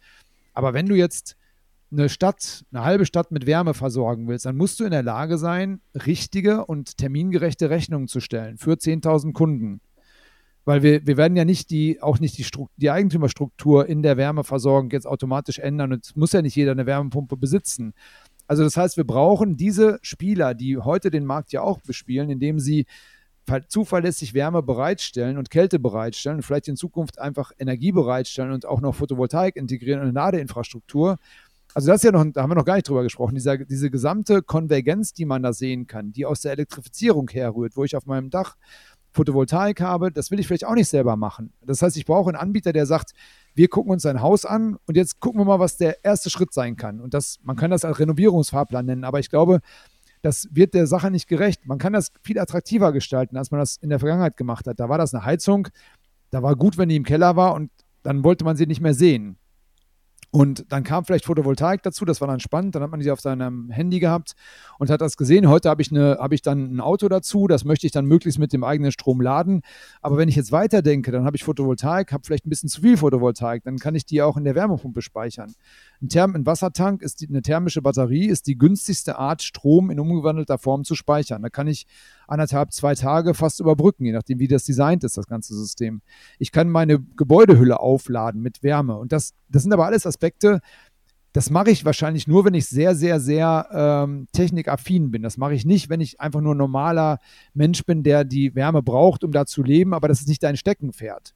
[0.54, 1.36] aber wenn du jetzt
[1.91, 5.38] eine Stadt, eine halbe Stadt mit Wärme versorgen willst, dann musst du in der Lage
[5.38, 9.82] sein, richtige und termingerechte Rechnungen zu stellen für 10.000 Kunden.
[10.64, 12.45] Weil wir, wir werden ja nicht die, auch nicht die,
[12.78, 15.91] die Eigentümerstruktur in der Wärmeversorgung jetzt automatisch ändern.
[15.91, 17.93] Und es muss ja nicht jeder eine Wärmepumpe besitzen.
[18.47, 22.60] Also das heißt, wir brauchen diese Spieler, die heute den Markt ja auch bespielen, indem
[22.60, 22.86] sie
[23.68, 28.82] zuverlässig Wärme bereitstellen und Kälte bereitstellen und vielleicht in Zukunft einfach Energie bereitstellen und auch
[28.82, 31.18] noch Photovoltaik integrieren und eine Ladeinfrastruktur.
[31.74, 33.89] Also das ist ja noch, da haben wir noch gar nicht drüber gesprochen, dieser, diese
[33.89, 38.06] gesamte Konvergenz, die man da sehen kann, die aus der Elektrifizierung herrührt, wo ich auf
[38.06, 38.58] meinem Dach
[39.14, 41.54] Photovoltaik habe, das will ich vielleicht auch nicht selber machen.
[41.62, 43.12] Das heißt, ich brauche einen Anbieter, der sagt,
[43.54, 46.54] wir gucken uns sein Haus an und jetzt gucken wir mal, was der erste Schritt
[46.54, 47.02] sein kann.
[47.02, 49.60] Und das, man kann das als Renovierungsfahrplan nennen, aber ich glaube,
[50.22, 51.66] das wird der Sache nicht gerecht.
[51.66, 54.80] Man kann das viel attraktiver gestalten, als man das in der Vergangenheit gemacht hat.
[54.80, 55.68] Da war das eine Heizung,
[56.30, 57.72] da war gut, wenn die im Keller war und
[58.04, 59.38] dann wollte man sie nicht mehr sehen.
[60.32, 62.74] Und dann kam vielleicht Photovoltaik dazu, das war dann spannend.
[62.74, 64.34] Dann hat man sie auf seinem Handy gehabt
[64.80, 65.50] und hat das gesehen.
[65.50, 68.54] Heute habe ich, eine, ich dann ein Auto dazu, das möchte ich dann möglichst mit
[68.54, 69.62] dem eigenen Strom laden.
[70.02, 72.96] Aber wenn ich jetzt weiterdenke, dann habe ich Photovoltaik, habe vielleicht ein bisschen zu viel
[72.96, 75.54] Photovoltaik, dann kann ich die auch in der Wärmepumpe speichern.
[76.02, 80.00] Ein, Therm ein Wassertank ist die, eine thermische Batterie, ist die günstigste Art, Strom in
[80.00, 81.42] umgewandelter Form zu speichern.
[81.42, 81.88] Da kann ich
[82.32, 86.02] anderthalb, zwei Tage fast überbrücken, je nachdem, wie das designt ist, das ganze System.
[86.40, 88.98] Ich kann meine Gebäudehülle aufladen mit Wärme.
[88.98, 90.62] Und das, das sind aber alles Aspekte,
[91.34, 95.22] das mache ich wahrscheinlich nur, wenn ich sehr, sehr, sehr ähm, technikaffin bin.
[95.22, 97.20] Das mache ich nicht, wenn ich einfach nur ein normaler
[97.54, 100.58] Mensch bin, der die Wärme braucht, um da zu leben, aber das ist nicht dein
[100.58, 101.34] Steckenpferd.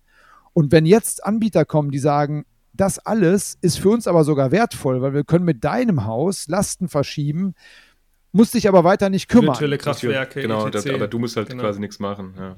[0.54, 5.02] Und wenn jetzt Anbieter kommen, die sagen, das alles ist für uns aber sogar wertvoll,
[5.02, 7.56] weil wir können mit deinem Haus Lasten verschieben,
[8.36, 9.56] musst dich aber weiter nicht kümmern.
[9.56, 11.64] Virtuelle Kraftwerke, genau, das, aber du musst halt genau.
[11.64, 12.34] quasi nichts machen.
[12.38, 12.56] Ja.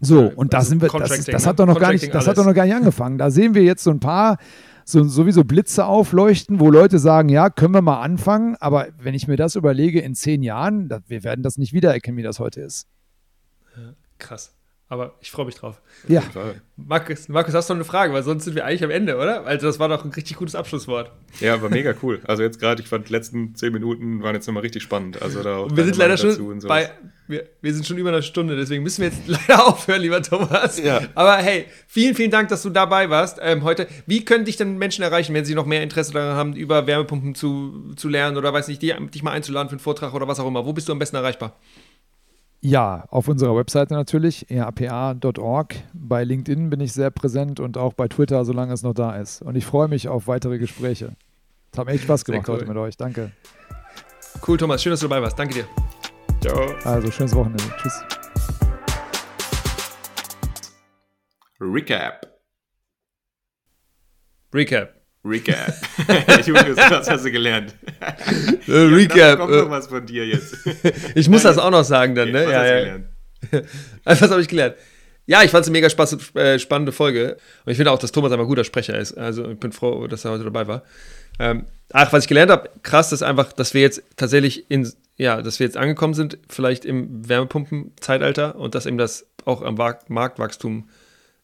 [0.00, 2.36] So, und da sind wir, das, ist, das hat doch noch gar nicht, das hat
[2.36, 3.18] doch noch gar nicht angefangen.
[3.18, 4.38] Da sehen wir jetzt so ein paar
[4.84, 9.28] so, sowieso Blitze aufleuchten, wo Leute sagen, ja, können wir mal anfangen, aber wenn ich
[9.28, 12.88] mir das überlege, in zehn Jahren, wir werden das nicht wiedererkennen, wie das heute ist.
[14.18, 14.54] krass.
[14.92, 15.80] Aber ich freue mich drauf.
[16.06, 16.22] Ja.
[16.76, 18.12] Markus, Markus, hast du noch eine Frage?
[18.12, 19.46] Weil sonst sind wir eigentlich am Ende, oder?
[19.46, 21.10] Also, das war doch ein richtig gutes Abschlusswort.
[21.40, 22.20] Ja, war mega cool.
[22.26, 25.22] Also, jetzt gerade, ich fand, die letzten zehn Minuten waren jetzt nochmal richtig spannend.
[25.22, 26.90] Also, da und wir sind leider schon bei,
[27.26, 30.78] wir, wir, sind schon über eine Stunde, deswegen müssen wir jetzt leider aufhören, lieber Thomas.
[30.78, 31.00] Ja.
[31.14, 33.86] Aber hey, vielen, vielen Dank, dass du dabei warst ähm, heute.
[34.04, 37.34] Wie können dich denn Menschen erreichen, wenn sie noch mehr Interesse daran haben, über Wärmepumpen
[37.34, 40.46] zu, zu lernen oder weiß nicht, dich mal einzuladen für einen Vortrag oder was auch
[40.46, 40.66] immer?
[40.66, 41.56] Wo bist du am besten erreichbar?
[42.64, 45.74] Ja, auf unserer Webseite natürlich, rapa.org.
[45.92, 49.42] Bei LinkedIn bin ich sehr präsent und auch bei Twitter, solange es noch da ist.
[49.42, 51.16] Und ich freue mich auf weitere Gespräche.
[51.72, 52.54] Es hat mir echt Spaß gemacht cool.
[52.54, 52.96] heute mit euch.
[52.96, 53.32] Danke.
[54.46, 54.80] Cool, Thomas.
[54.80, 55.36] Schön, dass du dabei warst.
[55.36, 55.64] Danke dir.
[56.40, 56.72] Ciao.
[56.84, 57.64] Also, schönes Wochenende.
[57.78, 58.00] Tschüss.
[61.60, 62.26] Recap.
[64.54, 65.01] Recap.
[65.24, 65.74] Recap.
[66.46, 67.74] Julius, was hast du gelernt?
[68.68, 69.38] Äh, Recap.
[69.38, 70.56] Kommt noch was von dir jetzt.
[71.14, 72.44] ich muss das auch noch sagen dann, ne?
[72.46, 72.80] Was ja, hast du ja.
[72.80, 73.06] gelernt?
[74.04, 74.76] Was habe ich gelernt?
[75.26, 77.36] Ja, ich fand es eine mega spaß, äh, spannende Folge.
[77.64, 79.12] Und ich finde auch, dass Thomas einfach ein guter Sprecher ist.
[79.14, 80.82] Also ich bin froh, dass er heute dabei war.
[81.38, 85.40] Ähm, ach, was ich gelernt habe, krass ist einfach, dass wir jetzt tatsächlich in, ja,
[85.42, 89.76] dass wir jetzt angekommen sind, vielleicht im Wärmepumpen-Zeitalter und dass eben das auch am
[90.08, 90.88] Marktwachstum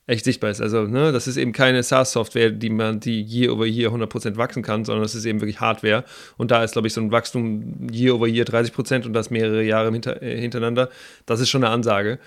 [0.09, 0.61] echt sichtbar ist.
[0.61, 4.63] Also, ne, das ist eben keine SaaS-Software, die man, die year over year 100% wachsen
[4.63, 6.05] kann, sondern das ist eben wirklich Hardware.
[6.39, 9.63] Und da ist, glaube ich, so ein Wachstum year over year 30% und das mehrere
[9.63, 10.89] Jahre äh, hintereinander.
[11.27, 12.19] Das ist schon eine Ansage.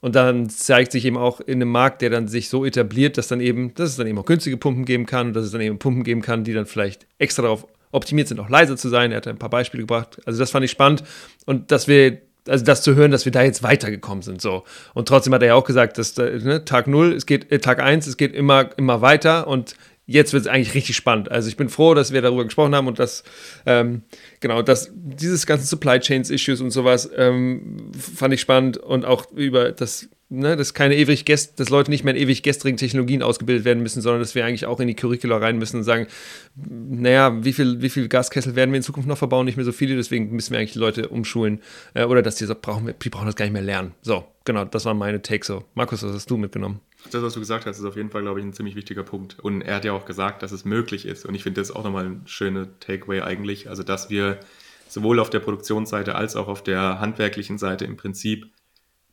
[0.00, 3.26] Und dann zeigt sich eben auch in einem Markt, der dann sich so etabliert, dass
[3.26, 5.78] dann eben, dass es dann eben auch günstige Pumpen geben kann, dass es dann eben
[5.78, 9.10] Pumpen geben kann, die dann vielleicht extra darauf optimiert sind, auch leiser zu sein.
[9.10, 10.20] Er hat ein paar Beispiele gebracht.
[10.24, 11.02] Also das fand ich spannend.
[11.46, 12.18] Und dass wir
[12.48, 14.40] also das zu hören, dass wir da jetzt weitergekommen sind.
[14.40, 14.64] So.
[14.92, 17.80] Und trotzdem hat er ja auch gesagt, dass ne, Tag 0, es geht, äh, Tag
[17.80, 19.76] 1, es geht immer, immer weiter und
[20.06, 21.30] jetzt wird es eigentlich richtig spannend.
[21.30, 23.24] Also ich bin froh, dass wir darüber gesprochen haben und dass,
[23.64, 24.02] ähm,
[24.40, 29.30] genau, dass dieses ganze Supply Chains Issues und sowas ähm, fand ich spannend und auch
[29.32, 33.22] über das ne, dass keine ewig Gäst, dass Leute nicht mehr in ewig gestrigen Technologien
[33.22, 36.06] ausgebildet werden müssen, sondern dass wir eigentlich auch in die Curricula rein müssen und sagen,
[36.54, 39.44] naja, wie viel, wie viel Gaskessel werden wir in Zukunft noch verbauen?
[39.46, 41.60] Nicht mehr so viele, deswegen müssen wir eigentlich die Leute umschulen.
[41.94, 43.94] Äh, oder dass die so brauchen, die brauchen das gar nicht mehr lernen.
[44.02, 45.64] So, genau, das war meine Take so.
[45.74, 46.80] Markus, was hast du mitgenommen?
[47.10, 49.38] Das, was du gesagt hast, ist auf jeden Fall, glaube ich, ein ziemlich wichtiger Punkt.
[49.38, 51.26] Und er hat ja auch gesagt, dass es möglich ist.
[51.26, 53.68] Und ich finde das auch nochmal ein schöner Takeaway eigentlich.
[53.68, 54.40] Also, dass wir
[54.88, 58.46] sowohl auf der Produktionsseite als auch auf der handwerklichen Seite im Prinzip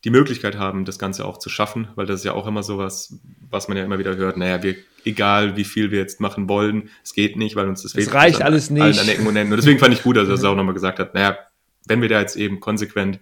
[0.03, 2.78] die Möglichkeit haben, das Ganze auch zu schaffen, weil das ist ja auch immer so
[2.78, 3.19] was,
[3.49, 4.76] was man ja immer wieder hört, naja, wir,
[5.06, 8.07] egal wie viel wir jetzt machen wollen, es geht nicht, weil uns das fehlt.
[8.07, 8.82] Es reicht alles nicht.
[8.82, 9.53] Allen an Ecken und Enden.
[9.53, 11.38] Und deswegen fand ich gut, dass er es auch nochmal gesagt hat, naja,
[11.86, 13.19] wenn wir da jetzt eben konsequent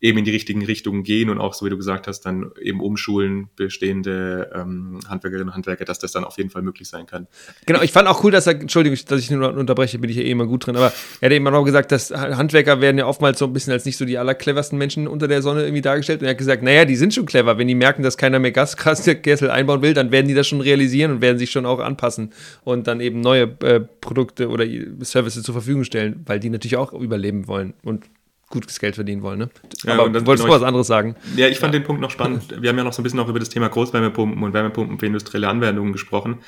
[0.00, 2.80] eben in die richtigen Richtungen gehen und auch, so wie du gesagt hast, dann eben
[2.80, 7.26] umschulen bestehende ähm, Handwerkerinnen und Handwerker, dass das dann auf jeden Fall möglich sein kann.
[7.66, 10.22] Genau, ich fand auch cool, dass er, Entschuldigung, dass ich nur unterbreche, bin ich ja
[10.22, 13.38] eh immer gut drin, aber er hat eben auch gesagt, dass Handwerker werden ja oftmals
[13.38, 16.26] so ein bisschen als nicht so die allercleversten Menschen unter der Sonne irgendwie dargestellt und
[16.26, 19.50] er hat gesagt, naja, die sind schon clever, wenn die merken, dass keiner mehr Gaskessel
[19.50, 22.32] einbauen will, dann werden die das schon realisieren und werden sich schon auch anpassen
[22.64, 24.64] und dann eben neue äh, Produkte oder
[25.00, 28.06] Services zur Verfügung stellen, weil die natürlich auch überleben wollen und
[28.50, 29.38] gutes Geld verdienen wollen.
[29.38, 29.50] Ne?
[29.84, 31.16] Ja, Aber dann, wolltest genau, du was anderes sagen?
[31.36, 31.80] Ja, ich fand ja.
[31.80, 32.60] den Punkt noch spannend.
[32.60, 35.06] Wir haben ja noch so ein bisschen auch über das Thema Großwärmepumpen und Wärmepumpen für
[35.06, 36.40] industrielle Anwendungen gesprochen.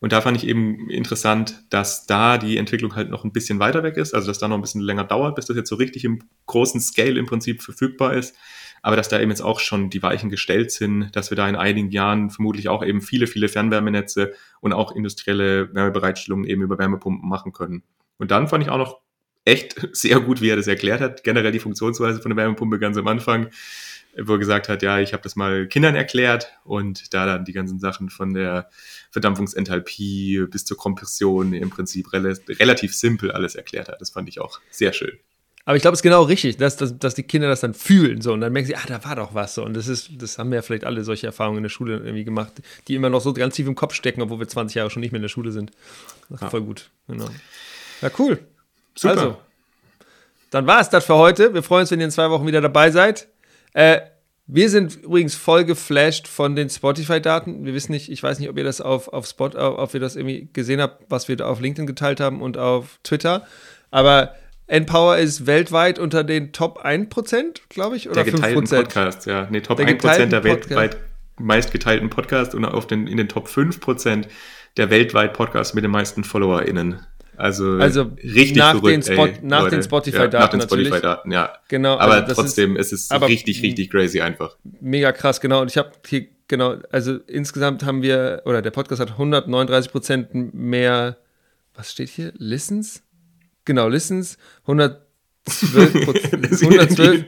[0.00, 3.84] Und da fand ich eben interessant, dass da die Entwicklung halt noch ein bisschen weiter
[3.84, 6.04] weg ist, also dass da noch ein bisschen länger dauert, bis das jetzt so richtig
[6.04, 8.34] im großen Scale im Prinzip verfügbar ist.
[8.82, 11.54] Aber dass da eben jetzt auch schon die Weichen gestellt sind, dass wir da in
[11.54, 17.28] einigen Jahren vermutlich auch eben viele, viele Fernwärmenetze und auch industrielle Wärmebereitstellungen eben über Wärmepumpen
[17.28, 17.84] machen können.
[18.18, 19.02] Und dann fand ich auch noch
[19.44, 21.24] echt sehr gut, wie er das erklärt hat.
[21.24, 23.50] Generell die Funktionsweise von der Wärmepumpe ganz am Anfang,
[24.16, 27.52] wo er gesagt hat, ja, ich habe das mal Kindern erklärt und da dann die
[27.52, 28.68] ganzen Sachen von der
[29.10, 34.00] Verdampfungsenthalpie bis zur Kompression im Prinzip rel relativ simpel alles erklärt hat.
[34.00, 35.18] Das fand ich auch sehr schön.
[35.64, 38.20] Aber ich glaube, es ist genau richtig, dass, dass, dass die Kinder das dann fühlen
[38.20, 39.64] so und dann merken sie, ah, da war doch was so.
[39.64, 42.24] Und das ist, das haben wir ja vielleicht alle solche Erfahrungen in der Schule irgendwie
[42.24, 42.52] gemacht,
[42.88, 45.12] die immer noch so ganz tief im Kopf stecken, obwohl wir 20 Jahre schon nicht
[45.12, 45.70] mehr in der Schule sind.
[46.30, 46.50] Ja.
[46.50, 46.90] voll gut.
[47.06, 47.28] Genau.
[48.00, 48.40] Ja, cool.
[48.94, 49.10] Super.
[49.10, 49.36] Also,
[50.50, 51.54] dann war es das für heute.
[51.54, 53.28] Wir freuen uns, wenn ihr in zwei Wochen wieder dabei seid.
[53.72, 54.00] Äh,
[54.46, 57.64] wir sind übrigens voll geflasht von den Spotify-Daten.
[57.64, 60.16] Wir wissen nicht, ich weiß nicht, ob ihr das auf, auf Spot, ob ihr das
[60.16, 63.46] irgendwie gesehen habt, was wir da auf LinkedIn geteilt haben und auf Twitter.
[63.90, 64.34] Aber
[64.66, 68.76] Npower ist weltweit unter den Top 1%, glaube ich, oder der geteilten 5%?
[68.76, 69.46] Podcasts, ja.
[69.50, 70.96] Nee, Top der 1% der weltweit
[71.38, 74.26] meistgeteilten Podcast und auf den, in den Top 5%
[74.76, 77.06] der weltweit Podcasts mit den meisten FollowerInnen.
[77.42, 80.32] Also, also richtig nach verrückt, den, Spot, ey, nach den Spotify-Daten.
[80.32, 81.52] Ja, nach den Spotify-Daten, ja.
[81.66, 81.98] Genau.
[81.98, 84.56] Aber also trotzdem, ist, es ist aber richtig, richtig crazy einfach.
[84.80, 85.60] Mega krass, genau.
[85.60, 90.54] Und ich habe hier, genau, also insgesamt haben wir, oder der Podcast hat 139 Prozent
[90.54, 91.16] mehr,
[91.74, 92.32] was steht hier?
[92.36, 93.02] Listens?
[93.64, 94.38] Genau, Listens.
[94.62, 95.00] 112
[95.44, 97.24] 112,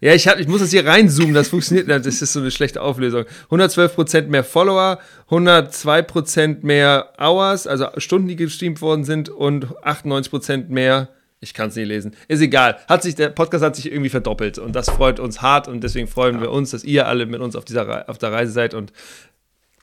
[0.00, 2.06] Ja, ich, hab, ich muss das hier reinzoomen, das funktioniert nicht.
[2.06, 3.24] Das ist so eine schlechte Auflösung.
[3.50, 4.98] 112% mehr Follower,
[5.30, 11.08] 102% mehr Hours, also Stunden, die gestreamt worden sind und 98% mehr
[11.44, 12.16] ich kann es nicht lesen.
[12.26, 12.78] Ist egal.
[12.88, 16.08] Hat sich, der Podcast hat sich irgendwie verdoppelt und das freut uns hart und deswegen
[16.08, 16.42] freuen ja.
[16.42, 18.92] wir uns, dass ihr alle mit uns auf, dieser, auf der Reise seid und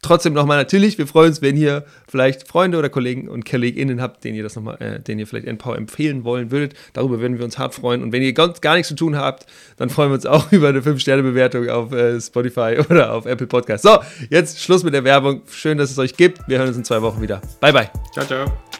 [0.01, 4.23] trotzdem nochmal natürlich, wir freuen uns, wenn ihr vielleicht Freunde oder Kollegen und KollegInnen habt,
[4.23, 6.73] denen ihr das nochmal, äh, denen ihr vielleicht Empower empfehlen wollen würdet.
[6.93, 8.03] Darüber würden wir uns hart freuen.
[8.03, 9.45] Und wenn ihr ganz, gar nichts zu tun habt,
[9.77, 13.83] dann freuen wir uns auch über eine 5-Sterne-Bewertung auf äh, Spotify oder auf Apple Podcast.
[13.83, 13.99] So,
[14.29, 15.41] jetzt Schluss mit der Werbung.
[15.49, 16.47] Schön, dass es euch gibt.
[16.47, 17.41] Wir hören uns in zwei Wochen wieder.
[17.59, 17.89] Bye, bye.
[18.13, 18.70] Ciao, ciao.